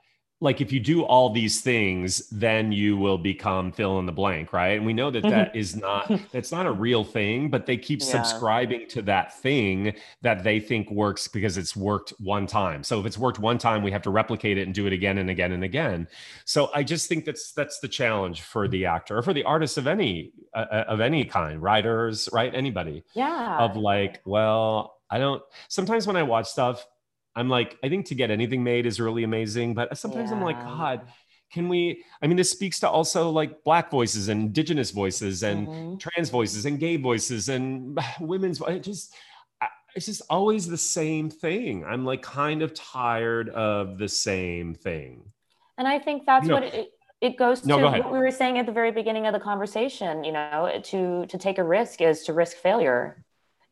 like 0.42 0.60
if 0.60 0.72
you 0.72 0.80
do 0.82 1.04
all 1.04 1.30
these 1.30 1.62
things, 1.62 2.28
then 2.30 2.72
you 2.72 2.98
will 2.98 3.18
become 3.18 3.72
fill 3.72 4.00
in 4.00 4.06
the 4.06 4.12
blank, 4.12 4.52
right? 4.52 4.76
And 4.78 4.86
we 4.86 4.92
know 4.94 5.10
that 5.10 5.24
that 5.24 5.56
is 5.56 5.76
not 5.78 6.12
that's 6.32 6.52
not 6.52 6.66
a 6.66 6.72
real 6.72 7.04
thing, 7.06 7.50
but 7.50 7.66
they 7.66 7.78
keep 7.78 8.02
Yeah. 8.02 8.08
subscribing 8.12 8.88
to 8.90 9.02
that 9.04 9.34
thing 9.40 9.94
that 10.22 10.44
they 10.44 10.60
think 10.60 10.92
works 10.92 11.28
because 11.30 11.58
it's 11.58 11.76
worked 11.76 12.14
one 12.20 12.48
time. 12.48 12.84
So 12.84 13.00
if 13.00 13.06
it's 13.06 13.18
worked 13.18 13.40
one 13.40 13.58
time, 13.58 13.82
we 13.82 13.92
have 13.92 14.02
to 14.04 14.10
replicate 14.10 14.58
it 14.58 14.64
and 14.64 14.74
do 14.76 14.86
it 14.88 14.94
again 14.94 15.18
and 15.20 15.30
again 15.30 15.54
and 15.54 15.64
again. 15.64 16.08
So 16.44 16.70
I 16.76 16.84
just 16.84 17.08
think 17.08 17.24
that's 17.24 17.54
that's 17.54 17.80
the 17.80 17.88
challenge 17.88 18.42
for 18.42 18.68
the 18.68 18.86
actor 18.86 19.18
or 19.18 19.22
for 19.22 19.34
the 19.34 19.44
artist 19.44 19.78
of 19.78 19.88
any 19.88 20.34
uh, 20.54 20.66
uh, 20.70 20.86
of 20.90 21.00
any 21.00 21.24
kind, 21.24 21.62
writers, 21.62 22.28
right? 22.34 22.54
Anybody 22.54 23.04
Yeah. 23.16 23.58
of 23.58 23.78
like, 23.78 24.22
well, 24.26 25.00
I 25.10 25.18
don't. 25.18 25.42
Sometimes 25.70 26.08
when 26.08 26.18
I 26.18 26.24
watch 26.24 26.48
stuff, 26.48 26.86
I'm 27.36 27.50
like, 27.50 27.78
I 27.84 27.90
think 27.90 28.06
to 28.08 28.16
get 28.16 28.32
anything 28.32 28.64
made 28.64 28.86
is 28.86 29.00
really 29.00 29.24
amazing, 29.24 29.74
but 29.74 29.98
sometimes 29.98 30.32
I'm 30.32 30.42
like, 30.42 30.64
God, 30.64 31.02
can 31.52 31.70
we? 31.70 32.04
I 32.22 32.28
mean, 32.28 32.38
this 32.38 32.50
speaks 32.52 32.80
to 32.82 32.90
also 32.90 33.30
like 33.30 33.64
black 33.64 33.92
voices 33.92 34.30
and 34.30 34.42
indigenous 34.42 34.92
voices 34.92 35.44
and 35.44 35.68
Mhm. 35.68 36.00
trans 36.00 36.30
voices 36.30 36.66
and 36.66 36.80
gay 36.80 36.98
voices 36.98 37.50
and 37.50 37.98
women's. 38.20 38.62
It 38.62 38.80
just. 38.84 39.14
It's 39.96 40.08
just 40.08 40.24
always 40.30 40.68
the 40.68 40.78
same 40.78 41.30
thing. 41.30 41.86
I'm 41.86 42.04
like 42.04 42.22
kind 42.22 42.62
of 42.62 42.74
tired 42.74 43.48
of 43.48 43.98
the 43.98 44.10
same 44.10 44.76
thing. 44.76 45.24
And 45.78 45.88
I 45.88 46.00
think 46.00 46.26
that's 46.26 46.50
No. 46.50 46.56
what 46.56 46.64
it, 46.64 46.90
it 47.22 47.38
goes 47.38 47.66
No, 47.66 47.78
to 47.78 47.82
go 47.84 47.92
what 47.92 48.12
we 48.12 48.20
were 48.20 48.30
saying 48.30 48.58
at 48.58 48.66
the 48.66 48.74
very 48.74 48.92
beginning 48.92 49.26
of 49.26 49.32
the 49.34 49.40
conversation, 49.40 50.26
you 50.26 50.34
know, 50.34 50.70
to 50.84 51.26
to 51.28 51.38
take 51.38 51.60
a 51.60 51.64
risk 51.64 52.02
is 52.02 52.24
to 52.24 52.34
risk 52.34 52.58
failure. 52.58 53.24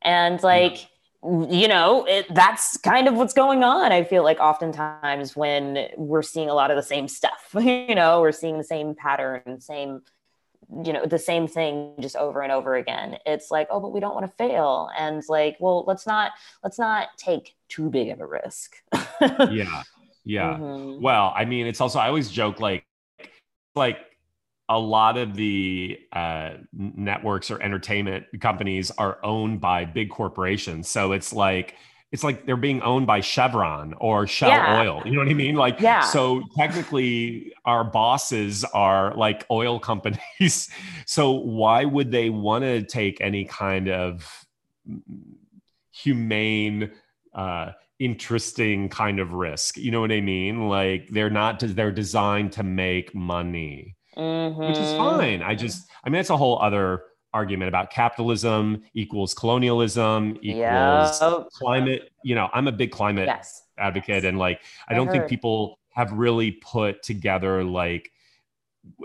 And 0.02 0.42
like 0.44 0.88
you 1.24 1.68
know, 1.68 2.06
it, 2.06 2.34
that's 2.34 2.78
kind 2.78 3.08
of 3.08 3.16
what's 3.16 3.34
going 3.34 3.64
on. 3.64 3.92
I 3.92 4.04
feel 4.04 4.24
like 4.24 4.40
oftentimes 4.40 5.36
when 5.36 5.88
we're 5.96 6.22
seeing 6.22 6.50
a 6.50 6.54
lot 6.54 6.72
of 6.72 6.78
the 6.78 6.84
same 6.84 7.08
stuff, 7.08 7.50
you 7.60 7.96
know, 7.96 8.22
we're 8.22 8.32
seeing 8.32 8.58
the 8.58 8.64
same 8.64 8.96
pattern, 8.96 9.60
same 9.60 10.02
you 10.84 10.94
know 10.94 11.06
the 11.06 11.20
same 11.20 11.46
thing 11.46 11.94
just 12.00 12.16
over 12.16 12.42
and 12.42 12.52
over 12.52 12.76
again 12.76 13.18
it's 13.26 13.52
like 13.52 13.68
oh 13.70 13.82
but 13.82 13.92
we 13.92 14.00
don't 14.00 14.16
want 14.16 14.26
to 14.26 14.32
fail 14.38 14.90
and 14.98 15.22
like 15.28 15.58
well 15.60 15.84
let's 15.86 16.08
not 16.08 16.32
let's 16.64 16.80
not 16.80 17.10
take 17.18 17.54
too 17.68 17.90
big 17.90 18.10
of 18.10 18.22
a 18.22 18.26
risk 18.26 18.78
Yeah, 19.52 19.84
yeah. 20.26 20.58
Mhm. 20.58 21.02
Well, 21.02 21.34
I 21.36 21.46
mean, 21.46 21.68
it's 21.68 21.82
also 21.82 22.00
I 22.00 22.08
always 22.08 22.30
joke 22.30 22.60
like 22.60 22.86
like 23.76 23.98
a 24.74 24.80
lot 24.80 25.18
of 25.18 25.36
the 25.36 26.00
uh, 26.12 26.52
networks 26.74 27.52
or 27.52 27.62
entertainment 27.62 28.26
companies 28.42 28.92
are 28.92 29.20
owned 29.24 29.62
by 29.62 29.86
big 29.86 30.10
corporations, 30.10 30.90
so 30.90 31.12
it's 31.12 31.32
like 31.32 31.76
it's 32.12 32.24
like 32.24 32.46
they're 32.46 32.56
being 32.56 32.82
owned 32.84 33.08
by 33.08 33.22
Chevron 33.22 33.96
or 33.98 34.28
Shell 34.28 34.50
Yeah. 34.50 34.82
Oil. 34.82 35.02
You 35.04 35.14
know 35.14 35.20
what 35.20 35.30
I 35.30 35.34
mean? 35.34 35.56
Like, 35.56 35.80
Yeah. 35.80 36.02
So 36.02 36.44
technically, 36.56 37.52
our 37.66 37.84
bosses 37.84 38.64
are 38.66 39.16
like 39.16 39.48
oil 39.50 39.80
companies. 39.80 40.70
so 41.08 41.32
why 41.32 41.86
would 41.86 42.12
they 42.12 42.30
want 42.30 42.66
to 42.66 42.84
take 42.84 43.20
any 43.20 43.46
kind 43.46 43.90
of 43.90 44.46
humane? 45.92 46.92
Uh, 47.34 47.72
interesting 48.00 48.90
kind 48.90 49.20
of 49.20 49.34
risk. 49.34 49.78
You 49.78 49.90
know 49.90 50.02
what 50.02 50.12
I 50.12 50.22
mean? 50.22 50.68
Like 50.68 51.08
they're 51.10 51.30
not 51.30 51.60
they're 51.60 51.92
designed 51.92 52.52
to 52.54 52.64
make 52.64 53.16
money, 53.16 53.96
which 54.16 54.80
is 54.80 54.94
Mhm. 54.94 54.98
fine. 54.98 55.42
I 55.42 55.56
just 55.56 55.90
I 56.04 56.10
mean 56.10 56.20
it's 56.20 56.30
a 56.30 56.38
whole 56.38 56.60
other 56.62 57.04
argument 57.34 57.68
about 57.68 57.90
capitalism 57.90 58.84
equals 58.94 59.34
colonialism 59.34 60.38
equals 60.42 61.20
Yep. 61.22 61.48
climate. 61.54 62.12
You 62.24 62.36
know, 62.36 62.50
I'm 62.54 62.68
a 62.68 62.72
big 62.72 62.92
climate 62.92 63.26
yes 63.28 63.62
advocate 63.78 64.24
and 64.24 64.38
like 64.38 64.62
I 64.88 64.94
I 64.94 64.96
don't 64.96 65.10
think 65.12 65.28
people 65.28 65.80
have 65.96 66.12
really 66.12 66.52
put 66.52 67.02
together 67.04 67.64
like 67.64 68.12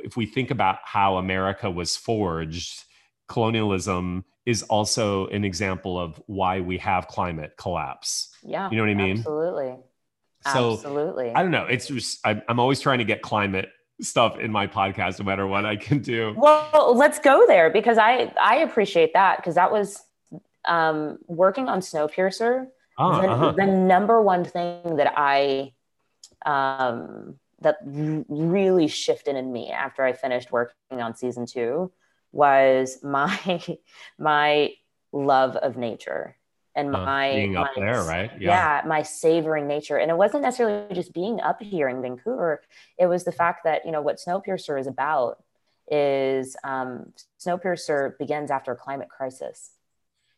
if 0.04 0.16
we 0.16 0.26
think 0.26 0.50
about 0.50 0.78
how 0.84 1.16
America 1.16 1.70
was 1.70 1.96
forged, 1.96 2.84
colonialism 3.28 4.24
is 4.44 4.62
also 4.64 5.26
an 5.28 5.44
example 5.44 5.98
of 5.98 6.20
why 6.26 6.61
we 6.61 6.78
have 6.78 7.06
climate 7.09 7.52
collapse. 7.56 8.34
Yeah. 8.42 8.68
You 8.70 8.76
know 8.76 8.82
what 8.82 8.90
I 8.90 8.94
mean? 8.94 9.18
Absolutely. 9.18 9.76
So 10.44 10.72
Absolutely. 10.74 11.30
I 11.34 11.42
don't 11.42 11.50
know. 11.50 11.66
It's 11.66 11.86
just 11.88 12.20
I'm, 12.26 12.42
I'm 12.48 12.59
always 12.61 12.80
trying 12.80 12.98
to 12.98 13.04
get 13.04 13.22
climate 13.22 13.68
stuff 14.01 14.38
in 14.38 14.53
my 14.53 14.66
podcast 14.66 15.18
no 15.18 15.24
matter 15.24 15.46
what 15.46 15.64
I 15.64 15.76
can 15.76 16.01
do. 16.01 16.34
Well, 16.36 16.94
let's 16.96 17.18
go 17.18 17.46
there 17.46 17.70
because 17.70 17.99
I 17.99 18.32
I 18.40 18.59
appreciate 18.59 19.12
that 19.14 19.38
because 19.38 19.57
that 19.57 19.72
was 19.72 20.03
um, 20.64 21.18
working 21.26 21.68
on 21.68 21.80
Snowpiercer. 21.80 22.66
Ah, 22.99 23.20
the, 23.20 23.28
uh-huh. 23.28 23.53
the, 23.53 23.66
number 23.66 24.20
one 24.20 24.44
thing 24.44 24.96
that 24.96 25.12
I 25.16 25.72
um, 26.44 27.36
that 27.61 27.78
really 27.84 28.88
shifted 28.88 29.36
in 29.36 29.53
me 29.53 29.70
after 29.70 30.05
I 30.05 30.12
finished 30.12 30.53
working 30.53 31.01
on 31.01 31.14
season 31.14 31.46
two 31.46 31.92
was 32.32 32.99
my 33.03 33.62
my 34.18 34.72
love 35.12 35.57
of 35.57 35.76
nature 35.76 36.38
and 36.79 36.93
my 36.93 37.31
uh, 37.31 37.35
being 37.35 37.57
up 37.57 37.70
my, 37.76 37.85
there, 37.85 38.03
right? 38.03 38.31
Yeah. 38.39 38.81
yeah, 38.83 38.87
my 38.87 39.03
savoring 39.03 39.66
nature. 39.66 39.99
And 39.99 40.11
it 40.11 40.16
wasn't 40.16 40.43
necessarily 40.43 40.95
just 40.95 41.12
being 41.12 41.41
up 41.41 41.61
here 41.61 41.89
in 41.89 42.01
Vancouver. 42.01 42.62
It 42.99 43.07
was 43.07 43.24
the 43.24 43.33
fact 43.33 43.64
that 43.64 43.85
you 43.85 43.93
know 43.93 44.01
what 44.01 44.16
Snowpiercer 44.16 44.79
is 44.79 44.87
about 44.87 45.43
is 45.91 46.57
um, 46.64 47.12
Snowpiercer 47.41 48.16
begins 48.18 48.51
after 48.51 48.72
a 48.72 48.76
climate 48.76 49.09
crisis. 49.09 49.70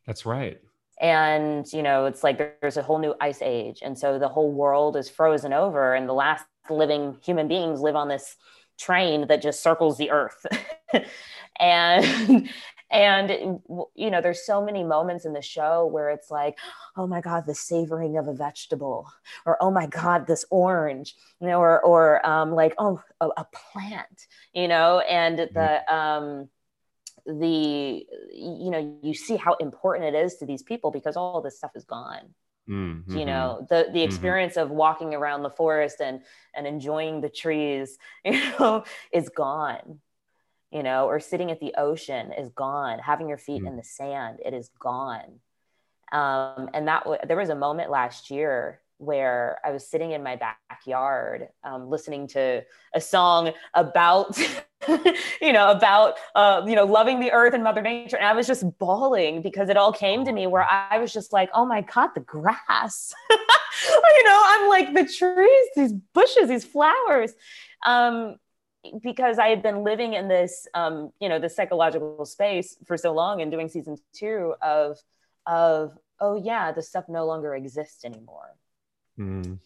That's 0.07 0.24
right. 0.24 0.61
And 1.01 1.70
you 1.72 1.82
know, 1.82 2.07
it's 2.07 2.24
like 2.24 2.61
there's 2.61 2.76
a 2.76 2.82
whole 2.82 2.99
new 2.99 3.14
ice 3.20 3.43
age, 3.43 3.80
and 3.82 3.99
so 3.99 4.18
the 4.18 4.28
whole 4.28 4.51
world 4.51 4.97
is 4.97 5.09
frozen 5.09 5.53
over, 5.53 5.95
and 5.95 6.09
the 6.09 6.14
last 6.14 6.45
living 6.68 7.16
human 7.22 7.49
beings 7.49 7.80
live 7.80 7.97
on 7.97 8.09
this 8.09 8.36
train 8.78 9.26
that 9.28 9.43
just 9.43 9.62
circles 9.62 9.99
the 9.99 10.11
earth. 10.11 10.47
and 11.61 12.49
and 12.91 13.61
you 13.95 14.11
know 14.11 14.20
there's 14.20 14.45
so 14.45 14.64
many 14.64 14.82
moments 14.82 15.24
in 15.24 15.32
the 15.32 15.43
show 15.43 15.86
where 15.86 16.11
it's 16.11 16.30
like 16.30 16.59
oh 16.97 17.07
my 17.07 17.20
god 17.20 17.47
the 17.47 17.55
savoring 17.55 18.16
of 18.16 18.26
a 18.26 18.34
vegetable 18.34 19.11
or 19.47 19.57
oh 19.62 19.70
my 19.70 19.86
god 19.86 20.26
this 20.26 20.45
orange 20.51 21.14
you 21.41 21.47
know 21.47 21.61
or 21.61 21.80
or 21.82 22.26
um, 22.26 22.53
like 22.53 22.74
oh 22.78 23.01
a, 23.20 23.28
a, 23.36 23.47
plant 23.53 24.26
you 24.53 24.66
know 24.66 25.01
and 25.01 25.38
mm-hmm. 25.38 25.55
the 25.55 25.95
um 25.95 26.49
the 27.26 28.07
you 28.32 28.70
know 28.70 28.99
you 29.03 29.14
see 29.14 29.36
how 29.36 29.55
important 29.55 30.14
it 30.14 30.18
is 30.18 30.36
to 30.36 30.47
these 30.47 30.62
people 30.62 30.91
because 30.91 31.16
all 31.16 31.41
this 31.41 31.59
stuff 31.59 31.72
is 31.76 31.84
gone 31.84 32.34
mm-hmm. 32.68 33.16
you 33.16 33.24
know 33.24 33.66
the 33.68 33.86
the 33.93 33.99
mm-hmm. 33.99 33.99
experience 33.99 34.55
mm-hmm. 34.55 34.70
of 34.70 34.76
walking 34.76 35.14
around 35.14 35.43
the 35.43 35.51
forest 35.51 36.01
and 36.01 36.22
and 36.55 36.66
enjoying 36.66 37.20
the 37.20 37.28
trees 37.28 37.99
you 38.24 38.41
know 38.59 38.84
is 39.12 39.28
gone 39.28 40.01
you 40.70 40.82
know, 40.82 41.06
or 41.06 41.20
sitting 41.20 41.50
at 41.50 41.60
the 41.60 41.74
ocean 41.76 42.32
is 42.32 42.48
gone. 42.50 42.98
Having 42.98 43.28
your 43.28 43.38
feet 43.38 43.62
mm. 43.62 43.68
in 43.68 43.76
the 43.76 43.84
sand, 43.84 44.38
it 44.44 44.54
is 44.54 44.70
gone. 44.78 45.40
Um, 46.12 46.70
and 46.74 46.88
that 46.88 47.04
w- 47.04 47.20
there 47.26 47.36
was 47.36 47.50
a 47.50 47.54
moment 47.54 47.90
last 47.90 48.30
year 48.30 48.80
where 48.98 49.58
I 49.64 49.70
was 49.70 49.86
sitting 49.86 50.10
in 50.10 50.22
my 50.22 50.36
backyard, 50.36 51.48
um, 51.64 51.88
listening 51.88 52.28
to 52.28 52.62
a 52.94 53.00
song 53.00 53.52
about, 53.72 54.38
you 55.40 55.52
know, 55.52 55.70
about, 55.70 56.16
uh, 56.34 56.62
you 56.66 56.74
know, 56.74 56.84
loving 56.84 57.18
the 57.18 57.32
earth 57.32 57.54
and 57.54 57.64
Mother 57.64 57.80
Nature, 57.80 58.16
and 58.16 58.26
I 58.26 58.34
was 58.34 58.46
just 58.46 58.64
bawling 58.78 59.40
because 59.40 59.70
it 59.70 59.78
all 59.78 59.92
came 59.92 60.24
to 60.26 60.32
me 60.32 60.46
where 60.46 60.66
I 60.70 60.98
was 60.98 61.14
just 61.14 61.32
like, 61.32 61.48
oh 61.54 61.64
my 61.64 61.80
god, 61.80 62.10
the 62.14 62.20
grass, 62.20 63.14
you 63.30 64.24
know, 64.24 64.42
I'm 64.44 64.68
like 64.68 64.92
the 64.92 65.10
trees, 65.10 65.66
these 65.74 65.92
bushes, 66.12 66.48
these 66.48 66.66
flowers. 66.66 67.32
Um, 67.86 68.36
because 69.03 69.39
I 69.39 69.49
had 69.49 69.62
been 69.62 69.85
living 69.85 70.14
in 70.14 70.28
this, 70.28 70.66
um, 70.74 71.12
you 71.20 71.28
know, 71.28 71.39
this 71.39 71.55
psychological 71.55 72.24
space 72.24 72.76
for 72.87 72.97
so 72.97 73.12
long 73.12 73.43
and 73.43 73.51
doing 73.51 73.68
season 73.68 73.97
two 74.12 74.55
of, 74.62 74.99
of, 75.47 75.97
oh 76.20 76.37
yeah, 76.37 76.72
the 76.72 76.83
stuff 76.83 77.05
no 77.09 77.26
longer 77.26 77.55
exists 77.55 78.05
anymore. 78.05 78.57
Mm. 79.18 79.59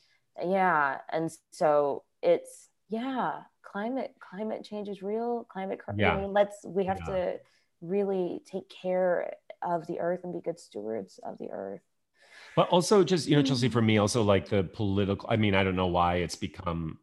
Yeah. 0.44 0.98
And 1.12 1.30
so 1.52 2.02
it's, 2.22 2.68
yeah, 2.88 3.42
climate, 3.62 4.14
climate 4.18 4.64
change 4.64 4.88
is 4.88 5.02
real. 5.02 5.44
Climate, 5.48 5.80
yeah. 5.96 6.14
I 6.14 6.20
mean, 6.20 6.32
let's, 6.32 6.64
we 6.64 6.84
have 6.86 6.98
yeah. 7.06 7.14
to 7.14 7.40
really 7.80 8.42
take 8.50 8.68
care 8.68 9.34
of 9.62 9.86
the 9.86 10.00
earth 10.00 10.24
and 10.24 10.32
be 10.32 10.40
good 10.40 10.58
stewards 10.58 11.20
of 11.22 11.38
the 11.38 11.50
earth. 11.50 11.82
But 12.56 12.68
also 12.68 13.02
just, 13.04 13.26
you 13.26 13.36
know, 13.36 13.42
Chelsea, 13.42 13.68
for 13.68 13.82
me, 13.82 13.98
also 13.98 14.22
like 14.22 14.48
the 14.48 14.64
political, 14.64 15.28
I 15.28 15.36
mean, 15.36 15.54
I 15.54 15.64
don't 15.64 15.76
know 15.76 15.88
why 15.88 16.16
it's 16.16 16.36
become 16.36 16.98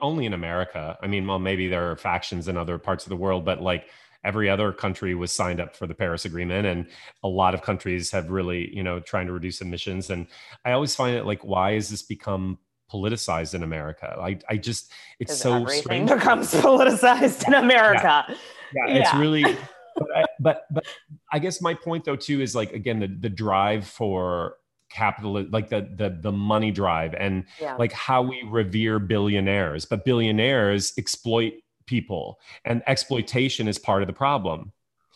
only 0.00 0.26
in 0.26 0.34
America. 0.34 0.98
I 1.02 1.06
mean, 1.06 1.26
well, 1.26 1.38
maybe 1.38 1.68
there 1.68 1.90
are 1.90 1.96
factions 1.96 2.48
in 2.48 2.56
other 2.56 2.78
parts 2.78 3.04
of 3.04 3.10
the 3.10 3.16
world, 3.16 3.44
but 3.44 3.60
like 3.60 3.86
every 4.24 4.48
other 4.48 4.72
country 4.72 5.14
was 5.14 5.32
signed 5.32 5.60
up 5.60 5.74
for 5.74 5.86
the 5.86 5.94
Paris 5.94 6.24
Agreement, 6.24 6.66
and 6.66 6.86
a 7.22 7.28
lot 7.28 7.54
of 7.54 7.62
countries 7.62 8.10
have 8.10 8.30
really, 8.30 8.74
you 8.74 8.82
know, 8.82 9.00
trying 9.00 9.26
to 9.26 9.32
reduce 9.32 9.60
emissions. 9.60 10.10
And 10.10 10.26
I 10.64 10.72
always 10.72 10.94
find 10.94 11.16
it 11.16 11.24
like, 11.24 11.44
why 11.44 11.72
has 11.74 11.88
this 11.88 12.02
become 12.02 12.58
politicized 12.92 13.54
in 13.54 13.62
America? 13.62 14.16
I, 14.20 14.38
I 14.48 14.56
just, 14.56 14.92
it's 15.18 15.36
so 15.36 15.54
everything 15.54 16.06
strange. 16.06 16.10
becomes 16.10 16.52
politicized 16.54 17.46
in 17.46 17.54
America. 17.54 18.24
Yeah, 18.28 18.34
yeah, 18.74 18.94
yeah. 18.94 19.00
it's 19.00 19.14
really. 19.14 19.44
But 19.96 20.08
I, 20.16 20.24
but 20.38 20.62
but 20.70 20.84
I 21.32 21.40
guess 21.40 21.60
my 21.60 21.74
point 21.74 22.04
though 22.04 22.16
too 22.16 22.40
is 22.40 22.54
like 22.54 22.72
again 22.72 23.00
the 23.00 23.08
the 23.08 23.28
drive 23.28 23.86
for 23.86 24.54
capital 24.90 25.44
like 25.50 25.68
the 25.68 25.88
the 25.96 26.18
the 26.20 26.32
money 26.32 26.70
drive 26.70 27.14
and 27.14 27.44
yeah. 27.60 27.76
like 27.76 27.92
how 27.92 28.22
we 28.22 28.42
revere 28.46 28.98
billionaires 28.98 29.84
but 29.84 30.04
billionaires 30.04 30.92
exploit 30.98 31.54
people 31.86 32.38
and 32.64 32.82
exploitation 32.86 33.68
is 33.68 33.78
part 33.78 34.02
of 34.02 34.06
the 34.06 34.12
problem 34.12 34.72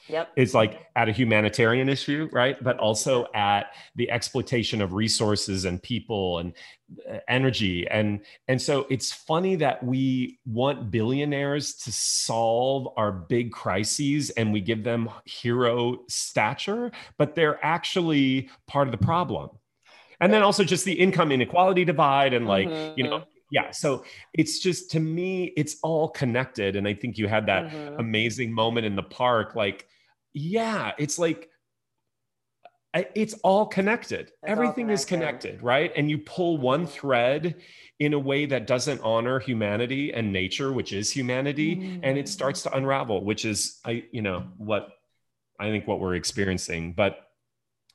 Yep. 0.09 0.33
It's 0.37 0.53
like 0.53 0.87
at 0.97 1.09
a 1.09 1.12
humanitarian 1.12 1.89
issue, 1.89 2.29
right? 2.31 2.62
But 2.62 2.79
also 2.79 3.27
at 3.35 3.72
the 3.97 4.11
exploitation 4.11 4.83
of 4.83 4.93
resources 4.93 5.64
and 5.64 5.83
people 5.83 6.41
and 6.41 6.53
uh, 7.11 7.18
energy. 7.27 7.89
And 7.89 8.20
and 8.47 8.61
so 8.61 8.87
it's 8.91 9.12
funny 9.12 9.57
that 9.57 9.83
we 9.83 10.41
want 10.45 10.91
billionaires 10.91 11.75
to 11.77 11.93
solve 11.93 12.93
our 12.99 13.12
big 13.12 13.51
crises 13.51 14.29
and 14.31 14.53
we 14.53 14.61
give 14.61 14.85
them 14.85 15.09
hero 15.25 16.01
stature, 16.09 16.93
but 17.16 17.35
they're 17.35 17.64
actually 17.64 18.51
part 18.66 18.87
of 18.89 18.93
the 18.93 19.05
problem 19.05 19.51
and 20.25 20.33
then 20.33 20.43
also 20.43 20.64
just 20.64 20.85
the 20.87 20.93
income 20.93 21.31
inequality 21.31 21.85
divide 21.85 22.33
and 22.33 22.47
like 22.47 22.66
mm-hmm. 22.66 22.99
you 22.99 23.05
know 23.05 23.25
yeah 23.51 23.70
so 23.70 24.05
it's 24.33 24.59
just 24.59 24.91
to 24.91 24.99
me 24.99 25.53
it's 25.57 25.77
all 25.83 26.09
connected 26.09 26.77
and 26.77 26.89
i 26.89 26.95
think 26.95 27.18
you 27.18 27.29
had 27.29 27.47
that 27.47 27.66
mm-hmm. 27.66 28.01
amazing 28.01 28.51
moment 28.51 28.87
in 28.87 28.97
the 28.97 29.03
park 29.03 29.55
like 29.55 29.87
yeah 30.33 30.93
it's 30.99 31.18
like 31.18 31.51
it's 33.14 33.35
all 33.43 33.66
connected 33.66 34.20
it's 34.20 34.33
everything 34.45 34.68
all 34.68 34.75
connected. 34.75 34.93
is 34.93 35.05
connected 35.05 35.62
right 35.62 35.93
and 35.95 36.09
you 36.09 36.16
pull 36.16 36.57
one 36.57 36.87
thread 36.87 37.57
in 37.99 38.14
a 38.14 38.18
way 38.18 38.47
that 38.47 38.66
doesn't 38.66 39.01
honor 39.03 39.39
humanity 39.39 40.12
and 40.12 40.33
nature 40.33 40.72
which 40.72 40.93
is 40.93 41.11
humanity 41.11 41.77
mm-hmm. 41.77 42.01
and 42.03 42.16
it 42.16 42.29
starts 42.29 42.62
to 42.62 42.75
unravel 42.75 43.22
which 43.22 43.45
is 43.45 43.79
i 43.85 44.03
you 44.11 44.22
know 44.22 44.45
what 44.57 44.89
i 45.61 45.68
think 45.68 45.87
what 45.87 46.01
we're 46.01 46.14
experiencing 46.14 46.93
but 46.93 47.18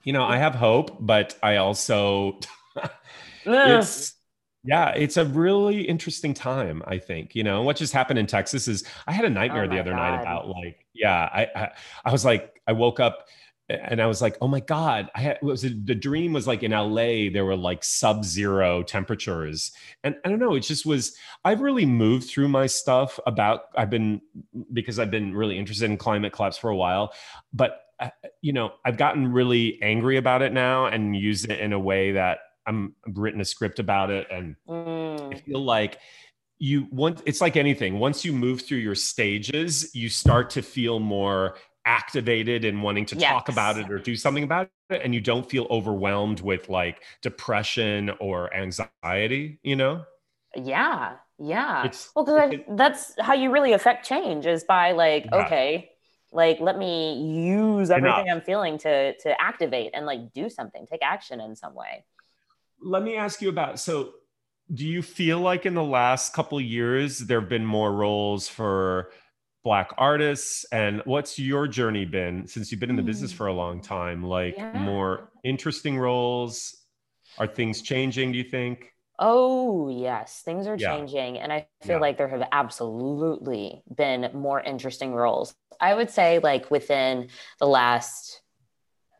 you 0.03 0.13
know, 0.13 0.23
I 0.23 0.37
have 0.37 0.55
hope, 0.55 0.97
but 0.99 1.37
I 1.43 1.57
also 1.57 2.39
it's 3.45 4.15
yeah, 4.63 4.89
it's 4.89 5.17
a 5.17 5.25
really 5.25 5.81
interesting 5.81 6.33
time, 6.33 6.83
I 6.85 6.97
think. 6.97 7.33
You 7.33 7.43
know, 7.43 7.63
what 7.63 7.77
just 7.77 7.93
happened 7.93 8.19
in 8.19 8.27
Texas 8.27 8.67
is 8.67 8.83
I 9.07 9.13
had 9.13 9.25
a 9.25 9.29
nightmare 9.29 9.63
oh 9.63 9.67
the 9.67 9.79
other 9.79 9.91
God. 9.91 9.97
night 9.97 10.21
about 10.21 10.47
like, 10.49 10.85
yeah, 10.93 11.29
I, 11.31 11.47
I 11.55 11.71
I 12.05 12.11
was 12.11 12.25
like, 12.25 12.61
I 12.67 12.73
woke 12.73 12.99
up 12.99 13.27
and 13.69 14.01
I 14.01 14.07
was 14.07 14.21
like, 14.21 14.35
oh 14.41 14.47
my 14.47 14.59
God, 14.59 15.09
I 15.13 15.21
had, 15.21 15.39
was 15.41 15.63
it, 15.63 15.85
the 15.85 15.93
dream 15.93 16.33
was 16.33 16.47
like 16.47 16.63
in 16.63 16.71
LA, 16.71 17.29
there 17.31 17.45
were 17.45 17.55
like 17.55 17.83
sub 17.83 18.25
zero 18.25 18.81
temperatures. 18.81 19.71
And 20.03 20.15
I 20.25 20.29
don't 20.29 20.39
know, 20.39 20.55
it 20.55 20.61
just 20.61 20.85
was, 20.85 21.15
I've 21.45 21.61
really 21.61 21.85
moved 21.85 22.29
through 22.29 22.47
my 22.47 22.65
stuff 22.65 23.19
about, 23.27 23.65
I've 23.75 23.91
been, 23.91 24.21
because 24.73 24.97
I've 24.97 25.11
been 25.11 25.35
really 25.35 25.57
interested 25.57 25.89
in 25.89 25.97
climate 25.97 26.33
collapse 26.33 26.57
for 26.57 26.71
a 26.71 26.75
while, 26.75 27.13
but 27.53 27.81
you 28.41 28.53
know, 28.53 28.73
I've 28.85 28.97
gotten 28.97 29.31
really 29.31 29.79
angry 29.81 30.17
about 30.17 30.41
it 30.41 30.53
now 30.53 30.85
and 30.85 31.15
use 31.15 31.45
it 31.45 31.59
in 31.59 31.73
a 31.73 31.79
way 31.79 32.13
that 32.13 32.39
I'm 32.65 32.95
I've 33.07 33.17
written 33.17 33.41
a 33.41 33.45
script 33.45 33.79
about 33.79 34.09
it, 34.09 34.27
and 34.31 34.55
mm. 34.67 35.33
I 35.33 35.37
feel 35.39 35.63
like 35.63 35.99
you 36.59 36.87
want 36.91 37.21
it's 37.25 37.41
like 37.41 37.57
anything. 37.57 37.99
Once 37.99 38.23
you 38.23 38.33
move 38.33 38.61
through 38.61 38.77
your 38.79 38.95
stages, 38.95 39.93
you 39.95 40.09
start 40.09 40.51
to 40.51 40.61
feel 40.61 40.99
more 40.99 41.55
activated 41.85 42.65
and 42.65 42.83
wanting 42.83 43.05
to 43.05 43.15
yes. 43.15 43.31
talk 43.31 43.49
about 43.49 43.77
it 43.77 43.89
or 43.89 43.97
do 43.97 44.15
something 44.15 44.43
about 44.43 44.69
it 44.89 45.01
and 45.03 45.15
you 45.15 45.21
don't 45.21 45.49
feel 45.49 45.65
overwhelmed 45.71 46.41
with 46.41 46.69
like 46.69 47.01
depression 47.21 48.11
or 48.19 48.53
anxiety 48.53 49.59
you 49.63 49.75
know 49.75 50.03
yeah 50.55 51.15
yeah 51.39 51.85
it's, 51.85 52.11
well 52.15 52.25
because 52.25 52.53
that's 52.77 53.13
how 53.19 53.33
you 53.33 53.49
really 53.49 53.73
affect 53.73 54.05
change 54.05 54.45
is 54.45 54.63
by 54.65 54.91
like 54.91 55.25
yeah. 55.31 55.45
okay 55.45 55.89
like 56.31 56.59
let 56.59 56.77
me 56.77 57.13
use 57.47 57.89
everything 57.89 58.25
Enough. 58.27 58.37
i'm 58.37 58.41
feeling 58.41 58.77
to 58.79 59.15
to 59.17 59.41
activate 59.41 59.91
and 59.93 60.05
like 60.05 60.31
do 60.33 60.49
something 60.49 60.85
take 60.85 61.01
action 61.01 61.39
in 61.39 61.55
some 61.55 61.73
way 61.73 62.05
let 62.81 63.03
me 63.03 63.15
ask 63.15 63.41
you 63.41 63.49
about 63.49 63.79
so 63.79 64.13
do 64.73 64.85
you 64.85 65.01
feel 65.01 65.39
like 65.39 65.65
in 65.65 65.73
the 65.73 65.83
last 65.83 66.33
couple 66.33 66.61
years 66.61 67.19
there 67.19 67.39
have 67.39 67.49
been 67.49 67.65
more 67.65 67.91
roles 67.91 68.47
for 68.47 69.11
black 69.63 69.91
artists 69.97 70.65
and 70.71 71.01
what's 71.05 71.37
your 71.37 71.67
journey 71.67 72.05
been 72.05 72.47
since 72.47 72.71
you've 72.71 72.79
been 72.79 72.89
in 72.89 72.95
the 72.95 73.01
business 73.01 73.31
hmm. 73.31 73.37
for 73.37 73.47
a 73.47 73.53
long 73.53 73.81
time 73.81 74.23
like 74.23 74.55
yeah. 74.57 74.71
more 74.79 75.31
interesting 75.43 75.97
roles 75.97 76.75
are 77.37 77.47
things 77.47 77.81
changing 77.81 78.31
do 78.31 78.37
you 78.37 78.43
think 78.43 78.93
Oh, 79.21 79.89
yes. 79.89 80.41
Things 80.43 80.65
are 80.65 80.77
Yeah. 80.77 80.95
changing. 80.95 81.37
And 81.39 81.51
I 81.51 81.67
feel 81.81 81.97
Yeah. 81.97 82.01
like 82.01 82.17
there 82.17 82.29
have 82.29 82.47
absolutely 82.53 83.83
been 83.93 84.31
more 84.33 84.61
interesting 84.61 85.13
roles. 85.13 85.53
I 85.79 85.93
would 85.93 86.09
say, 86.09 86.39
like, 86.39 86.69
within 86.69 87.29
the 87.59 87.67
last, 87.67 88.41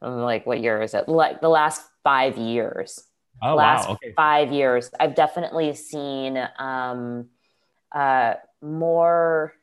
um, 0.02 0.22
like, 0.22 0.46
what 0.46 0.62
year 0.62 0.82
is 0.82 0.94
it? 0.94 1.08
Like, 1.08 1.42
the 1.42 1.50
last 1.50 1.82
five 2.04 2.38
years. 2.38 3.04
Oh 3.42 3.56
last 3.56 3.88
wow. 3.88 3.94
Okay. 3.94 4.14
five 4.18 4.52
years, 4.52 4.92
I've 5.00 5.16
definitely 5.16 5.74
seen 5.74 6.38
um, 6.58 7.30
uh, 7.94 8.34
more, 8.62 9.54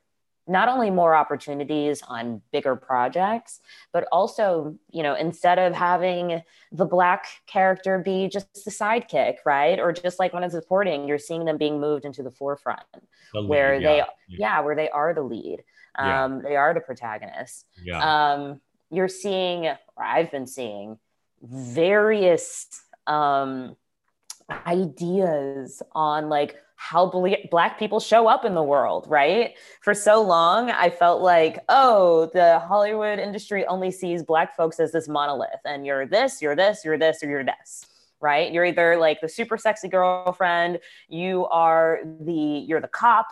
not 0.47 0.68
only 0.68 0.90
more 0.90 1.14
opportunities 1.14 2.01
on 2.09 2.40
bigger 2.53 2.74
projects, 2.74 3.61
but 3.92 4.09
also, 4.11 4.78
you 4.90 5.03
know, 5.03 5.14
instead 5.14 5.59
of 5.59 5.74
having 5.74 6.40
the 6.72 6.86
black 6.86 7.26
character 7.47 7.99
be 7.99 8.28
just 8.28 8.64
the 8.64 8.70
sidekick, 8.70 9.38
right? 9.44 9.78
Or 9.78 9.92
just 9.92 10.18
like 10.18 10.32
when 10.32 10.42
it's 10.42 10.55
supporting, 10.55 11.07
you're 11.07 11.18
seeing 11.18 11.44
them 11.44 11.59
being 11.59 11.78
moved 11.78 12.07
into 12.07 12.22
the 12.22 12.30
forefront 12.30 12.80
The 13.34 13.40
lead, 13.40 13.49
where 13.51 13.78
they, 13.78 13.97
yeah. 13.99 14.05
yeah, 14.28 14.61
where 14.61 14.74
they 14.74 14.88
are 14.88 15.12
the 15.12 15.22
lead. 15.22 15.64
Yeah. 15.99 16.24
Um, 16.24 16.42
They 16.42 16.57
are 16.57 16.74
the 16.74 16.80
protagonists. 16.80 17.64
Yeah. 17.82 18.01
um, 18.34 18.61
you're 18.90 19.09
seeing, 19.09 19.66
or 19.66 20.05
I've 20.05 20.30
been 20.30 20.47
seeing, 20.47 20.99
various 21.42 22.66
um, 23.07 23.76
ideas 24.66 25.82
on 25.92 26.28
like 26.28 26.57
how 26.76 27.07
bla- 27.07 27.49
black 27.51 27.78
people 27.78 27.99
show 28.01 28.28
up 28.28 28.44
in 28.44 28.55
the 28.55 28.62
world, 28.62 29.07
right? 29.09 29.55
For 29.80 29.94
so 29.94 30.22
long, 30.22 30.70
I 30.70 30.90
felt 30.90 31.22
like, 31.22 31.59
oh, 31.68 32.30
the 32.32 32.59
Hollywood 32.61 33.18
industry 33.18 33.66
only 33.66 33.90
sees 33.90 34.22
black 34.22 34.55
folks 34.57 34.78
as 34.78 34.92
this 34.92 35.09
monolith, 35.09 35.61
and 35.64 35.86
you're 35.86 36.07
this, 36.07 36.42
you're 36.42 36.55
this, 36.57 36.84
you're 36.84 36.99
this, 36.99 37.22
or 37.22 37.28
you're 37.28 37.44
this. 37.44 37.86
Right? 38.20 38.51
You're 38.51 38.64
either 38.64 38.97
like 38.97 39.20
the 39.20 39.28
super 39.28 39.59
sexy 39.59 39.88
girlfriend, 39.88 40.80
you 41.09 41.47
are 41.47 42.01
the 42.20 42.32
you're 42.32 42.80
the 42.80 42.88
cop 42.88 43.26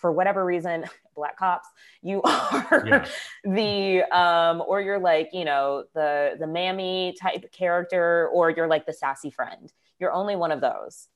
for 0.00 0.10
whatever 0.12 0.44
reason, 0.44 0.84
black 1.16 1.36
cops, 1.36 1.68
you 2.02 2.22
are 2.24 2.82
Yeah. 2.86 3.06
the 3.44 4.02
um 4.16 4.62
or 4.66 4.80
you're 4.80 4.98
like 4.98 5.30
you 5.32 5.44
know 5.44 5.84
the 5.94 6.36
the 6.38 6.46
mammy 6.46 7.14
type 7.20 7.50
character 7.52 8.28
or 8.32 8.50
you're 8.50 8.68
like 8.68 8.86
the 8.86 8.92
sassy 8.92 9.30
friend. 9.30 9.72
You're 9.98 10.12
only 10.12 10.36
one 10.36 10.52
of 10.52 10.60
those. 10.60 11.08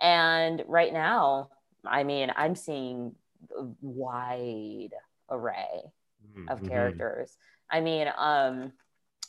And 0.00 0.62
right 0.66 0.92
now 0.92 1.50
i 1.84 2.02
mean 2.02 2.32
i'm 2.36 2.54
seeing 2.56 3.14
a 3.56 3.64
wide 3.80 4.94
array 5.30 5.92
of 6.48 6.60
Mhm. 6.62 6.68
characters. 6.68 7.36
I 7.70 7.80
mean 7.80 8.08
um 8.16 8.72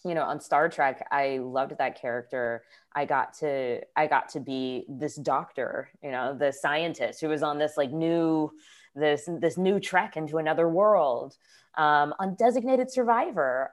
you 0.06 0.14
know 0.14 0.24
on 0.24 0.40
star 0.40 0.70
trek 0.70 1.06
i 1.12 1.38
loved 1.40 1.78
that 1.78 2.00
character. 2.00 2.64
I 2.96 3.06
got 3.06 3.34
to 3.40 3.82
i 3.96 4.08
got 4.08 4.30
to 4.30 4.40
be 4.40 4.86
this 4.90 5.16
doctor 5.16 5.90
you 6.04 6.12
know 6.12 6.36
the 6.38 6.52
scientist 6.52 7.22
who 7.22 7.30
was 7.30 7.44
on 7.44 7.58
this 7.60 7.78
like 7.78 7.92
new 7.92 8.52
this 8.98 9.30
this 9.40 9.58
new 9.58 9.80
trek 9.80 10.18
into 10.18 10.38
another 10.38 10.68
world. 10.68 11.36
Um, 11.76 12.14
on 12.20 12.36
designated 12.36 12.92
survivor 12.92 13.72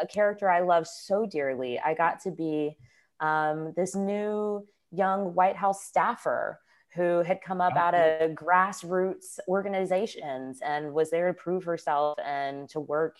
a 0.00 0.06
character 0.06 0.48
i 0.50 0.60
love 0.60 0.86
so 0.86 1.26
dearly. 1.26 1.78
I 1.78 1.94
got 1.94 2.20
to 2.20 2.30
be 2.30 2.76
um, 3.20 3.72
this 3.76 3.94
new 3.94 4.66
young 4.90 5.34
white 5.34 5.56
house 5.56 5.84
staffer 5.84 6.60
who 6.94 7.22
had 7.22 7.40
come 7.40 7.60
up 7.60 7.74
out 7.76 7.94
of 7.94 8.32
grassroots 8.32 9.40
organizations 9.48 10.60
and 10.64 10.92
was 10.92 11.10
there 11.10 11.26
to 11.28 11.34
prove 11.34 11.64
herself 11.64 12.16
and 12.24 12.68
to 12.68 12.78
work 12.78 13.16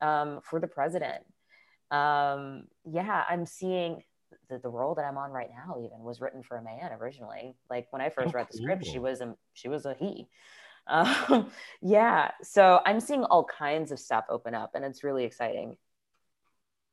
um, 0.00 0.40
for 0.42 0.60
the 0.60 0.68
president. 0.68 1.24
Um, 1.90 2.64
yeah 2.90 3.24
i'm 3.28 3.46
seeing 3.46 4.02
the, 4.50 4.58
the 4.58 4.68
role 4.68 4.94
that 4.94 5.04
i'm 5.06 5.16
on 5.16 5.30
right 5.30 5.48
now 5.50 5.76
even 5.78 6.00
was 6.00 6.20
written 6.20 6.42
for 6.42 6.56
a 6.58 6.62
man 6.62 6.92
originally. 7.00 7.56
Like 7.70 7.86
when 7.90 8.02
i 8.02 8.10
first 8.10 8.34
Oh, 8.34 8.38
read 8.38 8.48
the 8.50 8.58
script 8.58 8.84
she 8.86 8.98
was 8.98 9.20
a 9.20 9.34
she 9.54 9.68
was 9.68 9.86
a 9.86 9.94
he 9.98 10.26
um, 10.88 11.50
yeah 11.82 12.30
so 12.42 12.80
i'm 12.86 13.00
seeing 13.00 13.24
all 13.24 13.44
kinds 13.44 13.92
of 13.92 13.98
stuff 13.98 14.24
open 14.28 14.54
up 14.54 14.70
and 14.74 14.84
it's 14.84 15.04
really 15.04 15.24
exciting 15.24 15.76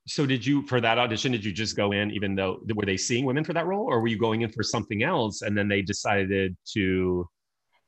So 0.08 0.26
did 0.28 0.46
you 0.46 0.62
for 0.68 0.80
that 0.82 1.00
audition? 1.00 1.32
Did 1.32 1.44
you 1.44 1.52
just 1.52 1.76
go 1.76 1.92
in, 1.92 2.12
even 2.12 2.36
though 2.36 2.62
were 2.76 2.86
they 2.86 2.98
seeing 2.98 3.26
women 3.26 3.44
for 3.44 3.54
that 3.54 3.66
role, 3.66 3.86
or 3.90 4.02
were 4.02 4.08
you 4.08 4.20
going 4.20 4.42
in 4.42 4.52
for 4.52 4.62
something 4.62 5.02
else, 5.02 5.42
and 5.42 5.58
then 5.58 5.68
they 5.68 5.82
decided 5.82 6.56
to? 6.74 7.26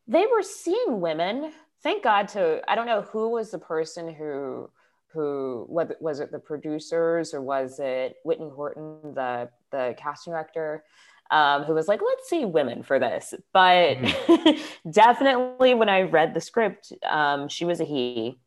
they 0.08 0.26
were 0.26 0.42
seeing 0.42 1.02
women 1.02 1.52
thank 1.84 2.04
god 2.04 2.28
to 2.28 2.62
i 2.68 2.76
don't 2.76 2.88
know 2.88 3.02
who 3.02 3.30
was 3.30 3.52
the 3.52 3.60
person 3.60 4.14
who 4.14 4.70
who 5.14 5.66
what 5.68 6.02
was 6.02 6.20
it 6.20 6.32
the 6.32 6.40
producers 6.40 7.34
or 7.34 7.42
was 7.42 7.80
it 7.80 8.16
whitney 8.24 8.50
horton 8.50 9.00
the 9.14 9.50
the 9.72 9.96
casting 9.98 10.34
director 10.34 10.84
um, 11.32 11.64
who 11.64 11.74
was 11.74 11.88
like 11.88 12.02
let's 12.02 12.30
see 12.30 12.46
women 12.46 12.84
for 12.84 13.00
this 13.00 13.34
but 13.54 13.98
definitely 14.92 15.74
when 15.74 15.90
i 15.90 16.02
read 16.02 16.34
the 16.34 16.42
script 16.42 16.94
um, 17.10 17.48
she 17.48 17.66
was 17.66 17.80
a 17.80 17.86
he 17.86 18.40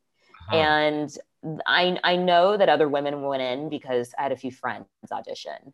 Uh-huh. 0.52 0.56
and 0.58 1.10
I, 1.66 1.98
I 2.04 2.16
know 2.16 2.56
that 2.56 2.68
other 2.68 2.88
women 2.88 3.22
went 3.22 3.42
in 3.42 3.68
because 3.70 4.12
I 4.18 4.24
had 4.24 4.32
a 4.32 4.36
few 4.36 4.50
friends 4.50 4.86
audition. 5.10 5.72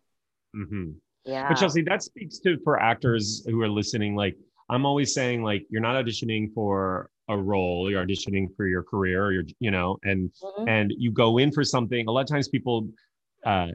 Mhm. 0.54 0.94
Yeah. 1.24 1.48
But 1.48 1.56
Chelsea, 1.58 1.82
that 1.82 2.02
speaks 2.02 2.38
to 2.40 2.56
for 2.62 2.78
actors 2.78 3.44
who 3.46 3.60
are 3.62 3.68
listening. 3.68 4.14
Like 4.14 4.36
I'm 4.68 4.86
always 4.86 5.12
saying, 5.12 5.42
like 5.42 5.66
you're 5.70 5.82
not 5.82 5.96
auditioning 6.04 6.52
for 6.54 7.10
a 7.28 7.36
role, 7.36 7.90
you're 7.90 8.04
auditioning 8.06 8.54
for 8.56 8.66
your 8.68 8.84
career, 8.84 9.24
or 9.24 9.32
your, 9.32 9.44
you 9.58 9.72
know, 9.72 9.98
and 10.04 10.30
Mhm. 10.42 10.68
and 10.68 10.94
you 10.96 11.10
go 11.10 11.38
in 11.38 11.50
for 11.50 11.64
something. 11.64 12.06
A 12.06 12.12
lot 12.12 12.20
of 12.20 12.28
times 12.28 12.48
people 12.48 12.88
uh, 13.44 13.68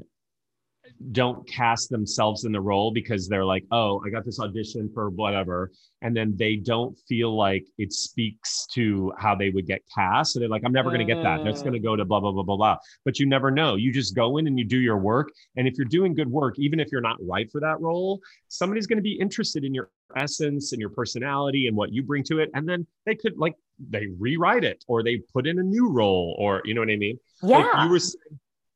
don't 1.11 1.47
cast 1.47 1.89
themselves 1.89 2.45
in 2.45 2.51
the 2.51 2.61
role 2.61 2.91
because 2.91 3.27
they're 3.27 3.45
like, 3.45 3.65
oh, 3.71 4.01
I 4.05 4.09
got 4.09 4.25
this 4.25 4.39
audition 4.39 4.89
for 4.93 5.09
whatever, 5.09 5.71
and 6.01 6.15
then 6.15 6.35
they 6.37 6.55
don't 6.55 6.97
feel 7.07 7.35
like 7.35 7.65
it 7.77 7.93
speaks 7.93 8.67
to 8.73 9.11
how 9.17 9.35
they 9.35 9.49
would 9.49 9.67
get 9.67 9.81
cast. 9.93 10.33
So 10.33 10.39
they're 10.39 10.49
like, 10.49 10.63
I'm 10.65 10.71
never 10.71 10.89
going 10.89 11.05
to 11.05 11.13
get 11.13 11.21
that. 11.23 11.43
That's 11.43 11.61
going 11.61 11.73
to 11.73 11.79
go 11.79 11.95
to 11.95 12.05
blah 12.05 12.19
blah 12.19 12.31
blah 12.31 12.43
blah 12.43 12.57
blah. 12.57 12.77
But 13.05 13.19
you 13.19 13.25
never 13.25 13.51
know. 13.51 13.75
You 13.75 13.91
just 13.91 14.15
go 14.15 14.37
in 14.37 14.47
and 14.47 14.57
you 14.57 14.65
do 14.65 14.79
your 14.79 14.97
work, 14.97 15.31
and 15.57 15.67
if 15.67 15.77
you're 15.77 15.85
doing 15.85 16.13
good 16.13 16.29
work, 16.29 16.57
even 16.57 16.79
if 16.79 16.91
you're 16.91 17.01
not 17.01 17.17
right 17.21 17.51
for 17.51 17.61
that 17.61 17.79
role, 17.81 18.19
somebody's 18.47 18.87
going 18.87 18.97
to 18.97 19.03
be 19.03 19.13
interested 19.19 19.63
in 19.63 19.73
your 19.73 19.89
essence 20.15 20.71
and 20.73 20.79
your 20.79 20.89
personality 20.89 21.67
and 21.67 21.75
what 21.75 21.93
you 21.93 22.03
bring 22.03 22.23
to 22.23 22.39
it, 22.39 22.49
and 22.53 22.67
then 22.67 22.85
they 23.05 23.15
could 23.15 23.37
like 23.37 23.55
they 23.89 24.07
rewrite 24.19 24.63
it 24.63 24.83
or 24.87 25.03
they 25.03 25.17
put 25.33 25.47
in 25.47 25.59
a 25.59 25.63
new 25.63 25.89
role 25.89 26.35
or 26.37 26.61
you 26.65 26.73
know 26.73 26.81
what 26.81 26.89
I 26.89 26.97
mean. 26.97 27.19
Like, 27.41 27.65
yeah. 27.65 27.83
you 27.85 27.89
were 27.89 27.99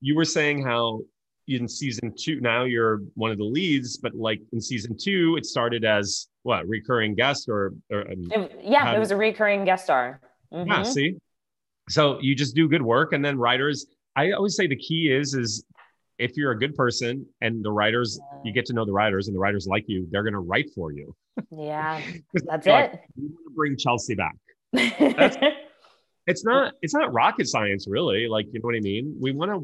you 0.01 0.15
were 0.15 0.25
saying 0.25 0.63
how 0.63 1.01
in 1.47 1.67
season 1.67 2.11
two 2.17 2.39
now 2.41 2.63
you're 2.63 3.01
one 3.13 3.31
of 3.31 3.37
the 3.37 3.43
leads, 3.43 3.97
but 3.97 4.15
like 4.15 4.41
in 4.51 4.59
season 4.61 4.97
two 4.97 5.35
it 5.37 5.45
started 5.45 5.85
as 5.85 6.27
what 6.43 6.67
recurring 6.67 7.13
guest 7.15 7.47
or, 7.49 7.73
or 7.91 8.01
um, 8.11 8.27
It- 8.31 8.59
yeah, 8.63 8.85
How 8.85 8.95
it 8.95 8.99
was 8.99 9.11
a 9.11 9.15
recurring 9.17 9.63
guest 9.65 9.83
star. 9.85 10.19
yeah. 10.51 10.63
Mhm. 10.63 10.85
See, 10.85 11.15
so 11.89 12.19
you 12.21 12.33
just 12.35 12.55
do 12.55 12.67
good 12.67 12.81
work, 12.81 13.13
and 13.13 13.23
then 13.23 13.37
writers. 13.37 13.85
I 14.15 14.31
always 14.31 14.55
say 14.55 14.65
the 14.67 14.75
key 14.75 15.11
is 15.11 15.33
is 15.35 15.63
if 16.17 16.35
you're 16.37 16.51
a 16.51 16.57
good 16.57 16.73
person 16.75 17.25
and 17.41 17.63
the 17.63 17.71
writers 17.71 18.19
you 18.43 18.51
get 18.53 18.65
to 18.67 18.73
know 18.73 18.85
the 18.85 18.93
writers 18.93 19.27
and 19.27 19.35
the 19.35 19.39
writers 19.39 19.67
like 19.67 19.83
you, 19.87 20.07
they're 20.11 20.23
going 20.23 20.33
to 20.33 20.39
write 20.39 20.69
for 20.73 20.91
you. 20.93 21.13
Yeah, 21.51 22.01
that's 22.45 22.65
like, 22.65 22.93
it. 22.93 22.99
We 23.17 23.23
want 23.27 23.45
to 23.49 23.53
bring 23.55 23.77
Chelsea 23.77 24.15
back. 24.15 24.35
It's 26.27 26.43
not 26.43 26.73
it's 26.81 26.93
not 26.95 27.13
rocket 27.13 27.47
science 27.47 27.85
really. 27.87 28.27
Like 28.27 28.47
you 28.47 28.53
know 28.53 28.61
what 28.65 28.75
I 28.75 28.79
mean. 28.79 29.15
We 29.21 29.31
want 29.31 29.51
to 29.51 29.59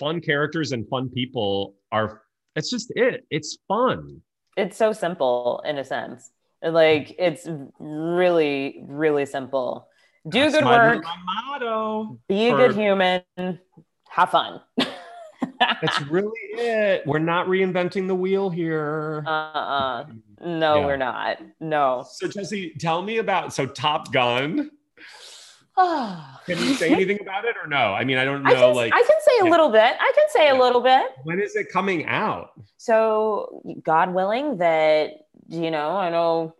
fun 0.00 0.20
characters 0.20 0.72
and 0.72 0.88
fun 0.88 1.08
people 1.10 1.74
are. 1.92 2.22
It's 2.56 2.68
just 2.70 2.92
it. 2.96 3.24
It's 3.30 3.58
fun. 3.68 4.22
it's 4.56 4.76
so 4.76 4.92
simple 4.92 5.62
in 5.64 5.78
a 5.78 5.84
sense. 5.84 6.28
Like 6.62 7.14
it's 7.18 7.46
really, 7.78 8.82
really 8.86 9.26
simple. 9.26 9.86
Do 10.28 10.40
That's 10.40 10.54
good 10.56 10.64
my- 10.64 10.94
work, 10.96 11.04
My 11.04 11.16
motto. 11.58 12.18
be 12.28 12.48
a 12.48 12.56
good 12.56 12.74
human, 12.74 13.22
have 14.10 14.30
fun. 14.30 14.60
That's 15.58 16.00
really 16.10 16.38
it. 16.52 17.06
We're 17.06 17.18
not 17.18 17.46
reinventing 17.46 18.06
the 18.06 18.14
wheel 18.14 18.50
here. 18.50 19.22
uh-uh. 19.26 20.04
No, 20.44 20.80
Yeah. 20.80 20.86
we're 20.86 20.96
not. 20.96 21.38
No. 21.60 22.04
So 22.10 22.28
Jesse, 22.28 22.74
tell 22.78 23.00
me 23.02 23.18
about 23.18 23.52
so 23.54 23.64
Top 23.66 24.12
Gun. 24.12 24.70
I 25.82 26.38
Can 26.46 26.58
you 26.58 26.74
say 26.74 26.90
anything 26.90 27.20
about 27.20 27.44
it 27.44 27.54
or 27.62 27.68
no? 27.68 27.92
I 27.94 28.04
mean, 28.04 28.16
I 28.18 28.24
don't 28.24 28.42
know. 28.42 28.50
can, 28.54 28.74
like, 28.74 28.92
I 28.92 28.98
can 29.02 29.16
say 29.22 29.32
a 29.40 29.44
yeah. 29.44 29.50
little 29.50 29.68
bit. 29.70 29.94
I 30.00 30.12
can 30.14 30.24
say 30.30 30.46
Yeah. 30.46 30.58
a 30.58 30.58
little 30.58 30.80
bit. 30.80 31.12
when 31.24 31.40
is 31.40 31.54
it 31.56 31.70
coming 31.70 32.06
out? 32.06 32.52
So, 32.76 33.62
God 33.84 34.12
willing, 34.14 34.56
that 34.58 35.26
you 35.48 35.70
know, 35.72 35.96
I 35.96 36.10
know 36.10 36.54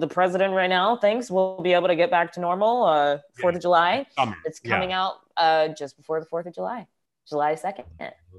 the 0.00 0.08
president 0.08 0.52
right 0.54 0.68
now 0.68 0.96
thinks 0.96 1.30
we'll 1.30 1.62
be 1.62 1.74
able 1.74 1.86
to 1.86 1.94
get 1.94 2.10
back 2.10 2.32
to 2.32 2.40
normal. 2.40 2.84
Uh, 2.84 3.18
Fourth 3.40 3.52
Yeah. 3.54 3.56
of 3.58 3.62
July. 3.62 4.06
Summer. 4.18 4.36
It's 4.44 4.60
Yeah. 4.64 4.70
coming 4.72 4.92
out 4.92 5.14
uh, 5.36 5.68
just 5.68 5.96
before 5.96 6.18
the 6.18 6.26
Fourth 6.26 6.46
of 6.46 6.54
July, 6.54 6.86
July 7.28 7.54
second. 7.54 7.84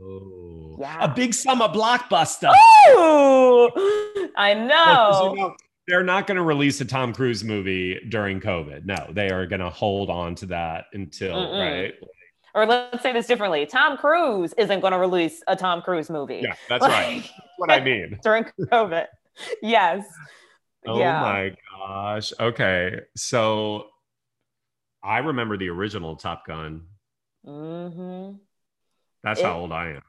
Oh. 0.02 0.76
Yeah. 0.80 0.98
A 1.06 1.08
big 1.08 1.34
summer 1.34 1.68
blockbuster. 1.70 2.52
Ooh, 2.92 3.70
I 4.36 4.54
know. 4.56 5.56
They're 5.88 6.04
not 6.04 6.28
going 6.28 6.38
to 6.38 6.44
release 6.44 6.80
a 6.82 6.86
Tom 6.86 7.14
Cruise 7.14 7.44
movie 7.44 8.00
during 8.10 8.40
COVID. 8.40 8.86
No, 8.86 9.08
they 9.12 9.30
are 9.30 9.46
going 9.46 9.60
to 9.62 9.70
hold 9.70 10.10
on 10.10 10.36
to 10.36 10.46
that 10.48 10.86
until 10.94 11.36
Mm-mm. 11.36 11.60
right. 11.84 11.94
Or 12.56 12.66
let's 12.66 13.02
say 13.02 13.12
this 13.14 13.26
differently: 13.28 13.66
Tom 13.66 13.98
Cruise 13.98 14.54
isn't 14.58 14.80
going 14.80 14.94
to 14.94 15.00
release 15.00 15.42
a 15.48 15.56
Tom 15.56 15.82
Cruise 15.82 16.10
movie. 16.10 16.42
Yeah, 16.44 16.54
that's 16.70 16.86
right. 16.86 17.22
That's 17.22 17.32
what 17.58 17.72
I 17.72 17.80
mean. 17.84 18.20
during 18.24 18.46
COVID. 18.62 19.08
yes. 19.62 20.06
Oh 20.86 21.00
yeah. 21.00 21.20
my 21.22 21.56
gosh. 21.80 22.32
Okay. 22.40 23.00
So 23.16 23.88
I 25.04 25.18
remember 25.20 25.58
the 25.58 25.70
original 25.70 26.16
Top 26.16 26.46
Gun. 26.46 26.84
hmm 27.44 28.34
That's 29.24 29.40
It- 29.40 29.46
how 29.46 29.58
old 29.60 29.72
I 29.72 29.92
am. 29.92 30.02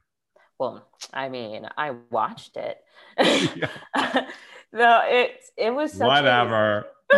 Well, 0.59 0.87
I 1.13 1.29
mean, 1.31 1.67
I 1.77 1.93
watched 2.11 2.57
it. 2.57 2.79
Yeah. 3.57 4.27
no, 4.75 5.01
it 5.05 5.41
it 5.57 5.71
was 5.71 5.93
such 5.93 6.03
a- 6.03 6.07
Whatever. 6.09 6.87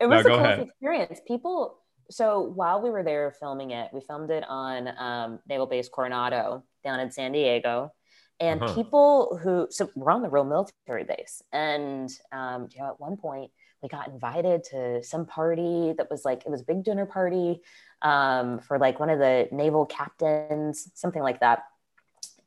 it 0.00 0.06
was 0.06 0.24
go 0.24 0.34
a 0.34 0.38
close 0.38 0.38
ahead. 0.40 0.60
experience. 0.60 1.20
People, 1.28 1.78
so 2.10 2.40
while 2.40 2.80
we 2.82 2.90
were 2.90 3.02
there 3.02 3.30
filming 3.38 3.70
it, 3.70 3.90
we 3.92 4.00
filmed 4.00 4.30
it 4.30 4.44
on 4.48 4.88
um, 4.98 5.38
Naval 5.48 5.66
Base 5.66 5.88
Coronado 5.88 6.64
down 6.82 6.98
in 7.00 7.10
San 7.10 7.32
Diego. 7.32 7.92
And 8.40 8.60
Uh-huh. 8.60 8.74
people 8.74 9.38
who, 9.42 9.68
so 9.70 9.88
we're 9.94 10.10
on 10.10 10.22
the 10.22 10.28
real 10.28 10.44
military 10.44 11.04
base. 11.04 11.42
And, 11.52 12.10
um, 12.32 12.68
you 12.72 12.80
know, 12.80 12.88
at 12.88 12.98
one 13.00 13.16
point 13.16 13.52
we 13.82 13.88
got 13.88 14.08
invited 14.08 14.64
to 14.64 15.02
some 15.04 15.26
party 15.26 15.92
that 15.96 16.10
was 16.10 16.24
like, 16.24 16.42
it 16.44 16.50
was 16.50 16.62
a 16.62 16.64
big 16.64 16.82
dinner 16.82 17.06
party 17.06 17.60
um, 18.02 18.58
for 18.60 18.78
like 18.78 18.98
one 18.98 19.10
of 19.10 19.18
the 19.20 19.48
naval 19.52 19.86
captains, 19.86 20.90
something 20.94 21.22
like 21.22 21.38
that. 21.40 21.64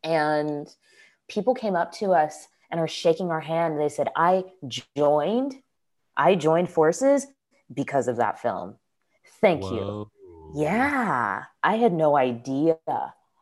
And 0.03 0.67
people 1.30 1.53
came 1.55 1.76
up 1.76 1.91
to 1.93 2.11
us 2.13 2.47
and 2.72 2.80
are 2.80 2.88
shaking 2.88 3.30
our 3.30 3.41
hand. 3.41 3.80
They 3.80 3.89
said, 3.89 4.09
I 4.16 4.45
joined, 4.95 5.55
I 6.18 6.36
joined 6.36 6.70
forces 6.70 7.28
because 7.74 8.07
of 8.07 8.18
that 8.18 8.39
film. 8.39 8.76
Thank 9.41 9.63
you. 9.63 10.09
Yeah, 10.55 11.43
I 11.63 11.76
had 11.76 11.93
no 11.93 12.16
idea. 12.18 12.78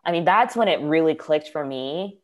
I 0.06 0.12
mean, 0.12 0.26
that's 0.26 0.56
when 0.56 0.68
it 0.68 0.82
really 0.82 1.16
clicked 1.16 1.50
for 1.50 1.66
me 1.66 2.20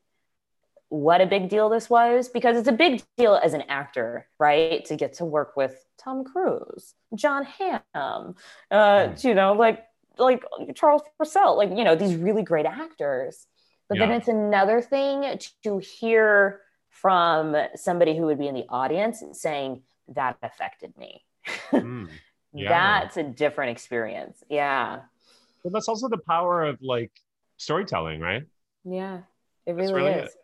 what 0.89 1.21
a 1.21 1.25
big 1.27 1.49
deal 1.49 1.69
this 1.69 1.87
was 1.87 2.29
because 2.29 2.57
it's 2.57 2.67
a 2.67 2.71
big 2.73 3.03
deal 3.15 3.35
as 3.35 3.53
an 3.53 3.61
actor, 3.69 4.27
right? 4.39 4.83
To 4.85 4.95
get 4.95 5.13
to 5.15 5.25
work 5.25 5.55
with 5.55 5.85
Tom 5.99 6.23
Cruise, 6.23 6.95
Jon 7.13 7.45
Hamm, 7.45 7.83
uh, 7.93 8.33
Mm. 8.71 9.23
you 9.23 9.35
know, 9.35 9.53
like 9.53 9.85
like 10.17 10.43
Charles 10.75 11.03
Parnell, 11.17 11.55
like 11.57 11.69
you 11.69 11.83
know, 11.83 11.95
these 11.95 12.15
really 12.15 12.41
great 12.41 12.65
actors. 12.65 13.45
But 13.87 13.99
then 13.99 14.11
it's 14.11 14.27
another 14.27 14.81
thing 14.81 15.39
to 15.63 15.77
hear 15.77 16.61
from 17.01 17.55
somebody 17.75 18.15
who 18.17 18.25
would 18.25 18.39
be 18.39 18.47
in 18.47 18.55
the 18.55 18.65
audience 18.69 19.23
saying 19.33 19.81
that 20.09 20.37
affected 20.43 20.97
me. 20.97 21.23
Mm. 21.71 22.09
Yeah. 22.51 22.69
That's 23.01 23.15
a 23.17 23.21
different 23.23 23.69
experience. 23.69 24.43
Yeah. 24.49 25.01
But 25.63 25.71
that's 25.71 25.87
also 25.87 26.09
the 26.09 26.17
power 26.17 26.63
of 26.63 26.79
like 26.81 27.11
storytelling, 27.57 28.21
right? 28.21 28.41
Yeah. 28.83 29.19
It 29.67 29.73
really, 29.73 29.93
really 29.93 30.11
is. 30.13 30.35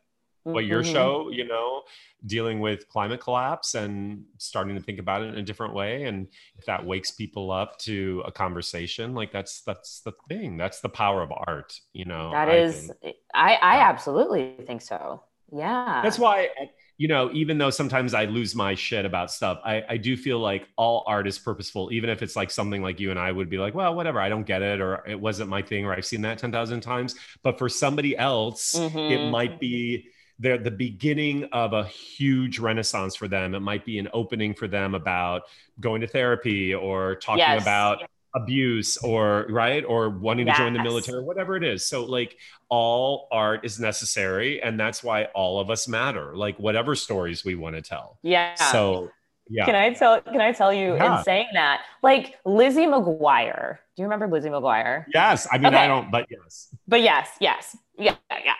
What 0.44 0.66
your 0.66 0.84
Mhm. 0.84 0.94
show, 0.94 1.30
you 1.32 1.48
know, 1.48 1.82
dealing 2.28 2.60
with 2.60 2.88
climate 2.90 3.22
collapse 3.22 3.74
and 3.74 4.24
starting 4.38 4.76
to 4.76 4.82
think 4.84 5.00
about 5.00 5.24
it 5.24 5.30
in 5.30 5.40
a 5.40 5.42
different 5.42 5.74
way. 5.74 6.04
And 6.04 6.28
if 6.60 6.66
that 6.68 6.86
wakes 6.86 7.10
people 7.10 7.50
up 7.50 7.80
to 7.80 8.22
a 8.24 8.32
conversation, 8.32 9.16
like 9.16 9.32
that's 9.32 9.62
that's 9.62 10.02
the 10.02 10.12
thing. 10.30 10.58
That's 10.58 10.82
the 10.82 10.90
power 10.90 11.24
of 11.24 11.32
art, 11.48 11.74
you 11.92 12.06
know. 12.06 12.30
That 12.30 12.50
I 12.50 12.58
is. 12.58 12.92
I, 13.34 13.56
I 13.56 13.78
absolutely 13.80 14.58
think 14.68 14.84
so. 14.84 15.24
Yeah. 15.52 16.02
That's 16.04 16.20
why, 16.20 16.50
you 16.98 17.08
know, 17.08 17.30
even 17.34 17.58
though 17.58 17.70
sometimes 17.70 18.14
I 18.14 18.26
lose 18.26 18.56
my 18.56 18.76
shit 18.76 19.06
about 19.06 19.32
stuff, 19.32 19.60
I, 19.66 19.84
I 19.90 19.98
do 19.98 20.16
feel 20.18 20.40
like 20.40 20.68
all 20.78 21.04
art 21.08 21.28
is 21.28 21.38
purposeful, 21.38 21.92
even 21.92 22.10
if 22.10 22.22
it's 22.22 22.36
like 22.36 22.50
something 22.52 22.82
like 22.82 23.00
you 23.00 23.12
and 23.12 23.20
I 23.20 23.32
would 23.32 23.50
be 23.50 23.58
like, 23.58 23.74
well, 23.76 23.94
whatever, 23.96 24.20
I 24.20 24.30
don't 24.30 24.46
get 24.46 24.62
it, 24.62 24.82
or 24.82 25.04
it 25.08 25.20
wasn't 25.20 25.50
my 25.50 25.62
thing, 25.62 25.86
or 25.86 25.94
I've 25.94 26.06
seen 26.06 26.22
that 26.22 26.38
10,000 26.40 26.82
times. 26.82 27.16
But 27.44 27.58
for 27.60 27.70
somebody 27.70 28.18
else, 28.18 28.90
it 29.08 29.22
Mhm. 29.22 29.30
might 29.30 29.60
be 29.60 30.10
the, 30.40 30.58
the 30.58 30.72
beginning 30.72 31.46
of 31.54 31.74
a 31.74 31.86
huge 31.86 32.60
renaissance 32.60 33.16
for 33.16 33.28
them. 33.28 33.56
It 33.56 33.62
might 33.62 33.86
be 33.86 34.00
an 34.00 34.10
opening 34.14 34.54
for 34.54 34.68
them 34.68 34.94
about 34.96 35.44
going 35.80 36.02
to 36.02 36.08
therapy 36.08 36.74
or 36.74 37.16
talking 37.16 37.40
Yes. 37.40 37.62
about 37.62 38.00
abuse 38.36 38.98
or 38.98 39.46
right 39.50 39.84
or 39.86 40.10
wanting 40.10 40.46
to 40.46 40.54
join 40.54 40.74
the 40.74 40.80
Yes. 40.80 40.84
military 40.86 41.24
whatever 41.24 41.56
it 41.56 41.64
is 41.64 41.86
so 41.88 42.04
like 42.04 42.38
all 42.70 43.28
art 43.32 43.64
is 43.64 43.80
necessary 43.80 44.62
and 44.62 44.80
that's 44.80 45.04
why 45.04 45.26
all 45.34 45.60
of 45.60 45.70
us 45.70 45.88
matter 45.88 46.36
like 46.36 46.58
whatever 46.60 46.96
stories 46.96 47.46
we 47.46 47.56
want 47.56 47.76
to 47.76 47.82
tell 47.82 48.20
Yeah. 48.24 48.56
so 48.56 49.10
yeah 49.50 49.66
Can 49.66 49.76
I 49.76 49.94
tell? 49.94 50.22
Can 50.22 50.42
I 50.42 50.52
tell 50.52 50.74
you 50.74 50.96
Yeah. 50.96 51.20
in 51.20 51.24
saying 51.24 51.48
that, 51.54 51.82
like 52.02 52.36
Lizzie 52.46 52.88
McGuire? 52.88 53.78
Do 53.96 54.02
you 54.02 54.06
remember 54.06 54.28
Lizzie 54.28 54.50
McGuire? 54.50 55.06
yes 55.14 55.48
i 55.52 55.58
mean 55.58 55.74
i 55.76 55.88
don't 55.88 56.10
but 56.12 56.26
yes 56.30 56.70
But 56.88 57.02
yes, 57.02 57.30
yes, 57.40 57.78
yeah, 57.98 58.16
yeah. 58.32 58.54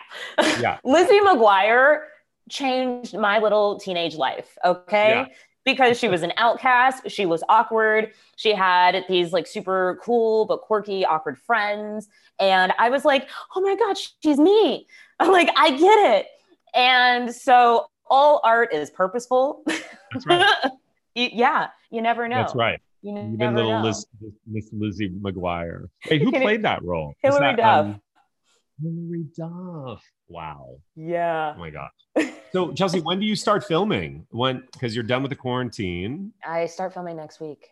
Yeah. 0.60 0.78
Lizzie 0.84 1.20
McGuire 1.20 2.02
changed 2.48 3.14
my 3.18 3.38
little 3.40 3.78
teenage 3.80 4.14
life. 4.16 4.56
Okay. 4.64 5.10
Yeah. 5.10 5.26
Because 5.66 5.98
she 5.98 6.08
was 6.08 6.22
an 6.22 6.32
outcast, 6.38 7.10
she 7.10 7.26
was 7.26 7.42
awkward. 7.50 8.12
She 8.36 8.54
had 8.54 9.04
these 9.08 9.32
like 9.34 9.46
super 9.46 9.98
cool 10.02 10.46
but 10.46 10.62
quirky, 10.62 11.04
awkward 11.04 11.36
friends, 11.38 12.08
and 12.40 12.72
I 12.78 12.88
was 12.88 13.04
like, 13.04 13.28
"Oh 13.54 13.60
my 13.60 13.76
god, 13.76 13.98
she's 14.22 14.38
me!" 14.38 14.86
I'm 15.20 15.30
like, 15.32 15.50
"I 15.56 15.70
get 15.76 16.16
it." 16.16 16.26
And 16.74 17.34
so, 17.34 17.86
all 18.08 18.40
art 18.44 18.72
is 18.72 18.90
purposeful. 18.90 19.64
that's 19.66 20.26
right 20.26 20.70
yeah, 21.16 21.68
you 21.90 22.00
never 22.00 22.28
know. 22.28 22.36
that's 22.36 22.54
right 22.54 22.80
You 23.02 23.18
even 23.18 23.54
little 23.54 23.72
know. 23.72 23.82
Liz, 23.82 24.06
Miss 24.46 24.68
lizzie 24.72 25.08
mcguire 25.10 25.86
hey 26.00 26.18
who 26.18 26.30
played 26.30 26.62
that 26.64 26.82
role 26.84 27.14
Was 27.24 27.34
Hilary 27.34 27.56
that, 27.56 27.62
Duff. 27.62 27.86
um, 27.86 28.00
Hilary 28.80 29.24
Duff. 29.36 30.04
Wow. 30.28 30.76
Yeah. 30.94 31.54
Oh 31.56 31.58
my 31.58 31.70
God. 31.70 31.88
So, 32.56 32.72
Chelsea, 32.74 33.00
when 33.00 33.20
do 33.20 33.26
you 33.26 33.36
start 33.36 33.64
filming? 33.64 34.26
When, 34.30 34.64
because 34.72 34.94
you're 34.94 35.04
done 35.04 35.22
with 35.22 35.28
the 35.30 35.36
quarantine. 35.36 36.32
I 36.44 36.64
start 36.66 36.94
filming 36.94 37.16
next 37.16 37.38
week. 37.38 37.68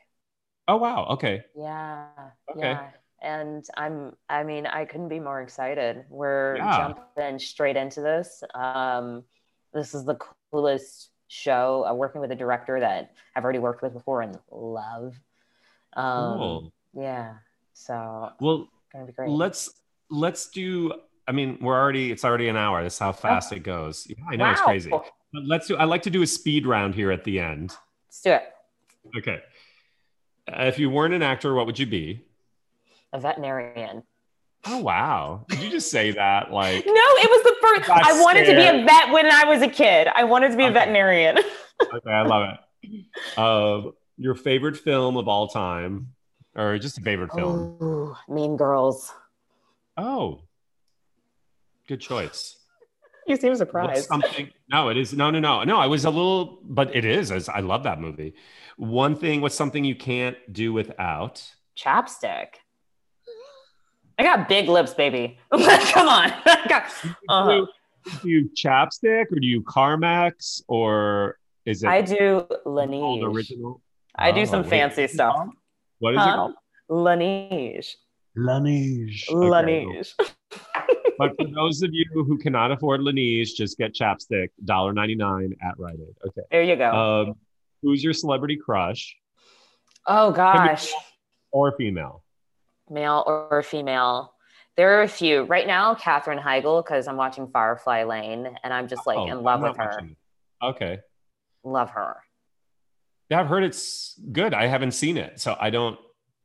Oh, 0.69 0.77
wow. 0.77 1.07
Okay. 1.11 1.43
Yeah. 1.57 2.09
Okay. 2.51 2.61
Yeah. 2.73 2.91
And 3.23 3.65
I'm, 3.79 4.15
I 4.29 4.45
mean, 4.45 4.67
I 4.67 4.85
couldn't 4.85 5.09
be 5.09 5.21
more 5.21 5.41
excited. 5.41 6.05
We're 6.11 6.57
Yeah. 6.57 6.77
jumping 7.17 7.39
straight 7.39 7.77
into 7.77 8.03
this. 8.03 8.43
Um, 8.55 9.25
this 9.73 9.95
is 9.95 10.05
the 10.05 10.19
coolest 10.51 11.09
show. 11.29 11.85
I'm 11.89 11.97
working 11.97 12.21
with 12.21 12.31
a 12.33 12.37
director 12.37 12.79
that 12.81 13.13
I've 13.35 13.43
already 13.43 13.61
worked 13.61 13.81
with 13.81 13.95
before 13.95 14.21
and 14.21 14.39
love. 14.51 15.19
Um, 15.95 16.39
Cool. 16.39 16.73
Yeah. 16.93 17.37
So, 17.73 18.31
Well, 18.39 18.69
gonna 18.93 19.07
be 19.07 19.13
great. 19.13 19.31
let's 19.31 19.71
let's 20.11 20.51
do. 20.51 20.93
I 21.27 21.33
mean, 21.33 21.59
we're 21.61 21.79
already. 21.79 22.13
It's 22.13 22.25
already 22.25 22.49
an 22.49 22.57
hour. 22.57 22.83
That's 22.83 22.99
how 22.99 23.13
fast 23.13 23.53
it 23.53 23.61
goes. 23.61 24.07
Yeah, 24.09 24.17
I 24.29 24.37
know 24.37 24.51
it's 24.51 24.61
crazy. 24.61 24.91
But 24.91 25.45
let's 25.45 25.67
do. 25.67 25.77
I 25.77 25.85
like 25.85 26.03
to 26.03 26.11
do 26.11 26.23
a 26.23 26.27
speed 26.27 26.67
round 26.67 26.95
here 26.95 27.11
at 27.11 27.25
the 27.25 27.41
end. 27.41 27.75
Let's 28.09 28.21
do 28.21 28.33
it. 28.33 28.43
Okay. 29.19 29.41
Uh, 30.51 30.65
if 30.65 30.79
you 30.79 30.91
weren't 30.91 31.15
an 31.15 31.23
actor, 31.23 31.55
what 31.55 31.67
would 31.67 31.79
you 31.79 31.87
be? 31.87 32.25
A 33.13 33.21
veterinarian. 33.21 34.03
Oh 34.67 34.79
wow! 34.79 35.45
Did 35.49 35.61
you 35.61 35.71
just 35.71 35.91
say 35.91 36.11
that? 36.13 36.51
Like, 36.51 36.87
No, 36.87 36.93
it 36.93 37.31
was 37.31 37.43
the 37.43 37.57
first. 37.63 37.89
Got 37.89 38.05
I 38.05 38.21
wanted 38.21 38.47
to 38.47 38.55
be 38.55 38.67
a 38.67 38.85
vet 38.85 39.13
when 39.13 39.27
I 39.27 39.45
was 39.45 39.63
a 39.63 39.69
kid. 39.69 40.09
I 40.15 40.25
wanted 40.25 40.51
to 40.53 40.57
be 40.57 40.65
a 40.65 40.71
veterinarian. 40.71 41.39
okay, 41.83 42.11
I 42.11 42.23
love 42.23 42.49
it. 42.83 43.05
Uh, 43.37 43.91
your 44.17 44.35
favorite 44.35 44.77
film 44.77 45.17
of 45.17 45.29
all 45.29 45.49
time, 45.49 46.15
or 46.55 46.79
just 46.79 46.99
a 46.99 47.01
favorite 47.03 47.33
film? 47.33 47.77
Ooh, 47.83 48.17
mean 48.29 48.57
Girls. 48.57 49.13
Oh, 49.97 50.41
good 51.89 52.01
choice. 52.01 52.57
You 53.27 53.37
seem 53.37 53.51
What's 53.51 53.61
surprised. 53.61 54.07
something? 54.07 54.51
No, 54.71 54.91
it 54.91 54.99
is. 54.99 55.15
No, 55.15 55.31
no, 55.31 55.41
no, 55.41 55.65
no. 55.65 55.79
I 55.79 55.87
was 55.87 56.05
a 56.05 56.11
little, 56.11 56.59
but 56.63 56.95
it 56.95 57.07
is. 57.07 57.31
I 57.33 57.41
I 57.59 57.61
love 57.61 57.83
that 57.85 57.99
movie. 57.99 58.35
One 58.77 59.17
thing. 59.17 59.41
What's 59.41 59.55
something 59.55 59.83
you 59.83 59.95
can't 59.95 60.37
do 60.53 60.75
without? 60.75 61.43
Chapstick. 61.75 62.49
I 64.19 64.23
got 64.25 64.47
big 64.47 64.69
lips, 64.69 64.93
baby. 64.93 65.39
Come 65.51 66.09
on. 66.09 66.33
Got- 66.69 66.85
uh-huh. 67.31 67.67
Do 68.23 68.29
you 68.29 68.51
chapstick 68.55 69.33
or 69.33 69.41
do 69.41 69.47
you 69.47 69.63
Carmex 69.63 70.61
or 70.69 71.39
is 71.65 71.83
it 71.83 71.89
I 71.89 72.03
do 72.03 72.47
Laneige. 72.67 73.23
original? 73.25 73.81
I 74.17 74.33
do 74.33 74.43
Oh, 74.43 74.45
some 74.45 74.63
wait. 74.63 74.71
fancy 74.71 75.07
stuff. 75.09 75.35
What 75.99 76.13
is 76.15 76.19
it 76.19 76.21
Huh? 76.21 76.35
called? 76.37 76.55
Laneige. 76.91 77.95
Laneige. 78.37 79.29
Okay. 79.31 79.35
Laneige. 79.35 80.15
But 81.19 81.37
for 81.37 81.47
those 81.47 81.83
of 81.83 81.91
you 81.93 82.05
who 82.13 82.39
cannot 82.39 82.73
afford 82.73 83.01
Laneige, 83.01 83.55
just 83.55 83.79
get 83.79 83.95
chapstick, 83.95 84.49
$1.99 84.65 85.53
at 85.63 85.79
Rite 85.79 85.95
Aid. 85.95 86.15
Okay. 86.29 86.43
There 86.51 86.63
you 86.63 86.77
go. 86.77 86.91
Um, 86.91 87.35
who's 87.83 88.03
your 88.03 88.13
celebrity 88.13 88.57
crush 88.57 89.17
oh 90.07 90.33
gosh. 90.33 90.91
or 91.53 91.73
female? 91.77 92.25
Male 92.91 93.23
or 93.27 93.63
female. 93.63 94.35
There 94.77 94.99
are 94.99 95.03
a 95.03 95.09
few. 95.09 95.43
Right 95.45 95.67
now, 95.67 95.95
Katherine 95.95 96.39
Heigl, 96.39 96.85
because 96.85 97.07
I'm 97.07 97.17
watching 97.17 97.49
Firefly 97.49 98.05
Lane 98.05 98.57
and 98.63 98.73
I'm 98.75 98.89
just 98.89 99.07
like 99.07 99.19
Oh, 99.19 99.27
in 99.29 99.43
love 99.43 99.61
with 99.63 99.77
her. 99.77 99.85
watching. 99.85 100.17
Okay. 100.63 100.99
Love 101.63 101.91
her. 101.91 102.17
Yeah, 103.31 103.41
I've 103.41 103.47
heard 103.47 103.65
it's 103.65 104.21
good. 104.33 104.53
I 104.53 104.67
haven't 104.67 104.93
seen 104.93 105.17
it, 105.17 105.41
so 105.41 105.57
I 105.59 105.71
don't. 105.71 105.99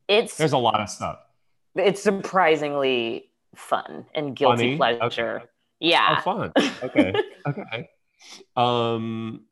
It's 0.08 0.38
There's 0.38 0.54
a 0.54 0.58
lot 0.58 0.80
of 0.80 0.90
stuff. 0.90 1.20
it's 1.76 2.02
surprisingly 2.02 3.29
fun 3.56 4.06
and 4.14 4.36
guilty 4.36 4.78
Funny? 4.78 4.98
pleasure. 4.98 5.42
Oh, 5.44 5.48
Yeah. 5.80 6.22
fun. 6.22 6.52
Okay. 6.84 7.14
okay. 7.48 7.90
Um, 8.56 9.46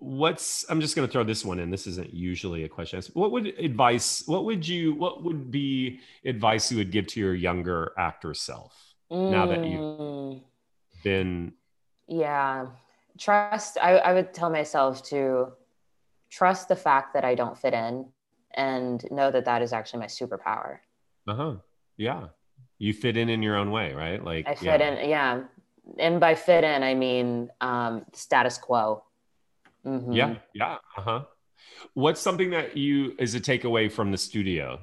what's 0.00 0.64
i'm 0.70 0.80
just 0.80 0.94
going 0.94 1.06
to 1.06 1.10
throw 1.10 1.24
this 1.24 1.44
one 1.44 1.58
in 1.58 1.70
this 1.70 1.86
isn't 1.86 2.14
usually 2.14 2.62
a 2.62 2.68
question 2.68 3.02
what 3.14 3.32
would 3.32 3.46
advice 3.58 4.22
what 4.26 4.44
would 4.44 4.66
you 4.66 4.94
what 4.94 5.24
would 5.24 5.50
be 5.50 5.98
advice 6.24 6.70
you 6.70 6.78
would 6.78 6.92
give 6.92 7.06
to 7.06 7.18
your 7.18 7.34
younger 7.34 7.92
actor 7.98 8.32
self 8.32 8.94
mm. 9.10 9.30
now 9.30 9.44
that 9.44 9.64
you've 9.64 9.80
mm. 9.80 10.40
been 11.02 11.52
yeah 12.06 12.66
trust 13.18 13.76
I, 13.82 13.96
I 13.96 14.12
would 14.12 14.32
tell 14.32 14.50
myself 14.50 15.02
to 15.06 15.52
trust 16.30 16.68
the 16.68 16.76
fact 16.76 17.14
that 17.14 17.24
i 17.24 17.34
don't 17.34 17.58
fit 17.58 17.74
in 17.74 18.06
and 18.54 19.04
know 19.10 19.32
that 19.32 19.46
that 19.46 19.62
is 19.62 19.72
actually 19.72 19.98
my 19.98 20.06
superpower 20.06 20.78
uh-huh 21.26 21.56
yeah 21.96 22.28
you 22.78 22.92
fit 22.92 23.16
in 23.16 23.28
in 23.28 23.42
your 23.42 23.56
own 23.56 23.70
way 23.70 23.92
right 23.92 24.24
like 24.24 24.46
i 24.46 24.54
fit 24.54 24.80
yeah. 24.80 24.94
in 24.94 25.10
yeah 25.10 25.40
and 25.98 26.20
by 26.20 26.34
fit 26.34 26.64
in 26.64 26.82
i 26.82 26.94
mean 26.94 27.50
um 27.60 28.04
status 28.12 28.58
quo 28.58 29.02
Mm-hmm. 29.88 30.12
Yeah, 30.12 30.34
yeah, 30.54 30.76
uh 30.96 31.02
huh. 31.02 31.20
What's 31.94 32.20
something 32.20 32.50
that 32.50 32.76
you 32.76 33.14
is 33.18 33.34
a 33.34 33.40
takeaway 33.40 33.90
from 33.90 34.10
the 34.10 34.18
studio? 34.18 34.80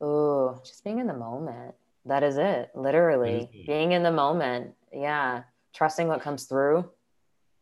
Oh, 0.00 0.60
just 0.64 0.84
being 0.84 0.98
in 0.98 1.06
the 1.06 1.14
moment. 1.14 1.74
That 2.06 2.22
is 2.22 2.36
it. 2.36 2.70
Literally, 2.74 3.36
is 3.36 3.44
it. 3.44 3.66
being 3.66 3.92
in 3.92 4.02
the 4.02 4.12
moment. 4.12 4.74
Yeah, 4.92 5.42
trusting 5.74 6.08
what 6.08 6.22
comes 6.22 6.44
through. 6.44 6.88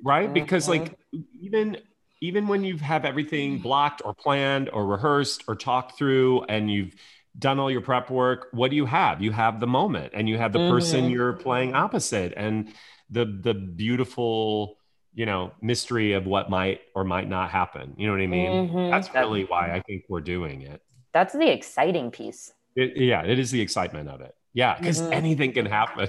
Right, 0.03 0.25
mm-hmm. 0.25 0.35
because 0.35 0.69
like 0.69 0.99
even 1.41 1.79
even 2.21 2.47
when 2.47 2.63
you 2.63 2.77
have 2.79 3.05
everything 3.05 3.59
blocked 3.59 4.03
or 4.05 4.15
planned 4.15 4.71
or 4.73 4.87
rehearsed 4.87 5.45
or 5.49 5.57
talked 5.57 5.99
through 5.99 6.45
and 6.45 6.71
you've 6.71 6.95
done 7.39 7.59
all 7.59 7.71
your 7.71 7.81
prep 7.81 8.11
work 8.11 8.49
what 8.53 8.71
do 8.71 8.77
you 8.77 8.87
have? 8.87 9.23
You 9.23 9.33
have 9.33 9.61
the 9.61 9.67
moment 9.67 10.13
and 10.15 10.29
you 10.29 10.39
have 10.39 10.53
the 10.53 10.59
mm-hmm. 10.59 10.75
person 10.75 11.11
you're 11.11 11.33
playing 11.33 11.75
opposite. 11.75 12.35
And 12.37 12.73
the 13.11 13.27
the 13.27 13.55
beautiful 13.55 14.79
you 15.15 15.27
know 15.27 15.53
mystery 15.61 16.15
of 16.15 16.27
what 16.27 16.51
might 16.51 16.81
or 16.95 17.05
might 17.05 17.29
not 17.29 17.51
happen. 17.51 17.95
You 17.97 18.07
know 18.07 18.13
what 18.13 18.23
i 18.23 18.27
mean? 18.27 18.69
Mm-hmm. 18.69 18.91
that's 18.91 19.13
really 19.15 19.45
why 19.45 19.75
i 19.75 19.81
think 19.81 20.05
we're 20.09 20.21
doing 20.21 20.63
it. 20.63 20.81
That's 21.13 21.35
the 21.35 21.53
exciting 21.53 22.11
piece. 22.11 22.53
It, 22.75 22.97
yeah 22.97 23.23
it 23.23 23.39
is 23.39 23.51
the 23.51 23.61
excitement 23.61 24.09
of 24.09 24.21
it. 24.21 24.35
Yeah 24.55 24.79
because 24.79 25.01
mm-hmm. 25.01 25.13
anything 25.13 25.53
can 25.53 25.67
happen. 25.67 26.09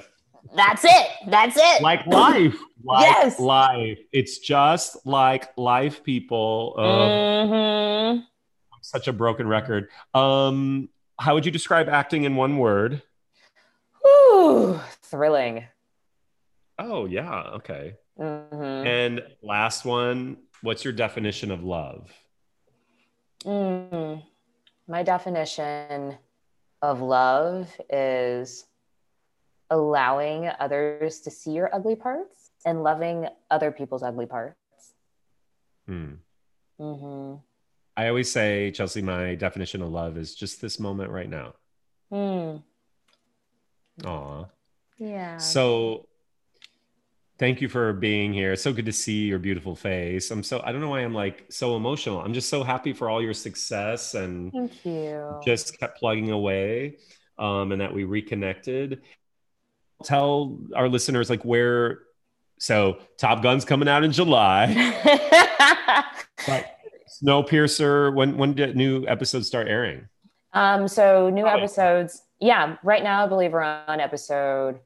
That's 0.55 0.83
it. 0.83 1.07
That's 1.29 1.55
it. 1.57 1.81
Like 1.81 2.05
life 2.05 2.57
like 2.83 3.05
yes. 3.05 3.39
life. 3.39 3.99
It's 4.11 4.39
just 4.39 5.05
like 5.05 5.57
life 5.57 6.03
people. 6.03 6.75
Mm-hmm. 6.77 8.19
such 8.81 9.07
a 9.07 9.13
broken 9.13 9.47
record. 9.47 9.89
Um 10.13 10.89
how 11.19 11.33
would 11.33 11.45
you 11.45 11.51
describe 11.51 11.87
acting 11.89 12.23
in 12.23 12.35
one 12.35 12.57
word 12.57 13.01
Ooh, 14.05 14.79
thrilling 15.01 15.65
oh 16.79 17.05
yeah 17.05 17.41
okay 17.55 17.95
Mm-hmm. 18.19 18.87
And 18.87 19.23
last 19.41 19.85
one, 19.85 20.37
what's 20.61 20.83
your 20.83 20.93
definition 20.93 21.51
of 21.51 21.63
love? 21.63 22.11
Mm, 23.45 24.23
my 24.87 25.03
definition 25.03 26.17
of 26.81 27.01
love 27.01 27.69
is 27.89 28.65
allowing 29.69 30.49
others 30.59 31.21
to 31.21 31.31
see 31.31 31.51
your 31.51 31.73
ugly 31.73 31.95
parts 31.95 32.51
and 32.65 32.83
loving 32.83 33.27
other 33.49 33.71
people's 33.71 34.03
ugly 34.03 34.25
parts. 34.25 34.57
Hmm. 35.87 36.13
Mm-hmm. 36.79 37.35
I 37.95 38.07
always 38.07 38.31
say, 38.31 38.71
Chelsea, 38.71 39.01
my 39.01 39.35
definition 39.35 39.81
of 39.81 39.89
love 39.89 40.17
is 40.17 40.35
just 40.35 40.61
this 40.61 40.79
moment 40.79 41.11
right 41.11 41.29
now. 41.29 41.53
Hmm. 42.11 42.57
Aw. 44.05 44.45
Yeah. 44.97 45.37
So 45.37 46.07
Thank 47.39 47.61
you 47.61 47.67
for 47.67 47.93
being 47.93 48.31
here. 48.31 48.53
It's 48.53 48.61
so 48.61 48.71
good 48.71 48.85
to 48.85 48.93
see 48.93 49.25
your 49.25 49.39
beautiful 49.39 49.75
face. 49.75 50.29
I'm 50.29 50.43
so 50.43 50.61
I 50.63 50.71
don't 50.71 50.81
know 50.81 50.89
why 50.89 51.01
I'm 51.01 51.15
like 51.15 51.45
so 51.49 51.75
emotional. 51.75 52.21
I'm 52.21 52.33
just 52.33 52.47
so 52.47 52.63
happy 52.63 52.93
for 52.93 53.09
all 53.09 53.21
your 53.21 53.33
success 53.33 54.13
and 54.13 54.51
thank 54.51 54.85
you. 54.85 55.41
Just 55.43 55.79
kept 55.79 55.97
plugging 55.97 56.29
away, 56.29 56.97
um, 57.39 57.71
and 57.71 57.81
that 57.81 57.93
we 57.93 58.03
reconnected. 58.03 59.01
Tell 60.03 60.59
our 60.75 60.87
listeners 60.87 61.29
like 61.29 61.43
where. 61.43 62.01
So 62.59 62.99
Top 63.17 63.41
Gun's 63.41 63.65
coming 63.65 63.89
out 63.89 64.03
in 64.03 64.11
July. 64.11 64.67
Snowpiercer. 67.23 68.13
When 68.13 68.37
when 68.37 68.53
did 68.53 68.75
new 68.75 69.05
episodes 69.07 69.47
start 69.47 69.67
airing? 69.67 70.07
Um. 70.53 70.87
So 70.87 71.29
new 71.29 71.45
oh, 71.45 71.49
episodes. 71.49 72.23
Yeah. 72.39 72.77
Right 72.83 73.03
now, 73.03 73.25
I 73.25 73.27
believe 73.27 73.53
we're 73.53 73.61
on 73.61 73.99
episode. 73.99 74.79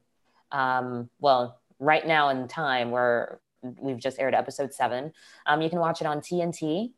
Um. 0.52 1.10
Well 1.20 1.58
right 1.78 2.06
now 2.06 2.28
in 2.30 2.48
time 2.48 2.90
where 2.90 3.40
we've 3.62 3.98
just 3.98 4.18
aired 4.18 4.34
episode 4.34 4.72
seven. 4.72 5.12
Um, 5.46 5.62
you 5.62 5.70
can 5.70 5.78
watch 5.78 6.00
it 6.00 6.06
on 6.06 6.20
TNT. 6.20 6.92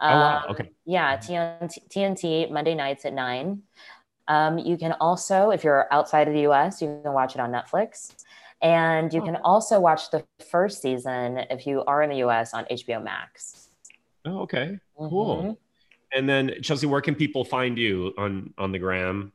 oh, 0.00 0.08
wow. 0.08 0.44
Um, 0.44 0.50
okay. 0.50 0.70
Yeah, 0.84 1.16
TNT, 1.16 1.88
TNT 1.88 2.50
Monday 2.50 2.74
nights 2.74 3.04
at 3.04 3.12
nine. 3.12 3.62
Um, 4.28 4.58
you 4.58 4.76
can 4.76 4.92
also, 5.00 5.50
if 5.50 5.64
you're 5.64 5.86
outside 5.90 6.28
of 6.28 6.34
the 6.34 6.48
US, 6.50 6.80
you 6.80 7.00
can 7.02 7.12
watch 7.12 7.34
it 7.34 7.40
on 7.40 7.50
Netflix. 7.50 8.14
And 8.60 9.12
you 9.12 9.20
oh. 9.20 9.24
can 9.24 9.36
also 9.36 9.80
watch 9.80 10.10
the 10.10 10.24
first 10.50 10.80
season 10.80 11.38
if 11.50 11.66
you 11.66 11.84
are 11.84 12.02
in 12.02 12.10
the 12.10 12.24
US 12.24 12.54
on 12.54 12.64
HBO 12.66 13.02
Max. 13.02 13.61
Oh, 14.24 14.40
okay. 14.40 14.78
Cool. 14.96 15.36
Mm-hmm. 15.36 15.52
And 16.14 16.28
then 16.28 16.54
Chelsea, 16.62 16.86
where 16.86 17.00
can 17.00 17.14
people 17.14 17.44
find 17.44 17.78
you 17.78 18.12
on 18.18 18.52
on 18.58 18.72
the 18.72 18.78
gram? 18.78 19.32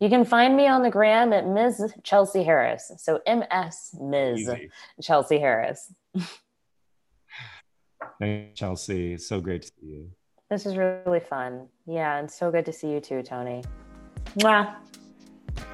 You 0.00 0.08
can 0.08 0.24
find 0.24 0.56
me 0.56 0.66
on 0.66 0.82
the 0.82 0.90
gram 0.90 1.32
at 1.32 1.46
Ms. 1.46 1.94
Chelsea 2.02 2.42
Harris. 2.42 2.90
So 2.98 3.20
MS 3.26 3.94
Ms. 4.00 4.40
Easy. 4.40 4.70
Chelsea 5.02 5.38
Harris. 5.38 5.92
Thanks, 8.18 8.58
Chelsea. 8.58 9.14
It's 9.14 9.26
so 9.26 9.40
great 9.40 9.62
to 9.62 9.68
see 9.68 9.86
you. 9.86 10.10
This 10.50 10.66
is 10.66 10.76
really 10.76 11.20
fun. 11.20 11.68
Yeah, 11.86 12.18
and 12.18 12.30
so 12.30 12.50
good 12.50 12.66
to 12.66 12.72
see 12.72 12.90
you 12.90 13.00
too, 13.00 13.22
Tony. 13.22 13.62
Mwah. 14.38 14.74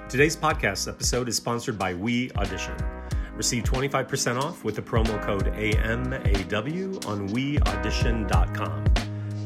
Today's 0.08 0.36
podcast 0.36 0.88
episode 0.88 1.28
is 1.28 1.36
sponsored 1.36 1.78
by 1.78 1.94
We 1.94 2.30
Audition. 2.32 2.99
Receive 3.40 3.64
25% 3.64 4.38
off 4.38 4.64
with 4.64 4.74
the 4.76 4.82
promo 4.82 5.18
code 5.22 5.46
AMAW 5.54 7.06
on 7.06 7.26
weaudition.com. 7.30 8.84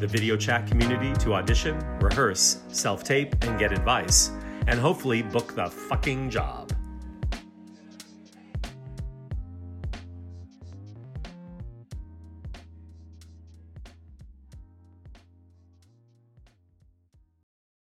The 0.01 0.07
video 0.09 0.37
chat 0.37 0.67
community 0.67 1.13
to 1.21 1.35
audition, 1.35 1.79
rehearse, 2.01 2.63
self 2.71 3.05
tape, 3.05 3.37
and 3.45 3.57
get 3.57 3.71
advice 3.71 4.33
and 4.67 4.81
hopefully 4.81 5.23
book 5.23 5.55
the 5.55 5.71
fucking 5.71 6.29
job. 6.29 6.74